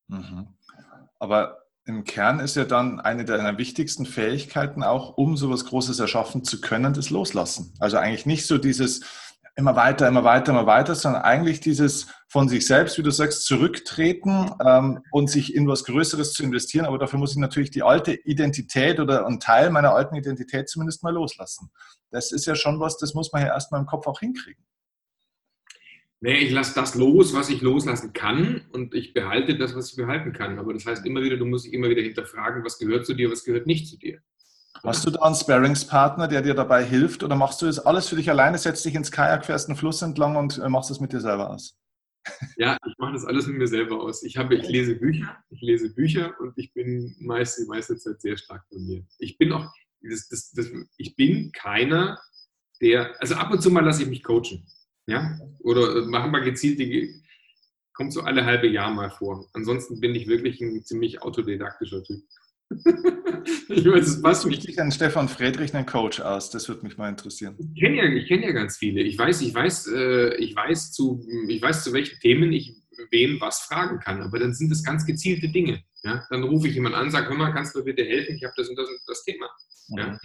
Mhm. 0.07 0.47
Aber 1.19 1.67
im 1.85 2.03
Kern 2.03 2.39
ist 2.39 2.55
ja 2.55 2.65
dann 2.65 2.99
eine 2.99 3.23
deiner 3.23 3.57
wichtigsten 3.57 4.05
Fähigkeiten 4.05 4.83
auch, 4.83 5.17
um 5.17 5.37
sowas 5.37 5.65
Großes 5.65 5.99
erschaffen 5.99 6.43
zu 6.43 6.59
können, 6.59 6.93
das 6.93 7.09
Loslassen. 7.09 7.73
Also 7.79 7.97
eigentlich 7.97 8.25
nicht 8.25 8.45
so 8.45 8.57
dieses, 8.57 9.05
immer 9.57 9.75
weiter, 9.75 10.07
immer 10.07 10.23
weiter, 10.23 10.51
immer 10.51 10.67
weiter, 10.67 10.93
sondern 10.93 11.23
eigentlich 11.23 11.59
dieses 11.59 12.07
von 12.29 12.47
sich 12.47 12.65
selbst, 12.67 12.97
wie 12.97 13.03
du 13.03 13.09
sagst, 13.09 13.45
zurücktreten 13.45 14.51
ähm, 14.63 14.99
und 15.11 15.29
sich 15.29 15.55
in 15.55 15.67
was 15.67 15.83
Größeres 15.83 16.33
zu 16.33 16.43
investieren. 16.43 16.85
Aber 16.85 16.99
dafür 16.99 17.17
muss 17.17 17.31
ich 17.31 17.37
natürlich 17.37 17.71
die 17.71 17.81
alte 17.81 18.13
Identität 18.13 18.99
oder 18.99 19.25
einen 19.25 19.39
Teil 19.39 19.71
meiner 19.71 19.93
alten 19.93 20.15
Identität 20.15 20.69
zumindest 20.69 21.03
mal 21.03 21.13
loslassen. 21.13 21.71
Das 22.11 22.31
ist 22.31 22.45
ja 22.45 22.55
schon 22.55 22.79
was, 22.79 22.97
das 22.97 23.15
muss 23.15 23.33
man 23.33 23.41
ja 23.41 23.47
erstmal 23.47 23.81
im 23.81 23.87
Kopf 23.87 24.05
auch 24.05 24.19
hinkriegen. 24.19 24.63
Nee, 26.19 26.37
ich 26.37 26.51
lasse 26.51 26.75
das 26.75 26.95
los, 26.95 27.33
was 27.33 27.49
ich 27.49 27.61
loslassen 27.61 28.13
kann 28.13 28.65
und 28.71 28.93
ich 28.93 29.13
behalte 29.13 29.57
das, 29.57 29.75
was 29.75 29.91
ich 29.91 29.97
behalten 29.97 30.33
kann. 30.33 30.59
Aber 30.59 30.73
das 30.73 30.85
heißt 30.85 31.05
immer 31.05 31.21
wieder, 31.21 31.37
du 31.37 31.45
musst 31.45 31.65
dich 31.65 31.73
immer 31.73 31.89
wieder 31.89 32.01
hinterfragen, 32.01 32.63
was 32.63 32.77
gehört 32.77 33.05
zu 33.05 33.15
dir, 33.15 33.31
was 33.31 33.43
gehört 33.43 33.65
nicht 33.65 33.87
zu 33.87 33.97
dir. 33.97 34.19
Hast 34.83 35.05
du 35.05 35.11
da 35.11 35.21
einen 35.21 35.35
Sparingspartner, 35.35 36.27
der 36.27 36.41
dir 36.41 36.53
dabei 36.53 36.83
hilft 36.83 37.23
oder 37.23 37.35
machst 37.35 37.61
du 37.61 37.65
das 37.65 37.79
alles 37.79 38.09
für 38.09 38.15
dich 38.15 38.29
alleine, 38.29 38.57
setzt 38.57 38.85
dich 38.85 38.95
ins 38.95 39.11
Kajak, 39.11 39.45
fährst 39.45 39.69
einen 39.69 39.77
Fluss 39.77 40.01
entlang 40.01 40.35
und 40.35 40.57
äh, 40.57 40.69
machst 40.69 40.91
es 40.91 40.99
mit 40.99 41.13
dir 41.13 41.21
selber 41.21 41.49
aus? 41.49 41.77
Ja, 42.57 42.77
ich 42.85 42.93
mache 42.97 43.13
das 43.13 43.25
alles 43.25 43.47
mit 43.47 43.57
mir 43.57 43.67
selber 43.67 44.01
aus. 44.01 44.21
Ich, 44.23 44.35
habe, 44.35 44.55
ich 44.55 44.67
lese 44.67 44.95
Bücher, 44.95 45.37
ich 45.49 45.61
lese 45.61 45.93
Bücher 45.93 46.33
und 46.41 46.57
ich 46.57 46.73
bin 46.73 47.15
meist, 47.19 47.57
die 47.57 47.65
meiste 47.65 47.95
Zeit 47.97 48.21
sehr 48.21 48.35
stark 48.35 48.65
bei 48.69 48.79
mir. 48.79 49.05
Ich 49.19 49.37
bin 49.37 49.53
auch, 49.53 49.71
das, 50.01 50.27
das, 50.27 50.51
das, 50.51 50.67
ich 50.97 51.15
bin 51.15 51.51
keiner, 51.53 52.19
der, 52.81 53.15
also 53.21 53.35
ab 53.35 53.51
und 53.51 53.61
zu 53.61 53.71
mal 53.71 53.85
lasse 53.85 54.03
ich 54.03 54.09
mich 54.09 54.23
coachen. 54.23 54.67
Ja? 55.07 55.39
Oder 55.59 56.05
machen 56.05 56.31
mal 56.31 56.43
gezielte, 56.43 57.07
kommt 57.93 58.13
so 58.13 58.21
alle 58.21 58.45
halbe 58.45 58.67
Jahr 58.67 58.93
mal 58.93 59.09
vor. 59.09 59.47
Ansonsten 59.53 59.99
bin 59.99 60.13
ich 60.13 60.27
wirklich 60.27 60.61
ein 60.61 60.83
ziemlich 60.83 61.21
autodidaktischer 61.21 62.03
Typ. 62.03 62.21
Ich 62.69 63.85
weiß, 63.85 64.21
passt 64.21 64.45
mich. 64.45 64.67
Wie 64.67 64.79
an 64.79 64.91
Stefan 64.91 65.29
Friedrich 65.29 65.73
einen 65.73 65.85
Coach 65.85 66.19
aus? 66.19 66.49
Das 66.49 66.67
würde 66.67 66.83
mich 66.83 66.97
mal 66.97 67.09
interessieren. 67.09 67.55
Ich 67.59 67.81
kenne 67.81 67.97
ja, 67.97 68.25
kenn 68.25 68.43
ja 68.43 68.51
ganz 68.51 68.77
viele. 68.77 69.01
Ich 69.01 69.17
weiß, 69.17 69.41
ich, 69.41 69.53
weiß, 69.53 69.87
äh, 69.87 70.35
ich, 70.35 70.55
weiß 70.55 70.91
zu, 70.91 71.25
ich 71.47 71.61
weiß, 71.61 71.83
zu 71.83 71.93
welchen 71.93 72.19
Themen 72.19 72.51
ich 72.51 72.75
wen 73.11 73.39
was 73.39 73.59
fragen 73.59 73.99
kann. 73.99 74.21
Aber 74.21 74.39
dann 74.39 74.53
sind 74.53 74.71
es 74.71 74.83
ganz 74.83 75.05
gezielte 75.05 75.49
Dinge. 75.49 75.81
Ja? 76.03 76.25
Dann 76.29 76.43
rufe 76.43 76.67
ich 76.67 76.75
jemanden 76.75 76.97
an, 76.97 77.11
sage, 77.11 77.29
hör 77.29 77.35
mal, 77.35 77.53
kannst 77.53 77.75
du 77.75 77.79
mir 77.79 77.85
bitte 77.85 78.03
helfen? 78.03 78.35
Ich 78.35 78.43
habe 78.43 78.53
das 78.57 78.69
und 78.69 78.75
das 78.77 78.89
und 78.89 78.99
das 79.07 79.23
Thema. 79.23 79.47
Ja? 79.89 80.07
Mhm. 80.07 80.17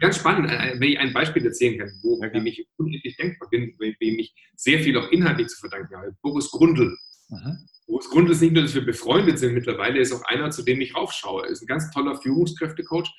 Ganz 0.00 0.16
spannend, 0.16 0.50
äh, 0.50 0.74
wenn 0.78 0.90
ich 0.90 0.98
ein 0.98 1.12
Beispiel 1.12 1.44
erzählen 1.44 1.78
kann, 1.78 1.90
wo 2.02 2.20
ja, 2.22 2.28
dem 2.28 2.46
ich 2.46 2.66
unendlich 2.76 3.16
denkbar 3.16 3.48
bin, 3.50 3.74
wem 3.78 4.18
ich 4.18 4.34
sehr 4.56 4.80
viel 4.80 4.96
auch 4.96 5.10
inhaltlich 5.10 5.48
zu 5.48 5.58
verdanken 5.58 5.96
habe. 5.96 6.16
Boris 6.22 6.50
Grundl. 6.50 6.96
Mhm. 7.28 7.58
Boris 8.00 8.10
Grund 8.12 8.30
ist 8.30 8.40
nicht 8.40 8.54
nur, 8.54 8.62
dass 8.62 8.74
wir 8.74 8.84
befreundet 8.84 9.38
sind 9.38 9.52
mittlerweile, 9.52 9.96
er 9.96 10.00
ist 10.00 10.12
auch 10.12 10.24
einer, 10.24 10.50
zu 10.50 10.62
dem 10.62 10.80
ich 10.80 10.96
raufschaue. 10.96 11.44
Er 11.44 11.50
ist 11.50 11.60
ein 11.60 11.66
ganz 11.66 11.90
toller 11.90 12.16
Führungskräftecoach. 12.16 13.10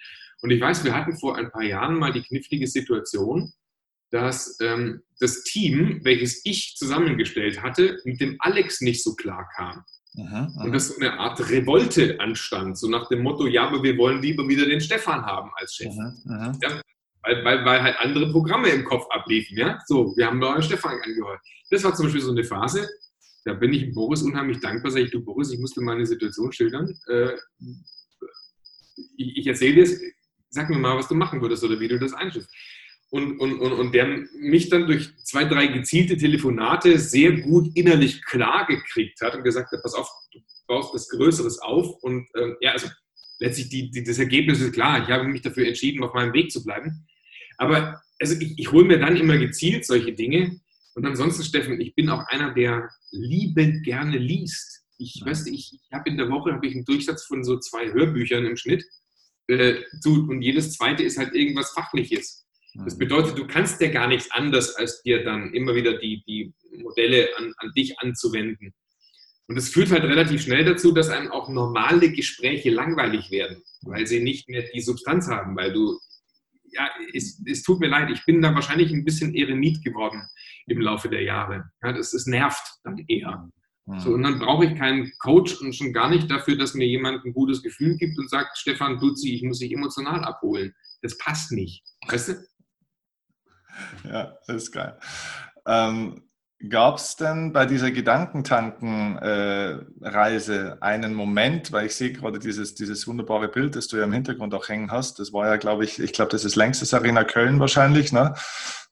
Und 0.41 0.49
ich 0.49 0.59
weiß, 0.59 0.83
wir 0.83 0.95
hatten 0.95 1.15
vor 1.19 1.37
ein 1.37 1.51
paar 1.51 1.61
Jahren 1.61 1.99
mal 1.99 2.11
die 2.11 2.23
knifflige 2.23 2.65
Situation, 2.65 3.53
dass 4.09 4.57
ähm, 4.59 5.03
das 5.19 5.43
Team, 5.43 5.99
welches 6.03 6.43
ich 6.45 6.75
zusammengestellt 6.77 7.61
hatte, 7.61 7.99
mit 8.05 8.19
dem 8.19 8.37
Alex 8.39 8.81
nicht 8.81 9.03
so 9.03 9.13
klar 9.13 9.47
kam. 9.55 9.83
Aha, 10.17 10.51
aha. 10.55 10.63
Und 10.63 10.71
dass 10.73 10.87
so 10.87 10.99
eine 10.99 11.19
Art 11.19 11.39
Revolte 11.51 12.19
anstand, 12.19 12.75
so 12.75 12.89
nach 12.89 13.07
dem 13.07 13.21
Motto, 13.21 13.45
ja, 13.45 13.67
aber 13.67 13.83
wir 13.83 13.95
wollen 13.99 14.19
lieber 14.19 14.47
wieder 14.47 14.65
den 14.65 14.81
Stefan 14.81 15.23
haben 15.23 15.51
als 15.57 15.75
Chef. 15.75 15.93
Aha, 16.27 16.57
ja, 16.59 16.81
weil, 17.21 17.45
weil, 17.45 17.65
weil 17.65 17.83
halt 17.83 17.99
andere 17.99 18.31
Programme 18.31 18.69
im 18.69 18.83
Kopf 18.83 19.05
abliefen. 19.11 19.59
Ja? 19.59 19.79
So, 19.85 20.11
wir 20.17 20.25
haben 20.25 20.39
neuen 20.39 20.63
Stefan 20.63 20.99
angehört. 21.03 21.39
Das 21.69 21.83
war 21.83 21.93
zum 21.93 22.07
Beispiel 22.07 22.21
so 22.21 22.31
eine 22.31 22.43
Phase, 22.43 22.89
da 23.43 23.53
bin 23.53 23.73
ich 23.73 23.93
Boris 23.93 24.21
unheimlich 24.21 24.59
dankbar. 24.59 24.91
Sag 24.91 25.01
ich, 25.01 25.11
du 25.11 25.23
Boris, 25.23 25.51
ich 25.51 25.59
musste 25.59 25.81
mal 25.81 25.95
eine 25.95 26.05
Situation 26.05 26.51
schildern. 26.51 26.97
Äh, 27.07 27.31
ich, 29.17 29.37
ich 29.37 29.47
erzähle 29.47 29.83
dir 29.83 29.97
sag 30.51 30.69
mir 30.69 30.77
mal, 30.77 30.97
was 30.97 31.07
du 31.07 31.15
machen 31.15 31.41
würdest 31.41 31.63
oder 31.63 31.79
wie 31.79 31.87
du 31.87 31.97
das 31.97 32.13
einschätzt. 32.13 32.49
Und, 33.09 33.39
und, 33.39 33.59
und, 33.59 33.73
und 33.73 33.93
der 33.93 34.05
mich 34.39 34.69
dann 34.69 34.85
durch 34.85 35.09
zwei, 35.25 35.43
drei 35.43 35.67
gezielte 35.67 36.15
Telefonate 36.15 36.97
sehr 36.97 37.33
gut 37.33 37.75
innerlich 37.75 38.23
klar 38.23 38.65
gekriegt 38.67 39.19
hat 39.21 39.35
und 39.35 39.43
gesagt 39.43 39.71
hat, 39.71 39.81
pass 39.81 39.95
auf, 39.95 40.09
du 40.31 40.39
baust 40.67 40.93
was 40.93 41.09
Größeres 41.09 41.59
auf. 41.59 42.01
Und 42.03 42.27
ähm, 42.37 42.55
ja, 42.61 42.71
also 42.71 42.87
letztlich 43.39 43.69
die, 43.69 43.91
die, 43.91 44.03
das 44.03 44.19
Ergebnis 44.19 44.61
ist 44.61 44.73
klar. 44.73 45.03
Ich 45.03 45.09
habe 45.09 45.25
mich 45.25 45.41
dafür 45.41 45.67
entschieden, 45.67 46.03
auf 46.03 46.13
meinem 46.13 46.33
Weg 46.33 46.51
zu 46.51 46.63
bleiben. 46.63 47.05
Aber 47.57 48.01
also 48.19 48.35
ich, 48.39 48.57
ich 48.57 48.71
hole 48.71 48.85
mir 48.85 48.99
dann 48.99 49.17
immer 49.17 49.37
gezielt 49.37 49.85
solche 49.85 50.13
Dinge, 50.13 50.61
und 50.93 51.05
ansonsten, 51.05 51.43
Steffen, 51.43 51.79
ich 51.79 51.95
bin 51.95 52.09
auch 52.09 52.25
einer, 52.27 52.53
der 52.53 52.89
liebend 53.11 53.83
gerne 53.83 54.17
liest. 54.17 54.83
Ich 54.97 55.21
weiß, 55.23 55.47
ich, 55.47 55.73
ich 55.73 55.91
habe 55.93 56.09
in 56.09 56.17
der 56.17 56.29
Woche 56.29 56.53
habe 56.53 56.67
ich 56.67 56.75
einen 56.75 56.85
Durchsatz 56.85 57.25
von 57.25 57.43
so 57.43 57.59
zwei 57.59 57.91
Hörbüchern 57.91 58.45
im 58.45 58.57
Schnitt. 58.57 58.83
Äh, 59.47 59.75
und 60.05 60.41
jedes 60.41 60.73
zweite 60.73 61.03
ist 61.03 61.17
halt 61.17 61.33
irgendwas 61.33 61.71
Fachliches. 61.71 62.45
Das 62.73 62.97
bedeutet, 62.97 63.37
du 63.37 63.47
kannst 63.47 63.81
ja 63.81 63.89
gar 63.89 64.07
nichts 64.07 64.31
anderes, 64.31 64.75
als 64.75 65.01
dir 65.01 65.23
dann 65.23 65.53
immer 65.53 65.75
wieder 65.75 65.97
die, 65.97 66.23
die 66.25 66.53
Modelle 66.77 67.27
an, 67.37 67.53
an 67.57 67.71
dich 67.75 67.99
anzuwenden. 67.99 68.73
Und 69.47 69.55
das 69.55 69.69
führt 69.69 69.91
halt 69.91 70.03
relativ 70.03 70.43
schnell 70.43 70.63
dazu, 70.63 70.93
dass 70.93 71.09
einem 71.09 71.31
auch 71.31 71.49
normale 71.49 72.11
Gespräche 72.11 72.69
langweilig 72.69 73.29
werden, 73.29 73.61
weil 73.81 74.07
sie 74.07 74.21
nicht 74.21 74.47
mehr 74.47 74.63
die 74.73 74.79
Substanz 74.79 75.27
haben, 75.27 75.57
weil 75.57 75.73
du, 75.73 75.99
ja, 76.71 76.89
es, 77.13 77.41
es 77.45 77.61
tut 77.63 77.81
mir 77.81 77.89
leid, 77.89 78.09
ich 78.09 78.23
bin 78.23 78.41
da 78.41 78.55
wahrscheinlich 78.55 78.93
ein 78.93 79.03
bisschen 79.03 79.35
Eremit 79.35 79.83
geworden 79.83 80.29
im 80.71 80.81
Laufe 80.81 81.09
der 81.09 81.23
Jahre. 81.23 81.69
Ja, 81.83 81.93
das, 81.93 82.11
das 82.11 82.25
nervt 82.25 82.79
dann 82.83 82.97
eher. 83.07 83.49
So, 83.97 84.13
und 84.13 84.23
dann 84.23 84.39
brauche 84.39 84.65
ich 84.65 84.77
keinen 84.77 85.11
Coach 85.19 85.59
und 85.59 85.75
schon 85.75 85.91
gar 85.91 86.09
nicht 86.09 86.31
dafür, 86.31 86.55
dass 86.55 86.75
mir 86.75 86.87
jemand 86.87 87.25
ein 87.25 87.33
gutes 87.33 87.61
Gefühl 87.61 87.97
gibt 87.97 88.17
und 88.17 88.29
sagt, 88.29 88.57
Stefan 88.57 88.99
Dutzi, 88.99 89.33
ich 89.33 89.43
muss 89.43 89.59
dich 89.59 89.73
emotional 89.73 90.23
abholen. 90.23 90.73
Das 91.01 91.17
passt 91.17 91.51
nicht. 91.51 91.83
Weißt 92.07 92.29
du? 92.29 92.35
Ja, 94.07 94.37
das 94.47 94.63
ist 94.63 94.71
geil. 94.71 94.97
Ähm, 95.65 96.23
Gab 96.69 96.97
es 96.97 97.15
denn 97.15 97.53
bei 97.53 97.65
dieser 97.65 97.89
Gedankentanken-Reise 97.89 100.77
äh, 100.79 100.83
einen 100.83 101.15
Moment, 101.15 101.71
weil 101.71 101.87
ich 101.87 101.95
sehe 101.95 102.13
gerade 102.13 102.37
dieses, 102.37 102.75
dieses 102.75 103.07
wunderbare 103.07 103.47
Bild, 103.47 103.75
das 103.75 103.87
du 103.87 103.97
ja 103.97 104.03
im 104.03 104.13
Hintergrund 104.13 104.53
auch 104.53 104.69
hängen 104.69 104.91
hast, 104.91 105.17
das 105.17 105.33
war 105.33 105.47
ja, 105.47 105.55
glaube 105.55 105.85
ich, 105.85 105.99
ich 105.99 106.13
glaube, 106.13 106.29
das 106.29 106.45
ist 106.45 106.55
längstes 106.55 106.93
Arena 106.93 107.23
Köln 107.23 107.59
wahrscheinlich, 107.59 108.11
ne? 108.11 108.35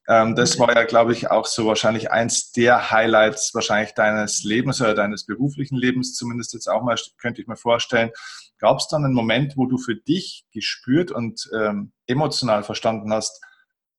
Ähm, 0.09 0.35
das 0.35 0.57
war 0.57 0.75
ja, 0.75 0.85
glaube 0.85 1.13
ich, 1.13 1.29
auch 1.29 1.45
so 1.45 1.67
wahrscheinlich 1.67 2.09
eins 2.09 2.51
der 2.51 2.89
Highlights 2.89 3.53
wahrscheinlich 3.53 3.93
deines 3.93 4.43
Lebens 4.43 4.81
oder 4.81 4.95
deines 4.95 5.23
beruflichen 5.23 5.77
Lebens, 5.77 6.15
zumindest 6.15 6.53
jetzt 6.55 6.67
auch 6.67 6.81
mal, 6.81 6.97
könnte 7.19 7.41
ich 7.41 7.47
mir 7.47 7.55
vorstellen. 7.55 8.09
Gab 8.57 8.79
es 8.79 8.87
dann 8.87 9.05
einen 9.05 9.13
Moment, 9.13 9.55
wo 9.55 9.67
du 9.67 9.77
für 9.77 9.95
dich 9.95 10.45
gespürt 10.51 11.11
und 11.11 11.47
ähm, 11.55 11.91
emotional 12.07 12.63
verstanden 12.63 13.13
hast, 13.13 13.39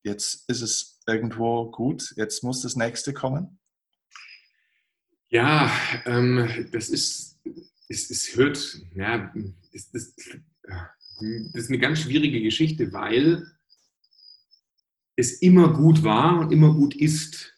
jetzt 0.03 0.49
ist 0.51 0.63
es 0.63 0.99
irgendwo 1.07 1.71
gut, 1.71 2.13
jetzt 2.17 2.43
muss 2.43 2.61
das 2.61 2.75
nächste 2.75 3.15
kommen? 3.15 3.61
Ja, 5.29 5.71
ähm, 6.07 6.69
das 6.73 6.89
ist, 6.89 7.39
es, 7.89 8.11
es 8.11 8.35
hört, 8.35 8.81
ja, 8.97 9.33
es, 9.73 9.93
das, 9.93 10.13
das 10.15 11.55
ist 11.55 11.69
eine 11.69 11.79
ganz 11.79 12.01
schwierige 12.01 12.43
Geschichte, 12.43 12.93
weil 12.93 13.47
es 15.21 15.41
immer 15.41 15.73
gut 15.73 16.03
war 16.03 16.41
und 16.41 16.53
immer 16.53 16.75
gut 16.75 16.97
ist. 16.97 17.55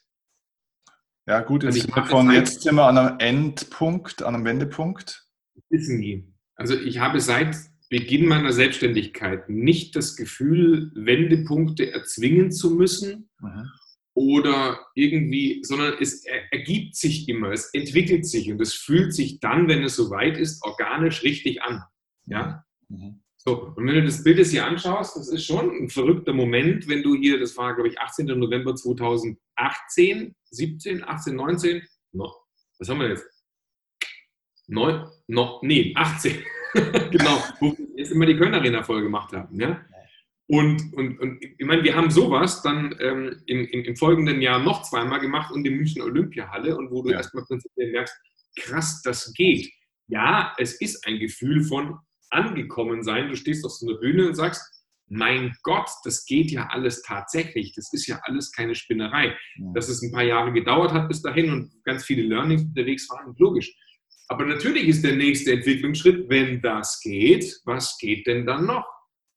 Ja, 1.27 1.41
gut, 1.41 1.63
jetzt, 1.63 1.91
also 1.93 2.09
von, 2.09 2.31
jetzt 2.33 2.63
sind 2.63 2.75
wir 2.75 2.87
an 2.87 2.99
einem 2.99 3.19
Endpunkt, 3.21 4.23
an 4.23 4.35
einem 4.35 4.45
Wendepunkt. 4.45 5.27
Wissen 5.71 6.01
nie. 6.01 6.29
Also 6.57 6.77
ich 6.77 6.99
habe 6.99 7.21
seit 7.21 7.57
Beginn 7.89 8.27
meiner 8.27 8.53
Selbstständigkeit 8.53 9.49
nicht 9.49 9.95
das 9.95 10.17
Gefühl, 10.17 10.91
Wendepunkte 10.95 11.93
erzwingen 11.93 12.51
zu 12.51 12.75
müssen 12.75 13.31
mhm. 13.41 13.71
oder 14.15 14.81
irgendwie, 14.95 15.63
sondern 15.63 15.95
es 16.01 16.25
ergibt 16.51 16.97
sich 16.97 17.29
immer, 17.29 17.53
es 17.53 17.73
entwickelt 17.73 18.27
sich 18.27 18.51
und 18.51 18.61
es 18.61 18.75
fühlt 18.75 19.15
sich 19.15 19.41
dann, 19.41 19.69
wenn 19.69 19.85
es 19.85 19.95
soweit 19.95 20.37
ist, 20.37 20.65
organisch 20.65 21.23
richtig 21.23 21.63
an. 21.63 21.83
Ja? 22.27 22.65
Mhm. 22.89 23.22
So, 23.45 23.75
und 23.75 23.87
wenn 23.89 23.97
du 23.97 24.05
das 24.05 24.23
Bild 24.23 24.39
jetzt 24.39 24.53
hier 24.53 24.65
anschaust, 24.65 25.17
das 25.17 25.29
ist 25.29 25.45
schon 25.45 25.69
ein 25.71 25.89
verrückter 25.89 26.33
Moment, 26.33 26.87
wenn 26.87 27.03
du 27.03 27.17
hier, 27.17 27.41
das 27.41 27.57
war, 27.57 27.75
glaube 27.75 27.89
ich, 27.89 27.99
18. 27.99 28.27
November 28.27 28.77
2018, 28.77 30.37
17, 30.51 31.03
18, 31.03 31.35
19, 31.35 31.83
no, 32.13 32.33
was 32.79 32.89
haben 32.89 33.01
wir 33.01 33.09
jetzt? 33.09 33.27
Neun, 34.69 35.09
no, 35.27 35.59
nee, 35.63 35.93
18. 35.97 36.41
genau, 37.11 37.43
wo 37.59 37.77
wir 37.77 37.87
jetzt 37.97 38.13
immer 38.13 38.27
die 38.27 38.37
Köln 38.37 38.55
Arena 38.55 38.85
voll 38.85 39.03
gemacht 39.03 39.33
haben. 39.33 39.61
Ja? 39.61 39.85
Und, 40.47 40.95
und, 40.95 41.19
und 41.19 41.43
ich 41.43 41.67
meine, 41.67 41.83
wir 41.83 41.97
haben 41.97 42.13
sowas 42.13 42.63
dann 42.63 42.95
ähm, 43.01 43.43
im, 43.47 43.67
im, 43.67 43.85
im, 43.85 43.97
folgenden 43.97 44.41
Jahr 44.41 44.61
noch 44.61 44.83
zweimal 44.85 45.19
gemacht 45.19 45.51
und 45.51 45.67
in 45.67 45.75
München 45.75 46.03
Olympiahalle 46.03 46.77
und 46.77 46.93
wo 46.93 47.03
du 47.03 47.11
ja. 47.11 47.17
erstmal 47.17 47.45
prinzipiell 47.45 47.91
merkst, 47.91 48.15
krass, 48.57 49.03
das 49.03 49.33
geht. 49.35 49.69
Ja, 50.07 50.55
es 50.59 50.81
ist 50.81 51.05
ein 51.09 51.19
Gefühl 51.19 51.65
von 51.65 51.99
angekommen 52.33 53.03
sein. 53.03 53.29
Du 53.29 53.37
stehst 53.37 53.65
auf 53.65 53.73
so 53.73 53.89
einer 53.89 53.99
Bühne 53.99 54.29
und 54.29 54.35
sagst, 54.35 54.63
mein 55.09 55.55
Gott, 55.63 55.91
das 56.05 56.25
geht 56.25 56.51
ja 56.51 56.69
alles 56.71 57.03
tatsächlich. 57.03 57.75
Das 57.75 57.93
ist 57.93 58.07
ja 58.07 58.19
alles 58.23 58.51
keine 58.51 58.75
Spinnerei. 58.75 59.37
Dass 59.75 59.89
es 59.89 60.03
ein 60.03 60.11
paar 60.11 60.23
Jahre 60.23 60.53
gedauert 60.53 60.93
hat 60.93 61.09
bis 61.09 61.21
dahin 61.21 61.53
und 61.53 61.85
ganz 61.85 62.05
viele 62.05 62.23
Learnings 62.23 62.63
unterwegs 62.63 63.09
waren, 63.11 63.35
logisch. 63.39 63.75
Aber 64.29 64.47
natürlich 64.47 64.89
ist 64.89 65.05
der 65.05 65.17
nächste 65.17 65.53
Entwicklungsschritt, 65.53 66.29
wenn 66.31 66.63
das 66.63 67.01
geht, 67.01 67.61
was 67.65 67.99
geht 67.99 68.27
denn 68.27 68.47
dann 68.47 68.65
noch? 68.65 68.87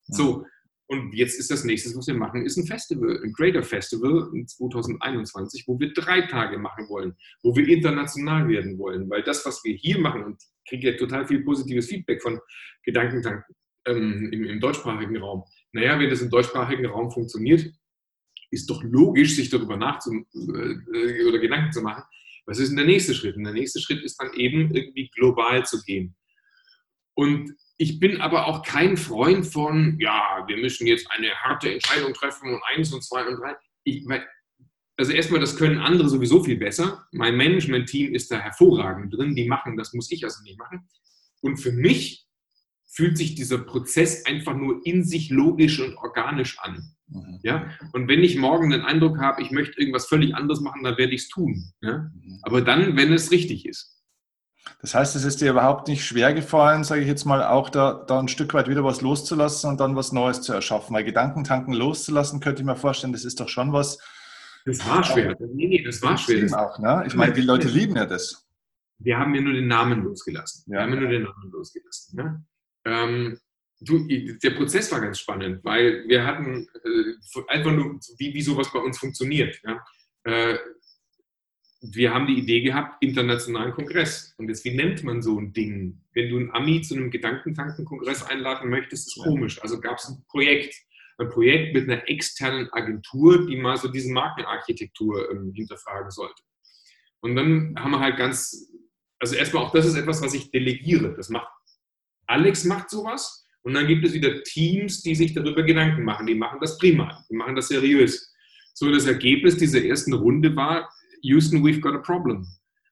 So, 0.07 0.45
und 0.87 1.13
jetzt 1.13 1.39
ist 1.39 1.49
das 1.49 1.63
nächste, 1.63 1.95
was 1.95 2.07
wir 2.07 2.13
machen, 2.13 2.45
ist 2.45 2.57
ein 2.57 2.67
Festival, 2.67 3.19
ein 3.23 3.33
Greater 3.33 3.63
Festival 3.63 4.29
2021, 4.45 5.63
wo 5.67 5.79
wir 5.79 5.91
drei 5.93 6.21
Tage 6.21 6.59
machen 6.59 6.87
wollen, 6.89 7.15
wo 7.41 7.55
wir 7.55 7.67
international 7.67 8.47
werden 8.47 8.77
wollen. 8.77 9.09
Weil 9.09 9.23
das, 9.23 9.45
was 9.45 9.63
wir 9.63 9.75
hier 9.75 9.99
machen, 9.99 10.23
und 10.23 10.43
ich 10.63 10.69
kriege 10.69 10.91
ja 10.91 10.97
total 10.97 11.25
viel 11.27 11.43
positives 11.43 11.87
Feedback 11.87 12.21
von 12.21 12.39
Gedankentanken 12.83 13.55
ähm, 13.87 14.29
im, 14.31 14.43
im 14.45 14.59
deutschsprachigen 14.59 15.17
Raum. 15.17 15.43
Naja, 15.71 15.99
wenn 15.99 16.09
das 16.09 16.21
im 16.21 16.29
deutschsprachigen 16.29 16.85
Raum 16.85 17.09
funktioniert, 17.09 17.65
ist 18.51 18.69
doch 18.69 18.83
logisch, 18.83 19.35
sich 19.35 19.49
darüber 19.49 19.77
nachzu 19.77 20.11
äh, 20.13 21.23
oder 21.25 21.39
Gedanken 21.39 21.71
zu 21.71 21.81
machen, 21.81 22.03
was 22.45 22.59
ist 22.59 22.69
denn 22.69 22.77
der 22.77 22.85
nächste 22.85 23.15
Schritt? 23.15 23.35
Und 23.35 23.43
der 23.43 23.53
nächste 23.53 23.79
Schritt 23.79 24.03
ist 24.03 24.21
dann 24.21 24.33
eben 24.35 24.73
irgendwie 24.75 25.09
global 25.09 25.65
zu 25.65 25.81
gehen. 25.81 26.15
Und 27.15 27.55
ich 27.77 27.99
bin 27.99 28.21
aber 28.21 28.47
auch 28.47 28.63
kein 28.63 28.97
Freund 28.97 29.45
von, 29.45 29.97
ja, 29.99 30.43
wir 30.47 30.57
müssen 30.57 30.87
jetzt 30.87 31.09
eine 31.11 31.29
harte 31.35 31.73
Entscheidung 31.73 32.13
treffen 32.13 32.53
und 32.53 32.61
eins 32.73 32.93
und 32.93 33.03
zwei 33.03 33.27
und 33.27 33.37
drei. 33.37 33.55
Ich, 33.83 34.05
also 34.97 35.11
erstmal, 35.11 35.41
das 35.41 35.57
können 35.57 35.79
andere 35.79 36.07
sowieso 36.07 36.43
viel 36.43 36.57
besser. 36.57 37.05
Mein 37.11 37.35
Management-Team 37.35 38.15
ist 38.15 38.31
da 38.31 38.39
hervorragend 38.39 39.13
drin. 39.13 39.35
Die 39.35 39.47
machen, 39.47 39.75
das 39.75 39.93
muss 39.93 40.09
ich 40.11 40.23
also 40.23 40.41
nicht 40.43 40.57
machen. 40.57 40.87
Und 41.41 41.57
für 41.57 41.73
mich 41.73 42.25
fühlt 42.87 43.17
sich 43.17 43.35
dieser 43.35 43.57
Prozess 43.57 44.25
einfach 44.25 44.55
nur 44.55 44.85
in 44.85 45.03
sich 45.03 45.29
logisch 45.29 45.81
und 45.81 45.97
organisch 45.97 46.57
an. 46.59 46.95
Mhm. 47.07 47.39
Ja? 47.43 47.69
Und 47.91 48.07
wenn 48.07 48.23
ich 48.23 48.37
morgen 48.37 48.69
den 48.69 48.81
Eindruck 48.81 49.19
habe, 49.19 49.41
ich 49.41 49.51
möchte 49.51 49.77
irgendwas 49.77 50.07
völlig 50.07 50.33
anderes 50.33 50.61
machen, 50.61 50.83
dann 50.83 50.97
werde 50.97 51.13
ich 51.13 51.23
es 51.23 51.27
tun. 51.27 51.73
Ja? 51.81 52.09
Mhm. 52.13 52.39
Aber 52.43 52.61
dann, 52.61 52.95
wenn 52.95 53.11
es 53.11 53.31
richtig 53.31 53.65
ist. 53.65 53.94
Das 54.81 54.93
heißt, 54.93 55.15
es 55.15 55.23
ist 55.23 55.41
dir 55.41 55.51
überhaupt 55.51 55.87
nicht 55.87 56.05
schwer 56.05 56.33
gefallen, 56.33 56.83
sage 56.83 57.01
ich 57.01 57.07
jetzt 57.07 57.25
mal, 57.25 57.43
auch 57.43 57.69
da, 57.69 58.03
da 58.07 58.19
ein 58.19 58.27
Stück 58.27 58.53
weit 58.53 58.67
wieder 58.67 58.83
was 58.83 59.01
loszulassen 59.01 59.69
und 59.69 59.79
dann 59.79 59.95
was 59.95 60.11
Neues 60.11 60.41
zu 60.41 60.53
erschaffen. 60.53 60.95
Weil 60.95 61.03
Gedankentanken 61.03 61.73
loszulassen, 61.73 62.39
könnte 62.39 62.61
ich 62.61 62.65
mir 62.65 62.75
vorstellen, 62.75 63.13
das 63.13 63.25
ist 63.25 63.39
doch 63.39 63.49
schon 63.49 63.73
was. 63.73 63.99
Das 64.65 64.87
war 64.87 65.03
schwer. 65.03 65.35
Nee, 65.39 65.67
nee, 65.67 65.83
das 65.83 66.01
war 66.01 66.17
schwer. 66.17 66.47
Auch, 66.59 66.79
ne? 66.79 67.03
Ich 67.07 67.15
meine, 67.15 67.33
die 67.33 67.41
Leute 67.41 67.67
lieben 67.67 67.95
ja 67.95 68.05
das. 68.05 68.47
Wir 68.99 69.17
haben 69.17 69.35
ja 69.35 69.41
nur 69.41 69.53
den 69.53 69.67
Namen 69.67 70.03
losgelassen. 70.03 70.63
Wir 70.67 70.81
haben 70.81 70.93
ja 70.93 70.99
nur 70.99 71.09
den 71.09 71.23
Namen 71.23 71.51
losgelassen. 71.51 72.15
Ne? 72.15 72.45
Ähm, 72.85 73.39
Du, 73.81 74.07
der 74.07 74.51
Prozess 74.51 74.91
war 74.91 75.01
ganz 75.01 75.19
spannend, 75.19 75.63
weil 75.63 76.05
wir 76.07 76.25
hatten 76.25 76.67
äh, 76.83 77.49
einfach 77.49 77.71
nur, 77.71 77.99
wie, 78.17 78.33
wie 78.33 78.41
sowas 78.41 78.71
bei 78.71 78.79
uns 78.79 78.97
funktioniert. 78.97 79.59
Ja? 79.63 79.83
Äh, 80.23 80.57
wir 81.93 82.13
haben 82.13 82.27
die 82.27 82.39
Idee 82.39 82.61
gehabt, 82.61 83.03
internationalen 83.03 83.73
Kongress. 83.73 84.33
Und 84.37 84.47
jetzt, 84.49 84.63
wie 84.65 84.75
nennt 84.75 85.03
man 85.03 85.21
so 85.21 85.39
ein 85.39 85.53
Ding? 85.53 86.01
Wenn 86.13 86.29
du 86.29 86.37
einen 86.37 86.51
Ami 86.51 86.81
zu 86.81 86.95
einem 86.95 87.11
Gedankentanken-Kongress 87.11 88.23
einladen 88.23 88.69
möchtest, 88.69 89.07
ist 89.07 89.23
komisch. 89.23 89.61
Also 89.61 89.79
gab 89.79 89.97
es 89.97 90.07
ein 90.07 90.23
Projekt, 90.27 90.75
ein 91.17 91.29
Projekt 91.29 91.73
mit 91.73 91.89
einer 91.89 92.07
externen 92.09 92.71
Agentur, 92.71 93.45
die 93.47 93.57
mal 93.57 93.77
so 93.77 93.89
diese 93.89 94.11
Markenarchitektur 94.11 95.31
ähm, 95.31 95.51
hinterfragen 95.53 96.11
sollte. 96.11 96.41
Und 97.21 97.35
dann 97.35 97.75
haben 97.77 97.91
wir 97.91 97.99
halt 97.99 98.17
ganz, 98.17 98.71
also 99.19 99.35
erstmal 99.35 99.63
auch 99.63 99.71
das 99.71 99.85
ist 99.85 99.95
etwas, 99.95 100.21
was 100.21 100.33
ich 100.33 100.51
delegiere. 100.51 101.13
Das 101.15 101.29
macht 101.29 101.47
Alex 102.27 102.65
macht 102.65 102.89
sowas 102.89 103.45
und 103.61 103.73
dann 103.73 103.87
gibt 103.87 104.05
es 104.05 104.13
wieder 104.13 104.43
Teams, 104.43 105.01
die 105.01 105.15
sich 105.15 105.33
darüber 105.33 105.63
Gedanken 105.63 106.03
machen. 106.03 106.27
Die 106.27 106.35
machen 106.35 106.59
das 106.61 106.77
prima, 106.77 107.23
die 107.29 107.35
machen 107.35 107.55
das 107.55 107.67
seriös. 107.67 108.33
So, 108.73 108.91
das 108.91 109.05
Ergebnis 109.05 109.57
dieser 109.57 109.83
ersten 109.83 110.13
Runde 110.13 110.55
war, 110.55 110.89
Houston, 111.25 111.63
we've 111.63 111.81
got 111.81 111.95
a 111.95 111.99
problem. 111.99 112.47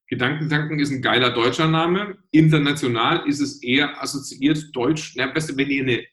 Gedankentanken 0.07 0.79
ist 0.79 0.91
ein 0.91 1.01
geiler 1.01 1.31
deutscher 1.31 1.67
Name. 1.67 2.17
International 2.31 3.27
ist 3.27 3.39
es 3.39 3.63
eher 3.63 4.01
assoziiert 4.01 4.63
deutsch. 4.73 5.15
Na, 5.15 5.33
weißt 5.33 5.57
wenn 5.57 5.69
ihr 5.69 5.83
eine 5.83 6.03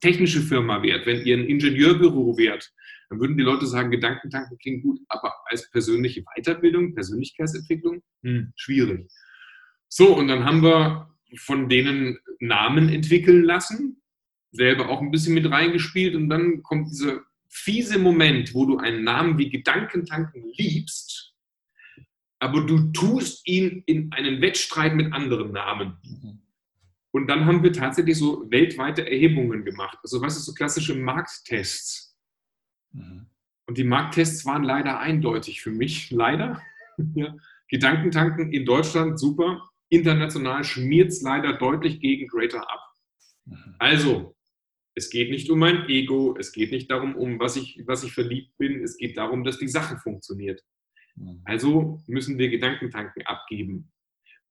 technische 0.00 0.40
Firma 0.40 0.82
wärt, 0.82 1.06
wenn 1.06 1.24
ihr 1.24 1.36
ein 1.36 1.46
Ingenieurbüro 1.46 2.36
wärt, 2.36 2.72
dann 3.08 3.20
würden 3.20 3.36
die 3.36 3.44
Leute 3.44 3.66
sagen, 3.66 3.90
Gedankentanken 3.90 4.58
klingt 4.58 4.82
gut, 4.82 4.98
aber 5.08 5.32
als 5.46 5.70
persönliche 5.70 6.24
Weiterbildung, 6.34 6.94
Persönlichkeitsentwicklung, 6.94 8.02
hm, 8.22 8.52
schwierig. 8.56 9.06
So, 9.88 10.16
und 10.16 10.28
dann 10.28 10.44
haben 10.44 10.62
wir 10.62 11.10
von 11.36 11.68
denen 11.68 12.18
Namen 12.40 12.88
entwickeln 12.88 13.44
lassen, 13.44 14.02
selber 14.50 14.88
auch 14.88 15.00
ein 15.00 15.10
bisschen 15.10 15.34
mit 15.34 15.50
reingespielt 15.50 16.14
und 16.14 16.28
dann 16.28 16.62
kommt 16.62 16.90
dieser 16.90 17.20
fiese 17.48 17.98
Moment, 17.98 18.54
wo 18.54 18.64
du 18.64 18.78
einen 18.78 19.04
Namen 19.04 19.38
wie 19.38 19.50
Gedankentanken 19.50 20.50
liebst, 20.56 21.21
aber 22.42 22.66
du 22.66 22.90
tust 22.90 23.46
ihn 23.46 23.84
in 23.86 24.12
einen 24.12 24.40
Wettstreit 24.40 24.96
mit 24.96 25.12
anderen 25.12 25.52
Namen. 25.52 25.96
Mhm. 26.02 26.42
Und 27.12 27.28
dann 27.28 27.46
haben 27.46 27.62
wir 27.62 27.72
tatsächlich 27.72 28.18
so 28.18 28.50
weltweite 28.50 29.08
Erhebungen 29.08 29.64
gemacht. 29.64 29.98
Also 30.02 30.20
was 30.20 30.36
ist 30.36 30.46
so 30.46 30.52
klassische 30.52 30.96
Markttests? 30.96 32.18
Mhm. 32.90 33.26
Und 33.66 33.78
die 33.78 33.84
Markttests 33.84 34.44
waren 34.44 34.64
leider 34.64 34.98
eindeutig 34.98 35.62
für 35.62 35.70
mich, 35.70 36.10
leider. 36.10 36.60
ja. 37.14 37.36
Gedankentanken 37.68 38.52
in 38.52 38.66
Deutschland 38.66 39.20
super, 39.20 39.70
International 39.88 40.64
schmiert 40.64 41.10
es 41.10 41.22
leider 41.22 41.52
deutlich 41.52 42.00
gegen 42.00 42.26
Greater 42.26 42.68
ab. 42.68 42.80
Mhm. 43.44 43.76
Also, 43.78 44.34
es 44.96 45.10
geht 45.10 45.30
nicht 45.30 45.48
um 45.48 45.60
mein 45.60 45.88
Ego, 45.88 46.34
es 46.36 46.50
geht 46.50 46.72
nicht 46.72 46.90
darum, 46.90 47.14
um 47.14 47.38
was 47.38 47.54
ich, 47.54 47.80
was 47.86 48.02
ich 48.02 48.12
verliebt 48.12 48.58
bin, 48.58 48.82
es 48.82 48.96
geht 48.96 49.16
darum, 49.16 49.44
dass 49.44 49.58
die 49.58 49.68
Sache 49.68 49.96
funktioniert. 49.98 50.60
Mhm. 51.14 51.42
Also 51.44 52.02
müssen 52.06 52.38
wir 52.38 52.48
Gedankentanken 52.48 53.26
abgeben. 53.26 53.92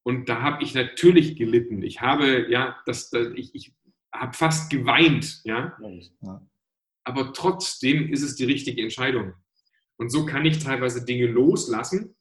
Und 0.03 0.29
da 0.29 0.41
habe 0.41 0.63
ich 0.63 0.73
natürlich 0.73 1.35
gelitten. 1.35 1.83
Ich 1.83 2.01
habe, 2.01 2.49
ja, 2.49 2.79
das, 2.85 3.09
das 3.09 3.27
ich, 3.35 3.53
ich 3.53 3.75
habe 4.13 4.33
fast 4.33 4.71
geweint, 4.71 5.41
ja. 5.43 5.77
ja. 6.21 6.47
Aber 7.03 7.33
trotzdem 7.33 8.11
ist 8.11 8.23
es 8.23 8.35
die 8.35 8.45
richtige 8.45 8.81
Entscheidung. 8.81 9.33
Und 9.97 10.09
so 10.09 10.25
kann 10.25 10.45
ich 10.45 10.59
teilweise 10.59 11.05
Dinge 11.05 11.27
loslassen 11.27 12.15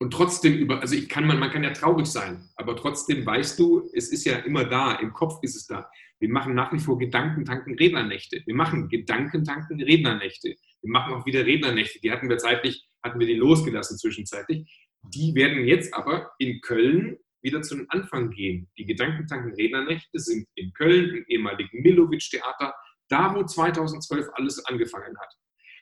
und 0.00 0.12
trotzdem 0.12 0.54
über, 0.54 0.80
also 0.80 0.94
ich 0.94 1.08
kann, 1.08 1.26
man, 1.26 1.38
man 1.38 1.50
kann 1.50 1.62
ja 1.62 1.72
traurig 1.72 2.06
sein, 2.06 2.48
aber 2.56 2.74
trotzdem 2.74 3.24
weißt 3.24 3.58
du, 3.58 3.88
es 3.92 4.10
ist 4.10 4.24
ja 4.24 4.38
immer 4.38 4.64
da, 4.64 4.94
im 4.94 5.12
Kopf 5.12 5.38
ist 5.42 5.56
es 5.56 5.66
da. 5.66 5.90
Wir 6.18 6.30
machen 6.30 6.54
nach 6.54 6.72
wie 6.72 6.78
vor 6.78 6.98
Gedankentanken 6.98 7.74
Rednernächte. 7.74 8.42
Wir 8.46 8.54
machen 8.54 8.88
Gedankentanken 8.88 9.80
Rednernächte. 9.80 10.56
Wir 10.80 10.90
machen 10.90 11.14
auch 11.14 11.26
wieder 11.26 11.44
Rednernächte. 11.44 12.00
Die 12.00 12.10
hatten 12.10 12.28
wir 12.28 12.38
zeitlich, 12.38 12.88
hatten 13.02 13.18
wir 13.18 13.26
die 13.26 13.34
losgelassen 13.34 13.98
zwischenzeitlich. 13.98 14.68
Die 15.02 15.34
werden 15.34 15.64
jetzt 15.66 15.94
aber 15.94 16.32
in 16.38 16.60
Köln 16.60 17.18
wieder 17.42 17.62
zu 17.62 17.76
den 17.76 17.88
Anfang 17.90 18.30
gehen. 18.30 18.68
Die 18.76 18.84
Gedankentanken 18.84 19.54
Rednernächte 19.54 20.18
sind 20.18 20.46
in 20.54 20.72
Köln, 20.72 21.16
im 21.16 21.24
ehemaligen 21.26 21.82
Milovic-Theater, 21.82 22.74
da 23.08 23.34
wo 23.34 23.42
2012 23.42 24.28
alles 24.34 24.64
angefangen 24.66 25.18
hat. 25.18 25.34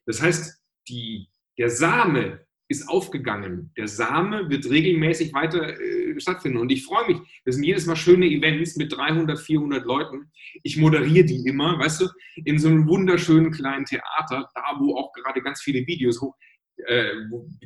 Das 0.07 0.23
heißt, 0.23 0.63
die, 0.89 1.29
der 1.59 1.71
Same 1.71 2.47
ist 2.69 2.89
aufgegangen. 2.89 3.73
Der 3.77 3.89
Same 3.89 4.51
wird 4.51 4.69
regelmäßig 4.69 5.33
weiter 5.33 5.81
äh, 5.81 6.21
stattfinden. 6.21 6.59
Und 6.59 6.71
ich 6.71 6.85
freue 6.85 7.07
mich. 7.07 7.17
Das 7.45 7.55
sind 7.55 7.65
jedes 7.65 7.87
Mal 7.87 7.97
schöne 7.97 8.27
Events 8.27 8.77
mit 8.77 8.95
300, 8.95 9.39
400 9.39 9.85
Leuten. 9.87 10.31
Ich 10.63 10.77
moderiere 10.77 11.25
die 11.25 11.47
immer, 11.47 11.79
weißt 11.79 12.03
du, 12.03 12.09
in 12.45 12.59
so 12.59 12.69
einem 12.69 12.87
wunderschönen 12.87 13.51
kleinen 13.53 13.87
Theater, 13.87 14.51
da 14.55 14.63
wo 14.79 14.97
auch 14.97 15.13
gerade 15.13 15.41
ganz 15.43 15.63
viele 15.63 15.87
Videos 15.87 16.21
hoch, 16.21 16.37
äh, 16.87 17.13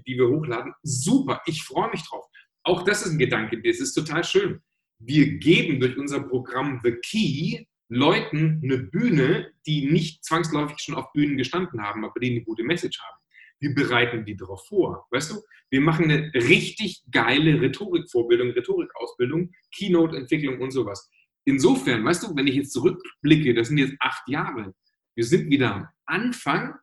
die 0.06 0.16
wir 0.16 0.28
hochladen. 0.28 0.72
Super, 0.82 1.42
ich 1.46 1.62
freue 1.62 1.90
mich 1.90 2.02
drauf. 2.08 2.24
Auch 2.64 2.84
das 2.84 3.04
ist 3.04 3.12
ein 3.12 3.18
Gedanke, 3.18 3.60
das 3.60 3.80
ist 3.80 3.94
total 3.94 4.24
schön. 4.24 4.60
Wir 4.98 5.38
geben 5.38 5.80
durch 5.80 5.98
unser 5.98 6.20
Programm 6.20 6.80
The 6.82 6.92
Key 7.04 7.64
Leuten 7.88 8.60
eine 8.62 8.78
Bühne, 8.78 9.52
die 9.66 9.90
nicht 9.90 10.24
zwangsläufig 10.24 10.78
schon 10.78 10.94
auf 10.94 11.12
Bühnen 11.12 11.36
gestanden 11.36 11.82
haben, 11.82 12.04
aber 12.04 12.18
die 12.20 12.30
eine 12.30 12.42
gute 12.42 12.62
Message 12.62 12.98
haben. 13.00 13.18
Wir 13.60 13.74
bereiten 13.74 14.24
die 14.24 14.34
darauf 14.34 14.66
vor. 14.66 15.06
Weißt 15.10 15.30
du, 15.30 15.42
wir 15.70 15.80
machen 15.80 16.10
eine 16.10 16.32
richtig 16.34 17.02
geile 17.10 17.60
Rhetorikvorbildung, 17.60 18.50
Rhetorikausbildung, 18.50 19.52
Keynote-Entwicklung 19.74 20.60
und 20.60 20.70
sowas. 20.70 21.10
Insofern, 21.44 22.04
weißt 22.04 22.22
du, 22.22 22.36
wenn 22.36 22.46
ich 22.46 22.54
jetzt 22.54 22.72
zurückblicke, 22.72 23.52
das 23.52 23.68
sind 23.68 23.78
jetzt 23.78 23.94
acht 24.00 24.26
Jahre, 24.28 24.74
wir 25.14 25.24
sind 25.24 25.50
wieder 25.50 25.74
am 25.74 25.88
Anfang, 26.06 26.74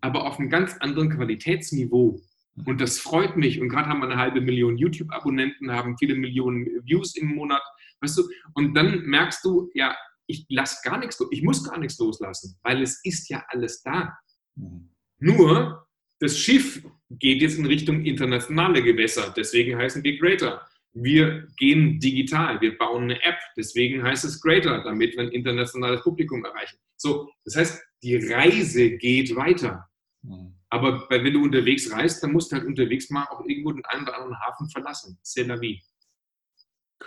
aber 0.00 0.26
auf 0.26 0.38
einem 0.38 0.50
ganz 0.50 0.76
anderen 0.78 1.10
Qualitätsniveau. 1.10 2.20
Und 2.66 2.80
das 2.80 2.98
freut 2.98 3.36
mich. 3.36 3.60
Und 3.60 3.68
gerade 3.68 3.88
haben 3.88 4.00
wir 4.00 4.08
eine 4.08 4.16
halbe 4.16 4.40
Million 4.40 4.78
YouTube-Abonnenten, 4.78 5.72
haben 5.72 5.98
viele 5.98 6.14
Millionen 6.14 6.66
Views 6.84 7.16
im 7.16 7.34
Monat. 7.34 7.62
Weißt 8.00 8.18
du? 8.18 8.22
Und 8.54 8.74
dann 8.74 9.02
merkst 9.02 9.44
du, 9.44 9.70
ja, 9.74 9.96
ich 10.26 10.46
lasse 10.48 10.78
gar 10.84 10.98
nichts, 10.98 11.22
ich 11.30 11.42
muss 11.42 11.64
gar 11.64 11.78
nichts 11.78 11.98
loslassen, 11.98 12.56
weil 12.62 12.82
es 12.82 13.00
ist 13.04 13.28
ja 13.28 13.44
alles 13.48 13.82
da. 13.82 14.16
Mhm. 14.54 14.90
Nur 15.18 15.86
das 16.20 16.38
Schiff 16.38 16.82
geht 17.10 17.42
jetzt 17.42 17.58
in 17.58 17.66
Richtung 17.66 18.04
internationale 18.04 18.82
Gewässer, 18.82 19.32
deswegen 19.36 19.76
heißen 19.76 20.02
wir 20.02 20.18
Greater. 20.18 20.66
Wir 20.94 21.48
gehen 21.56 21.98
digital, 21.98 22.60
wir 22.60 22.78
bauen 22.78 23.04
eine 23.04 23.22
App, 23.24 23.38
deswegen 23.56 24.02
heißt 24.02 24.24
es 24.24 24.40
Greater, 24.40 24.82
damit 24.84 25.16
wir 25.16 25.24
ein 25.24 25.30
internationales 25.30 26.02
Publikum 26.02 26.44
erreichen. 26.44 26.78
So, 26.96 27.28
das 27.44 27.56
heißt, 27.56 27.82
die 28.02 28.16
Reise 28.32 28.96
geht 28.96 29.34
weiter. 29.34 29.88
Mhm. 30.22 30.54
Aber 30.70 31.06
wenn 31.10 31.32
du 31.32 31.42
unterwegs 31.42 31.90
reist, 31.92 32.22
dann 32.22 32.32
musst 32.32 32.52
du 32.52 32.56
halt 32.56 32.66
unterwegs 32.66 33.10
mal 33.10 33.24
auch 33.24 33.44
irgendwo 33.44 33.72
den 33.72 33.84
einen 33.86 34.04
oder 34.04 34.16
anderen 34.16 34.40
Hafen 34.40 34.68
verlassen. 34.70 35.18
C'est 35.22 35.46
la 35.46 35.60
vie. 35.60 35.80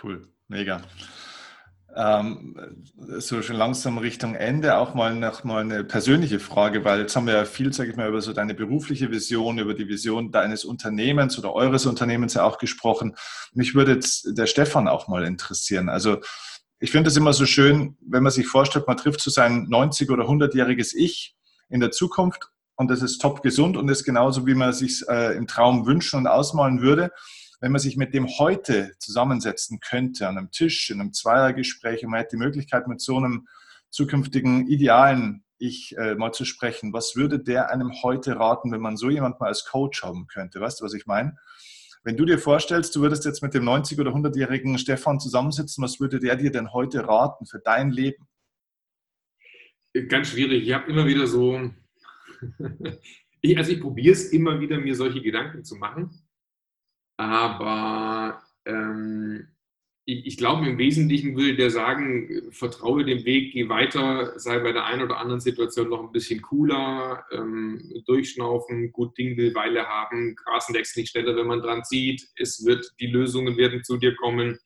Cool, 0.02 0.28
mega 0.48 0.82
ähm, 1.96 2.84
so 3.18 3.40
schon 3.42 3.56
langsam 3.56 3.98
Richtung 3.98 4.34
Ende 4.34 4.76
auch 4.76 4.94
mal 4.94 5.14
noch 5.14 5.44
mal 5.44 5.62
eine 5.62 5.84
persönliche 5.84 6.38
Frage, 6.38 6.84
weil 6.84 7.00
jetzt 7.00 7.16
haben 7.16 7.26
wir 7.26 7.34
ja 7.34 7.44
viel, 7.44 7.72
sage 7.72 7.90
ich 7.90 7.96
mal, 7.96 8.08
über 8.08 8.20
so 8.20 8.32
deine 8.32 8.54
berufliche 8.54 9.10
Vision, 9.10 9.58
über 9.58 9.74
die 9.74 9.88
Vision 9.88 10.30
deines 10.30 10.64
Unternehmens 10.64 11.38
oder 11.38 11.54
eures 11.54 11.86
Unternehmens 11.86 12.34
ja 12.34 12.44
auch 12.44 12.58
gesprochen. 12.58 13.16
Mich 13.52 13.74
würde 13.74 13.94
jetzt 13.94 14.36
der 14.36 14.46
Stefan 14.46 14.86
auch 14.86 15.08
mal 15.08 15.24
interessieren. 15.24 15.88
Also 15.88 16.18
ich 16.78 16.90
finde 16.90 17.08
es 17.08 17.16
immer 17.16 17.32
so 17.32 17.46
schön, 17.46 17.96
wenn 18.00 18.22
man 18.22 18.32
sich 18.32 18.46
vorstellt, 18.46 18.86
man 18.86 18.96
trifft 18.96 19.20
so 19.20 19.30
sein 19.30 19.66
90- 19.68 20.10
oder 20.10 20.24
100-jähriges 20.24 20.94
Ich 20.94 21.34
in 21.68 21.80
der 21.80 21.90
Zukunft 21.90 22.50
und 22.76 22.90
das 22.90 23.02
ist 23.02 23.18
top 23.18 23.42
gesund 23.42 23.76
und 23.76 23.88
ist 23.88 24.04
genauso, 24.04 24.46
wie 24.46 24.54
man 24.54 24.72
sich 24.72 25.04
äh, 25.08 25.36
im 25.36 25.46
Traum 25.46 25.86
wünschen 25.86 26.18
und 26.18 26.26
ausmalen 26.26 26.80
würde 26.80 27.10
wenn 27.60 27.72
man 27.72 27.80
sich 27.80 27.96
mit 27.96 28.14
dem 28.14 28.28
heute 28.38 28.92
zusammensetzen 28.98 29.80
könnte, 29.80 30.28
an 30.28 30.38
einem 30.38 30.50
Tisch, 30.50 30.90
in 30.90 31.00
einem 31.00 31.12
Zweiergespräch, 31.12 32.04
und 32.04 32.10
man 32.10 32.20
hätte 32.20 32.36
die 32.36 32.44
Möglichkeit, 32.44 32.86
mit 32.86 33.00
so 33.00 33.16
einem 33.16 33.48
zukünftigen 33.90 34.68
idealen 34.68 35.44
Ich 35.58 35.96
äh, 35.96 36.14
mal 36.14 36.32
zu 36.32 36.44
sprechen, 36.44 36.92
was 36.92 37.16
würde 37.16 37.40
der 37.40 37.70
einem 37.70 37.92
heute 38.02 38.36
raten, 38.36 38.70
wenn 38.70 38.80
man 38.80 38.96
so 38.96 39.10
jemand 39.10 39.40
mal 39.40 39.48
als 39.48 39.64
Coach 39.64 40.02
haben 40.04 40.28
könnte? 40.28 40.60
Weißt 40.60 40.80
du, 40.80 40.84
was 40.84 40.94
ich 40.94 41.06
meine? 41.06 41.36
Wenn 42.04 42.16
du 42.16 42.24
dir 42.24 42.38
vorstellst, 42.38 42.94
du 42.94 43.00
würdest 43.00 43.24
jetzt 43.24 43.42
mit 43.42 43.54
dem 43.54 43.64
90- 43.64 44.00
oder 44.00 44.12
100-jährigen 44.12 44.78
Stefan 44.78 45.18
zusammensitzen, 45.18 45.82
was 45.82 45.98
würde 45.98 46.20
der 46.20 46.36
dir 46.36 46.52
denn 46.52 46.72
heute 46.72 47.08
raten 47.08 47.44
für 47.46 47.58
dein 47.58 47.90
Leben? 47.90 48.28
Ganz 50.08 50.28
schwierig. 50.28 50.66
Ich 50.66 50.72
habe 50.72 50.90
immer 50.90 51.06
wieder 51.06 51.26
so, 51.26 51.70
ich, 53.40 53.58
also 53.58 53.72
ich 53.72 53.80
probiere 53.80 54.12
es 54.12 54.32
immer 54.32 54.60
wieder, 54.60 54.78
mir 54.78 54.94
solche 54.94 55.20
Gedanken 55.20 55.64
zu 55.64 55.74
machen. 55.74 56.27
Aber 57.18 58.40
ähm, 58.64 59.48
ich, 60.04 60.24
ich 60.24 60.36
glaube, 60.38 60.66
im 60.66 60.78
Wesentlichen 60.78 61.36
würde 61.36 61.56
der 61.56 61.70
sagen, 61.70 62.50
vertraue 62.50 63.04
dem 63.04 63.24
Weg, 63.26 63.52
geh 63.52 63.68
weiter, 63.68 64.38
sei 64.38 64.60
bei 64.60 64.72
der 64.72 64.86
einen 64.86 65.02
oder 65.02 65.18
anderen 65.18 65.40
Situation 65.40 65.90
noch 65.90 66.00
ein 66.00 66.12
bisschen 66.12 66.40
cooler, 66.40 67.24
ähm, 67.32 67.92
durchschnaufen, 68.06 68.92
gut 68.92 69.18
Ding 69.18 69.36
will 69.36 69.54
Weile 69.54 69.86
haben, 69.86 70.36
Gras 70.36 70.72
wächst 70.72 70.96
nicht 70.96 71.10
schneller, 71.10 71.36
wenn 71.36 71.48
man 71.48 71.60
dran 71.60 71.84
zieht, 71.84 72.26
es 72.36 72.64
wird, 72.64 72.90
die 73.00 73.08
Lösungen 73.08 73.58
werden 73.58 73.84
zu 73.84 73.98
dir 73.98 74.14
kommen, 74.14 74.58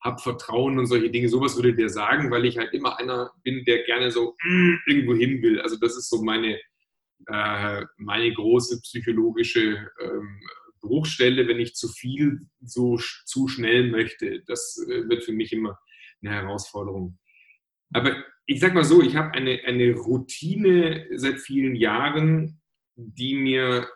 hab 0.00 0.20
Vertrauen 0.20 0.78
und 0.78 0.86
solche 0.86 1.10
Dinge. 1.10 1.30
Sowas 1.30 1.56
würde 1.56 1.74
der 1.74 1.88
sagen, 1.88 2.30
weil 2.30 2.44
ich 2.44 2.58
halt 2.58 2.74
immer 2.74 2.98
einer 2.98 3.32
bin, 3.42 3.64
der 3.64 3.84
gerne 3.84 4.10
so 4.12 4.36
mm, 4.44 4.74
irgendwo 4.86 5.14
hin 5.14 5.42
will. 5.42 5.60
Also 5.60 5.76
das 5.76 5.96
ist 5.96 6.10
so 6.10 6.22
meine, 6.22 6.60
äh, 7.26 7.82
meine 7.96 8.32
große 8.32 8.80
psychologische 8.82 9.88
ähm, 10.00 10.40
Bruchstelle, 10.84 11.48
wenn 11.48 11.60
ich 11.60 11.74
zu 11.74 11.88
viel 11.88 12.46
so 12.62 12.98
zu 13.24 13.48
schnell 13.48 13.90
möchte. 13.90 14.42
Das 14.46 14.78
äh, 14.88 15.08
wird 15.08 15.24
für 15.24 15.32
mich 15.32 15.52
immer 15.52 15.78
eine 16.22 16.34
Herausforderung. 16.34 17.18
Aber 17.92 18.24
ich 18.46 18.60
sage 18.60 18.74
mal 18.74 18.84
so, 18.84 19.02
ich 19.02 19.16
habe 19.16 19.32
eine, 19.32 19.60
eine 19.64 19.94
Routine 19.94 21.06
seit 21.14 21.40
vielen 21.40 21.74
Jahren, 21.74 22.60
die 22.96 23.34
mir 23.34 23.88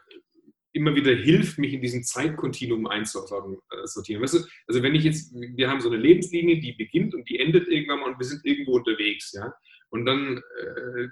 immer 0.72 0.95
wieder 0.95 1.14
hilft, 1.14 1.59
mich 1.59 1.72
in 1.72 1.80
diesem 1.80 2.05
Zeitkontinuum 2.05 2.86
einzusortieren. 2.86 4.22
Weißt 4.22 4.34
du? 4.34 4.39
Also 4.66 4.82
wenn 4.82 4.95
ich 4.95 5.05
jetzt, 5.05 5.34
wir 5.34 5.68
haben 5.68 5.80
so 5.80 5.89
eine 5.89 5.99
Lebenslinie, 5.99 6.61
die 6.61 6.72
beginnt 6.72 7.14
und 7.14 7.28
die 7.28 7.39
endet 7.39 7.68
irgendwann 7.68 8.01
mal 8.01 8.12
und 8.12 8.18
wir 8.18 8.26
sind 8.26 8.45
irgendwo 8.45 8.76
unterwegs, 8.76 9.32
ja. 9.32 9.53
Und 9.91 10.05
dann 10.05 10.39
äh, 10.39 11.09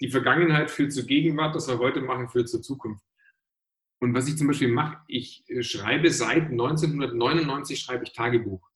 die 0.00 0.10
Vergangenheit 0.10 0.70
führt 0.70 0.92
zur 0.92 1.04
Gegenwart, 1.04 1.54
das 1.54 1.68
wir 1.68 1.78
heute 1.78 2.00
machen, 2.00 2.28
führt 2.28 2.48
zur 2.48 2.62
Zukunft. 2.62 3.02
Und 4.00 4.14
was 4.14 4.28
ich 4.28 4.36
zum 4.36 4.46
Beispiel 4.46 4.68
mache, 4.68 4.98
ich 5.06 5.44
äh, 5.48 5.62
schreibe 5.62 6.10
seit 6.10 6.50
1999 6.50 7.78
schreibe 7.78 8.04
ich 8.04 8.12
Tagebuch. 8.12 8.66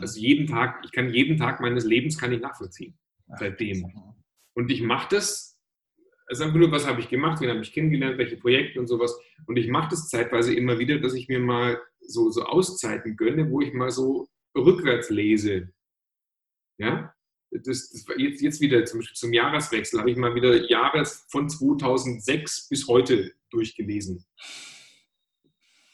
Also 0.00 0.18
jeden 0.18 0.48
Tag, 0.48 0.82
ich 0.84 0.90
kann 0.90 1.12
jeden 1.14 1.36
Tag 1.36 1.60
meines 1.60 1.84
Lebens 1.84 2.18
kann 2.18 2.32
ich 2.32 2.40
nachvollziehen. 2.40 2.98
Seitdem. 3.38 3.84
Und 4.54 4.70
ich 4.70 4.82
mache 4.82 5.08
das, 5.10 5.56
also 6.26 6.44
einfach 6.44 6.56
nur, 6.56 6.72
was 6.72 6.86
habe 6.86 7.00
ich 7.00 7.08
gemacht, 7.08 7.40
wen 7.40 7.50
habe 7.50 7.60
ich 7.60 7.72
kennengelernt, 7.72 8.18
welche 8.18 8.36
Projekte 8.36 8.80
und 8.80 8.88
sowas. 8.88 9.16
Und 9.46 9.56
ich 9.56 9.68
mache 9.68 9.90
das 9.90 10.08
zeitweise 10.08 10.52
immer 10.54 10.78
wieder, 10.80 10.98
dass 10.98 11.14
ich 11.14 11.28
mir 11.28 11.38
mal 11.38 11.80
so, 12.00 12.30
so 12.30 12.42
Auszeiten 12.44 13.16
gönne, 13.16 13.50
wo 13.50 13.60
ich 13.60 13.72
mal 13.72 13.90
so 13.90 14.28
rückwärts 14.56 15.10
lese. 15.10 15.72
Ja, 16.78 17.14
das, 17.50 17.90
das 17.90 18.04
jetzt, 18.16 18.42
jetzt 18.42 18.60
wieder 18.60 18.84
zum, 18.84 19.02
zum 19.02 19.32
Jahreswechsel 19.32 20.00
habe 20.00 20.10
ich 20.10 20.16
mal 20.16 20.34
wieder 20.34 20.68
Jahre 20.68 21.04
von 21.28 21.48
2006 21.48 22.68
bis 22.68 22.86
heute 22.86 23.32
durchgelesen, 23.50 24.24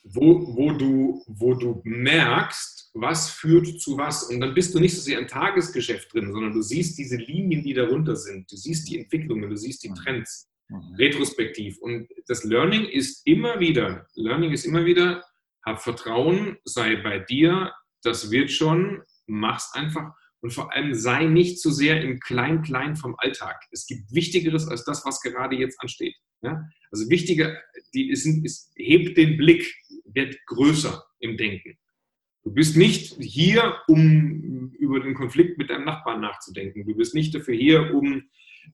wo, 0.02 0.56
wo, 0.56 0.72
du, 0.72 1.22
wo 1.26 1.54
du 1.54 1.80
merkst, 1.84 2.90
was 2.94 3.30
führt 3.30 3.80
zu 3.80 3.96
was. 3.96 4.24
Und 4.24 4.40
dann 4.40 4.54
bist 4.54 4.74
du 4.74 4.80
nicht 4.80 4.94
so 4.94 5.00
sehr 5.00 5.18
im 5.18 5.28
Tagesgeschäft 5.28 6.12
drin, 6.12 6.32
sondern 6.32 6.52
du 6.52 6.62
siehst 6.62 6.98
diese 6.98 7.16
Linien, 7.16 7.62
die 7.62 7.74
darunter 7.74 8.16
sind. 8.16 8.50
Du 8.50 8.56
siehst 8.56 8.88
die 8.88 8.98
Entwicklungen, 8.98 9.50
du 9.50 9.56
siehst 9.56 9.82
die 9.82 9.90
mhm. 9.90 9.94
Trends 9.94 10.50
mhm. 10.68 10.94
retrospektiv. 10.96 11.78
Und 11.78 12.08
das 12.26 12.44
Learning 12.44 12.84
ist 12.86 13.26
immer 13.26 13.60
wieder, 13.60 14.06
Learning 14.14 14.52
ist 14.52 14.64
immer 14.64 14.84
wieder, 14.84 15.24
hab 15.64 15.82
Vertrauen, 15.82 16.58
sei 16.64 16.96
bei 16.96 17.18
dir, 17.18 17.72
das 18.02 18.30
wird 18.30 18.50
schon, 18.50 19.02
mach's 19.26 19.72
einfach 19.72 20.12
und 20.44 20.50
vor 20.50 20.74
allem 20.74 20.92
sei 20.92 21.24
nicht 21.24 21.58
zu 21.58 21.70
sehr 21.70 22.02
im 22.02 22.20
Klein-Klein 22.20 22.96
vom 22.96 23.14
Alltag. 23.16 23.64
Es 23.70 23.86
gibt 23.86 24.12
Wichtigeres 24.12 24.68
als 24.68 24.84
das, 24.84 25.02
was 25.06 25.22
gerade 25.22 25.56
jetzt 25.56 25.80
ansteht. 25.80 26.14
Ja? 26.42 26.68
Also 26.90 27.08
wichtiger, 27.08 27.56
die 27.94 28.10
ist, 28.10 28.26
ist, 28.26 28.70
hebt 28.76 29.16
den 29.16 29.38
Blick, 29.38 29.74
wird 30.04 30.36
größer 30.44 31.02
im 31.20 31.38
Denken. 31.38 31.78
Du 32.42 32.52
bist 32.52 32.76
nicht 32.76 33.16
hier, 33.22 33.76
um 33.88 34.70
über 34.78 35.00
den 35.00 35.14
Konflikt 35.14 35.56
mit 35.56 35.70
deinem 35.70 35.86
Nachbarn 35.86 36.20
nachzudenken. 36.20 36.84
Du 36.86 36.94
bist 36.94 37.14
nicht 37.14 37.34
dafür 37.34 37.54
hier, 37.54 37.94
um 37.94 38.24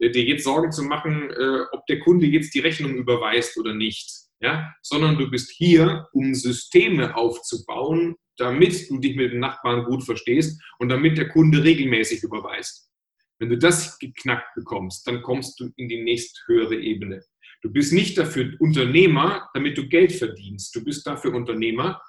äh, 0.01 0.11
dir 0.11 0.25
jetzt 0.25 0.43
Sorgen 0.43 0.73
zu 0.73 0.83
machen, 0.83 1.31
äh, 1.31 1.61
ob 1.71 1.87
der 1.87 2.01
Kunde 2.01 2.27
jetzt 2.27 2.53
die 2.53 2.59
Rechnung 2.59 2.97
überweist 2.97 3.57
oder 3.57 3.75
nicht. 3.75 4.11
Ja? 4.41 4.75
Sondern 4.83 5.17
du 5.17 5.31
bist 5.31 5.53
hier, 5.53 6.09
um 6.15 6.35
Systeme 6.35 7.15
aufzubauen, 7.15 8.17
damit 8.41 8.89
du 8.89 8.99
dich 8.99 9.17
mit 9.17 9.33
dem 9.33 9.41
Nachbarn 9.41 9.85
gut 9.85 10.05
verstehst 10.05 10.61
und 10.79 10.89
damit 10.89 11.19
der 11.19 11.29
Kunde 11.29 11.63
regelmäßig 11.63 12.23
überweist. 12.23 12.91
Wenn 13.39 13.51
du 13.51 13.59
das 13.59 13.99
geknackt 13.99 14.55
bekommst, 14.55 15.07
dann 15.07 15.23
kommst 15.23 15.61
du 15.61 15.71
in 15.77 15.89
die 15.89 16.03
nächsthöhere 16.03 16.77
Ebene. 16.77 17.25
Du 17.63 17.71
bist 17.71 17.93
nicht 17.93 18.17
dafür 18.17 18.55
Unternehmer, 18.59 19.49
damit 19.55 19.77
du 19.77 19.89
Geld 19.89 20.13
verdienst. 20.13 20.75
Du 20.75 20.85
bist 20.85 21.07
dafür 21.07 21.35
Unternehmer, 21.35 22.01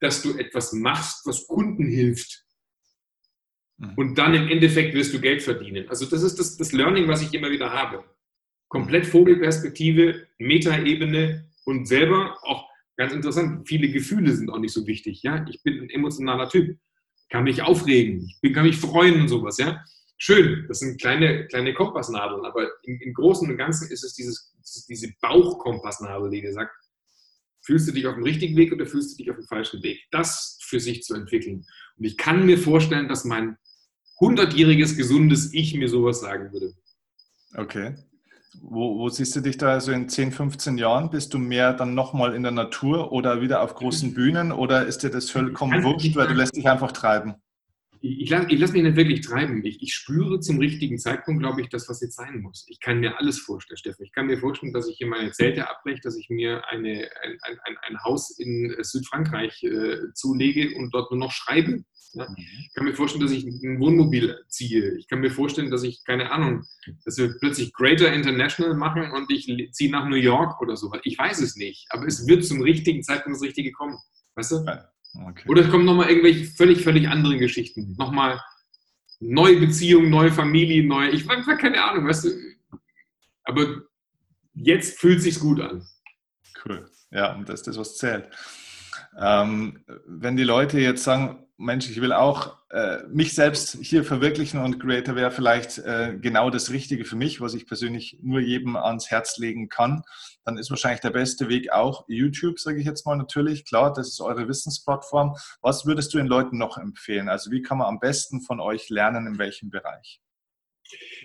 dass 0.00 0.22
du 0.22 0.36
etwas 0.38 0.72
machst, 0.72 1.26
was 1.26 1.46
Kunden 1.46 1.86
hilft. 1.86 2.44
Mhm. 3.78 3.94
Und 3.96 4.14
dann 4.16 4.34
im 4.34 4.48
Endeffekt 4.48 4.94
wirst 4.94 5.12
du 5.12 5.20
Geld 5.20 5.42
verdienen. 5.42 5.88
Also 5.88 6.06
das 6.06 6.22
ist 6.22 6.38
das, 6.38 6.56
das 6.56 6.72
Learning, 6.72 7.08
was 7.08 7.22
ich 7.22 7.34
immer 7.34 7.50
wieder 7.50 7.72
habe. 7.72 8.04
Komplett 8.68 9.06
Vogelperspektive, 9.06 10.28
Metaebene 10.38 11.50
und 11.64 11.86
selber 11.86 12.38
auch 12.42 12.69
ganz 13.00 13.12
interessant, 13.12 13.66
viele 13.66 13.90
Gefühle 13.90 14.34
sind 14.34 14.50
auch 14.50 14.58
nicht 14.58 14.72
so 14.72 14.86
wichtig. 14.86 15.22
Ja? 15.22 15.44
Ich 15.48 15.62
bin 15.62 15.80
ein 15.80 15.90
emotionaler 15.90 16.48
Typ, 16.48 16.78
kann 17.30 17.44
mich 17.44 17.62
aufregen, 17.62 18.26
ich 18.26 18.40
bin, 18.40 18.52
kann 18.52 18.66
mich 18.66 18.76
freuen 18.76 19.22
und 19.22 19.28
sowas. 19.28 19.58
Ja? 19.58 19.84
Schön, 20.18 20.66
das 20.68 20.80
sind 20.80 21.00
kleine, 21.00 21.46
kleine 21.46 21.74
Kompassnadeln, 21.74 22.44
aber 22.44 22.68
im, 22.84 23.00
im 23.00 23.14
Großen 23.14 23.50
und 23.50 23.56
Ganzen 23.56 23.90
ist 23.90 24.04
es 24.04 24.14
dieses, 24.14 24.54
diese 24.88 25.12
Bauchkompassnadel, 25.20 26.30
die 26.30 26.42
dir 26.42 26.52
sagt, 26.52 26.72
Fühlst 27.62 27.86
du 27.88 27.92
dich 27.92 28.06
auf 28.06 28.14
dem 28.14 28.24
richtigen 28.24 28.56
Weg 28.56 28.72
oder 28.72 28.86
fühlst 28.86 29.12
du 29.12 29.16
dich 29.18 29.30
auf 29.30 29.36
dem 29.36 29.46
falschen 29.46 29.82
Weg? 29.82 30.00
Das 30.10 30.58
für 30.62 30.80
sich 30.80 31.02
zu 31.02 31.14
entwickeln. 31.14 31.66
Und 31.96 32.04
ich 32.04 32.16
kann 32.16 32.46
mir 32.46 32.58
vorstellen, 32.58 33.06
dass 33.06 33.24
mein 33.24 33.58
100-jähriges, 34.18 34.96
gesundes 34.96 35.52
Ich 35.52 35.74
mir 35.74 35.88
sowas 35.88 36.20
sagen 36.20 36.52
würde. 36.52 36.74
Okay. 37.54 37.96
Wo, 38.62 38.98
wo, 38.98 39.08
siehst 39.08 39.36
du 39.36 39.40
dich 39.40 39.58
da 39.58 39.80
so 39.80 39.92
in 39.92 40.08
10, 40.08 40.32
15 40.32 40.76
Jahren? 40.76 41.10
Bist 41.10 41.34
du 41.34 41.38
mehr 41.38 41.72
dann 41.72 41.94
nochmal 41.94 42.34
in 42.34 42.42
der 42.42 42.52
Natur 42.52 43.12
oder 43.12 43.40
wieder 43.40 43.62
auf 43.62 43.74
großen 43.74 44.12
Bühnen 44.12 44.50
oder 44.50 44.86
ist 44.86 45.04
dir 45.04 45.10
das 45.10 45.30
vollkommen 45.30 45.84
wurscht, 45.84 46.16
weil 46.16 46.26
du 46.26 46.34
lässt 46.34 46.56
dich 46.56 46.68
einfach 46.68 46.90
treiben? 46.90 47.36
ich, 48.00 48.20
ich 48.22 48.30
lasse 48.30 48.46
lass 48.56 48.72
mich 48.72 48.82
nicht 48.82 48.96
wirklich 48.96 49.20
treiben. 49.20 49.64
Ich, 49.64 49.82
ich, 49.82 49.94
spüre 49.94 50.40
zum 50.40 50.58
richtigen 50.58 50.98
Zeitpunkt, 50.98 51.42
glaube 51.42 51.60
ich, 51.60 51.68
das, 51.68 51.88
was 51.88 52.00
jetzt 52.00 52.16
sein 52.16 52.40
muss. 52.40 52.66
Ich 52.68 52.80
kann 52.80 53.00
mir 53.00 53.18
alles 53.18 53.38
vorstellen, 53.38 53.76
Steffen. 53.76 54.04
Ich 54.04 54.12
kann 54.12 54.26
mir 54.26 54.38
vorstellen, 54.38 54.72
dass 54.72 54.88
ich 54.88 54.96
hier 54.96 55.06
meine 55.06 55.32
Zelte 55.32 55.68
abbreche, 55.68 56.00
dass 56.02 56.16
ich 56.16 56.30
mir 56.30 56.66
eine, 56.68 57.08
ein, 57.22 57.38
ein, 57.42 57.76
ein 57.82 58.02
Haus 58.02 58.38
in 58.38 58.74
Südfrankreich 58.80 59.62
äh, 59.62 60.12
zulege 60.14 60.76
und 60.76 60.94
dort 60.94 61.10
nur 61.10 61.20
noch 61.20 61.32
schreibe. 61.32 61.84
Ja? 62.12 62.28
Mhm. 62.28 62.36
Ich 62.38 62.72
kann 62.74 62.84
mir 62.84 62.94
vorstellen, 62.94 63.22
dass 63.22 63.32
ich 63.32 63.44
ein 63.44 63.80
Wohnmobil 63.80 64.38
ziehe. 64.48 64.96
Ich 64.96 65.08
kann 65.08 65.20
mir 65.20 65.30
vorstellen, 65.30 65.70
dass 65.70 65.82
ich, 65.82 66.02
keine 66.04 66.30
Ahnung, 66.30 66.64
dass 67.04 67.18
wir 67.18 67.34
plötzlich 67.38 67.72
Greater 67.72 68.12
International 68.12 68.74
machen 68.74 69.10
und 69.12 69.30
ich 69.30 69.46
ziehe 69.72 69.90
nach 69.90 70.08
New 70.08 70.16
York 70.16 70.60
oder 70.60 70.76
so. 70.76 70.92
Ich 71.04 71.18
weiß 71.18 71.40
es 71.40 71.56
nicht, 71.56 71.86
aber 71.90 72.06
es 72.06 72.26
wird 72.26 72.44
zum 72.44 72.62
richtigen 72.62 73.02
Zeitpunkt 73.02 73.36
das 73.36 73.46
Richtige 73.46 73.72
kommen. 73.72 73.98
Weißt 74.34 74.52
du? 74.52 74.66
Okay. 75.26 75.48
Oder 75.48 75.62
es 75.62 75.70
kommen 75.70 75.84
nochmal 75.84 76.08
irgendwelche 76.08 76.44
völlig, 76.44 76.82
völlig 76.82 77.08
andere 77.08 77.36
Geschichten. 77.38 77.94
Nochmal 77.98 78.40
neue 79.18 79.58
Beziehungen, 79.58 80.10
neue 80.10 80.32
Familie, 80.32 80.84
neue. 80.84 81.10
Ich 81.10 81.28
habe 81.28 81.56
keine 81.56 81.82
Ahnung, 81.82 82.06
weißt 82.06 82.24
du. 82.24 82.30
Aber 83.44 83.82
jetzt 84.54 84.98
fühlt 84.98 85.18
es 85.18 85.24
sich 85.24 85.40
gut 85.40 85.60
an. 85.60 85.86
Cool. 86.64 86.90
Ja, 87.10 87.34
und 87.34 87.48
das 87.48 87.60
ist 87.60 87.66
das, 87.66 87.78
was 87.78 87.96
zählt. 87.96 88.28
Ähm, 89.18 89.84
wenn 90.06 90.36
die 90.36 90.44
Leute 90.44 90.78
jetzt 90.78 91.04
sagen, 91.04 91.46
Mensch, 91.56 91.90
ich 91.90 92.00
will 92.00 92.14
auch 92.14 92.56
äh, 92.70 93.02
mich 93.08 93.34
selbst 93.34 93.76
hier 93.82 94.02
verwirklichen 94.02 94.60
und 94.60 94.80
Creator 94.80 95.14
wäre 95.14 95.30
vielleicht 95.30 95.78
äh, 95.78 96.16
genau 96.18 96.48
das 96.48 96.70
Richtige 96.70 97.04
für 97.04 97.16
mich, 97.16 97.42
was 97.42 97.52
ich 97.52 97.66
persönlich 97.66 98.18
nur 98.22 98.40
jedem 98.40 98.76
ans 98.76 99.10
Herz 99.10 99.36
legen 99.36 99.68
kann, 99.68 100.02
dann 100.44 100.56
ist 100.56 100.70
wahrscheinlich 100.70 101.00
der 101.00 101.10
beste 101.10 101.48
Weg 101.50 101.70
auch 101.70 102.04
YouTube, 102.08 102.58
sage 102.58 102.78
ich 102.78 102.86
jetzt 102.86 103.04
mal 103.04 103.16
natürlich. 103.16 103.66
Klar, 103.66 103.92
das 103.92 104.08
ist 104.08 104.20
eure 104.22 104.48
Wissensplattform. 104.48 105.36
Was 105.60 105.84
würdest 105.84 106.14
du 106.14 106.18
den 106.18 106.28
Leuten 106.28 106.56
noch 106.56 106.78
empfehlen? 106.78 107.28
Also 107.28 107.50
wie 107.50 107.60
kann 107.60 107.76
man 107.76 107.88
am 107.88 108.00
besten 108.00 108.40
von 108.40 108.58
euch 108.58 108.88
lernen, 108.88 109.26
in 109.26 109.38
welchem 109.38 109.68
Bereich? 109.68 110.20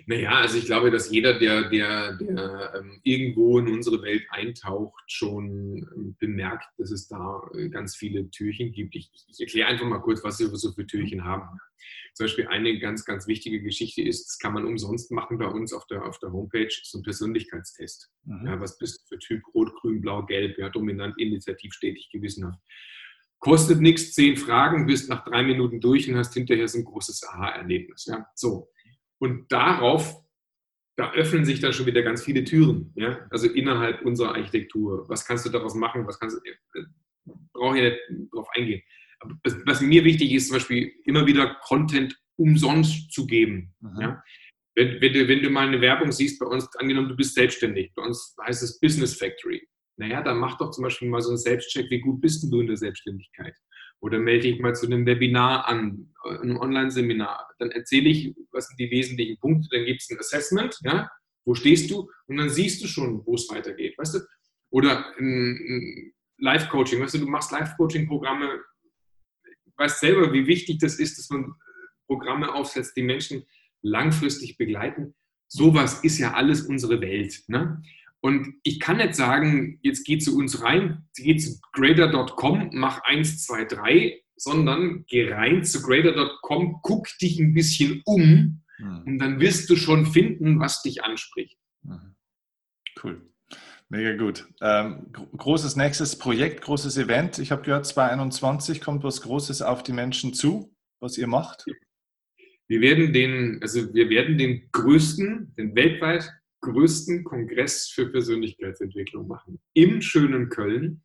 Naja, 0.06 0.30
also 0.30 0.58
ich 0.58 0.66
glaube, 0.66 0.90
dass 0.90 1.10
jeder, 1.10 1.38
der, 1.38 1.68
der, 1.68 2.16
der 2.16 2.74
ähm, 2.76 3.00
irgendwo 3.02 3.58
in 3.58 3.68
unsere 3.68 4.02
Welt 4.02 4.24
eintaucht, 4.30 5.02
schon 5.08 5.88
ähm, 5.94 6.16
bemerkt, 6.18 6.66
dass 6.78 6.90
es 6.90 7.08
da 7.08 7.40
äh, 7.54 7.68
ganz 7.68 7.96
viele 7.96 8.30
Türchen 8.30 8.72
gibt. 8.72 8.94
Ich, 8.94 9.10
ich 9.28 9.40
erkläre 9.40 9.68
einfach 9.68 9.86
mal 9.86 10.00
kurz, 10.00 10.22
was 10.22 10.38
wir 10.38 10.48
so 10.48 10.72
für 10.72 10.86
Türchen 10.86 11.24
haben. 11.24 11.58
Zum 12.14 12.24
Beispiel 12.24 12.46
eine 12.46 12.78
ganz, 12.78 13.04
ganz 13.04 13.26
wichtige 13.26 13.60
Geschichte 13.62 14.00
ist, 14.00 14.26
das 14.26 14.38
kann 14.38 14.54
man 14.54 14.64
umsonst 14.64 15.10
machen 15.10 15.38
bei 15.38 15.46
uns 15.46 15.72
auf 15.74 15.86
der, 15.86 16.04
auf 16.04 16.18
der 16.18 16.32
Homepage, 16.32 16.72
so 16.82 16.98
ein 16.98 17.02
Persönlichkeitstest. 17.02 18.10
Mhm. 18.24 18.46
Ja, 18.46 18.60
was 18.60 18.78
bist 18.78 19.02
du 19.02 19.08
für 19.08 19.18
Typ 19.18 19.42
Rot, 19.54 19.74
Grün, 19.76 20.00
Blau, 20.00 20.24
Gelb, 20.24 20.56
ja, 20.58 20.70
dominant, 20.70 21.14
initiativ, 21.18 21.74
stetig, 21.74 22.08
gewissenhaft. 22.10 22.58
Kostet 23.38 23.80
nichts, 23.80 24.14
zehn 24.14 24.36
Fragen, 24.36 24.86
bist 24.86 25.10
nach 25.10 25.24
drei 25.24 25.42
Minuten 25.42 25.80
durch 25.80 26.08
und 26.08 26.16
hast 26.16 26.32
hinterher 26.32 26.66
so 26.68 26.78
ein 26.78 26.84
großes 26.84 27.22
Aha-Erlebnis. 27.28 28.06
Ja, 28.06 28.26
so. 28.34 28.70
Und 29.18 29.50
darauf, 29.50 30.22
da 30.96 31.12
öffnen 31.12 31.44
sich 31.44 31.60
dann 31.60 31.72
schon 31.72 31.86
wieder 31.86 32.02
ganz 32.02 32.24
viele 32.24 32.44
Türen, 32.44 32.92
ja? 32.96 33.26
also 33.30 33.48
innerhalb 33.48 34.02
unserer 34.02 34.34
Architektur. 34.34 35.08
Was 35.08 35.26
kannst 35.26 35.44
du 35.44 35.50
daraus 35.50 35.74
machen? 35.74 36.06
Was 36.06 36.18
kannst 36.18 36.36
du, 36.36 36.80
äh, 36.80 36.84
brauche 37.52 37.78
ich 37.78 37.82
nicht 37.82 38.32
drauf 38.32 38.48
eingehen. 38.54 38.82
Aber 39.20 39.34
was 39.64 39.80
mir 39.80 40.04
wichtig 40.04 40.32
ist, 40.32 40.48
zum 40.48 40.56
Beispiel 40.56 40.92
immer 41.04 41.26
wieder 41.26 41.56
Content 41.62 42.16
umsonst 42.36 43.12
zu 43.12 43.26
geben. 43.26 43.74
Mhm. 43.80 44.00
Ja? 44.00 44.22
Wenn, 44.74 45.00
wenn, 45.00 45.12
du, 45.12 45.28
wenn 45.28 45.42
du 45.42 45.50
mal 45.50 45.66
eine 45.66 45.80
Werbung 45.80 46.12
siehst 46.12 46.38
bei 46.38 46.46
uns, 46.46 46.68
angenommen, 46.76 47.08
du 47.08 47.16
bist 47.16 47.34
selbstständig, 47.34 47.92
bei 47.94 48.02
uns 48.02 48.36
heißt 48.46 48.62
es 48.62 48.78
Business 48.78 49.16
Factory. 49.16 49.66
Naja, 49.98 50.22
dann 50.22 50.38
mach 50.38 50.58
doch 50.58 50.70
zum 50.70 50.84
Beispiel 50.84 51.08
mal 51.08 51.22
so 51.22 51.30
einen 51.30 51.38
Selbstcheck, 51.38 51.90
wie 51.90 52.00
gut 52.00 52.20
bist 52.20 52.44
du 52.52 52.60
in 52.60 52.66
der 52.66 52.76
Selbstständigkeit? 52.76 53.54
Oder 54.00 54.18
melde 54.18 54.48
dich 54.48 54.60
mal 54.60 54.74
zu 54.74 54.86
einem 54.86 55.06
Webinar 55.06 55.66
an, 55.66 56.12
einem 56.24 56.58
Online-Seminar. 56.58 57.48
Dann 57.58 57.70
erzähle 57.70 58.10
ich, 58.10 58.34
was 58.52 58.68
sind 58.68 58.78
die 58.78 58.90
wesentlichen 58.90 59.38
Punkte. 59.38 59.68
Dann 59.70 59.86
gibt 59.86 60.02
es 60.02 60.10
ein 60.10 60.18
Assessment, 60.18 60.78
ja, 60.82 61.10
wo 61.44 61.54
stehst 61.54 61.90
du? 61.90 62.10
Und 62.26 62.36
dann 62.36 62.50
siehst 62.50 62.82
du 62.82 62.88
schon, 62.88 63.24
wo 63.24 63.34
es 63.34 63.48
weitergeht, 63.50 63.96
weißt 63.96 64.16
du? 64.16 64.20
Oder 64.70 65.16
ein, 65.18 66.12
Live-Coaching, 66.38 67.00
weißt 67.00 67.14
du, 67.14 67.18
du 67.20 67.26
machst 67.26 67.50
Live-Coaching-Programme, 67.52 68.60
weißt 69.76 70.00
selber, 70.00 70.32
wie 70.32 70.46
wichtig 70.46 70.78
das 70.78 70.98
ist, 70.98 71.18
dass 71.18 71.30
man 71.30 71.54
Programme 72.06 72.54
aufsetzt, 72.54 72.96
die 72.96 73.02
Menschen 73.02 73.44
langfristig 73.82 74.56
begleiten. 74.56 75.14
Sowas 75.48 76.04
ist 76.04 76.18
ja 76.18 76.34
alles 76.34 76.62
unsere 76.62 77.00
Welt. 77.00 77.42
Ne? 77.48 77.82
Und 78.26 78.56
ich 78.64 78.80
kann 78.80 78.96
nicht 78.96 79.14
sagen, 79.14 79.78
jetzt 79.82 80.04
geh 80.04 80.18
zu 80.18 80.36
uns 80.36 80.60
rein, 80.60 81.06
geh 81.14 81.36
zu 81.36 81.60
grader.com, 81.72 82.70
mach 82.72 83.00
1, 83.04 83.44
2, 83.44 83.66
3, 83.66 84.20
sondern 84.34 85.04
geh 85.06 85.32
rein 85.32 85.62
zu 85.62 85.80
grader.com, 85.80 86.80
guck 86.82 87.06
dich 87.22 87.38
ein 87.38 87.54
bisschen 87.54 88.02
um 88.04 88.64
mhm. 88.78 89.02
und 89.06 89.18
dann 89.18 89.38
wirst 89.38 89.70
du 89.70 89.76
schon 89.76 90.06
finden, 90.06 90.58
was 90.58 90.82
dich 90.82 91.04
anspricht. 91.04 91.56
Mhm. 91.84 92.16
Cool. 93.00 93.30
Mega 93.90 94.16
gut. 94.16 94.48
Ähm, 94.60 95.12
großes 95.12 95.76
nächstes 95.76 96.18
Projekt, 96.18 96.62
großes 96.62 96.96
Event. 96.96 97.38
Ich 97.38 97.52
habe 97.52 97.62
gehört, 97.62 97.86
2021 97.86 98.80
kommt 98.80 99.04
was 99.04 99.22
Großes 99.22 99.62
auf 99.62 99.84
die 99.84 99.92
Menschen 99.92 100.34
zu, 100.34 100.74
was 100.98 101.16
ihr 101.16 101.28
macht. 101.28 101.64
Wir 102.66 102.80
werden 102.80 103.12
den, 103.12 103.60
also 103.62 103.94
wir 103.94 104.10
werden 104.10 104.36
den 104.36 104.68
größten, 104.72 105.54
den 105.56 105.76
weltweit 105.76 106.28
größten 106.72 107.24
Kongress 107.24 107.88
für 107.88 108.10
Persönlichkeitsentwicklung 108.10 109.28
machen. 109.28 109.60
Im 109.72 110.02
schönen 110.02 110.48
Köln. 110.48 111.02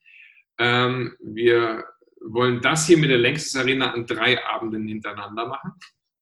Ähm, 0.57 1.15
wir 1.21 1.85
wollen 2.21 2.61
das 2.61 2.87
hier 2.87 2.97
mit 2.97 3.09
der 3.09 3.17
Längstes 3.17 3.55
Arena 3.55 3.93
an 3.93 4.05
drei 4.05 4.43
Abenden 4.43 4.87
hintereinander 4.87 5.47
machen. 5.47 5.71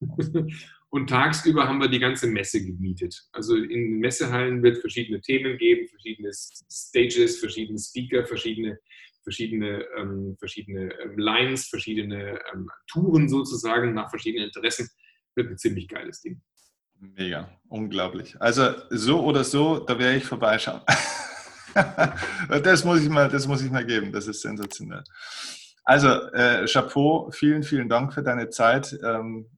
Und 0.92 1.10
tagsüber 1.10 1.68
haben 1.68 1.80
wir 1.80 1.88
die 1.88 2.00
ganze 2.00 2.28
Messe 2.28 2.66
gemietet. 2.66 3.16
Also 3.32 3.56
in 3.56 4.00
Messehallen 4.00 4.64
wird 4.64 4.80
verschiedene 4.80 5.22
Themen 5.22 5.58
geben, 5.58 5.88
verschiedene 5.88 6.32
Stages, 6.34 7.40
verschiedene 7.40 7.78
Speaker, 7.78 8.26
verschiedene, 8.26 8.80
verschiedene, 9.22 9.86
ähm, 9.98 10.36
verschiedene 10.40 10.92
ähm, 11.04 11.18
Lines, 11.18 11.68
verschiedene 11.68 12.40
ähm, 12.52 12.70
Touren 12.88 13.30
sozusagen 13.30 13.94
nach 13.94 14.10
verschiedenen 14.10 14.48
Interessen. 14.48 14.90
Wird 15.36 15.52
ein 15.52 15.58
ziemlich 15.58 15.88
geiles 15.88 16.22
Ding. 16.22 16.42
Mega, 17.00 17.50
unglaublich. 17.70 18.40
Also 18.42 18.74
so 18.90 19.24
oder 19.24 19.44
so, 19.44 19.80
da 19.80 19.98
werde 19.98 20.18
ich 20.18 20.26
vorbeischauen. 20.26 20.82
das, 22.64 22.84
muss 22.84 23.02
ich 23.02 23.10
mal, 23.10 23.30
das 23.30 23.48
muss 23.48 23.62
ich 23.62 23.72
mal 23.72 23.86
geben, 23.86 24.12
das 24.12 24.28
ist 24.28 24.42
sensationell. 24.42 25.04
Also 25.84 26.08
äh, 26.08 26.66
Chapeau, 26.68 27.32
vielen, 27.32 27.64
vielen 27.64 27.90
Dank 27.90 28.14
für 28.14 28.22
deine 28.22 28.50
Zeit. 28.50 28.98
Ähm, 29.04 29.50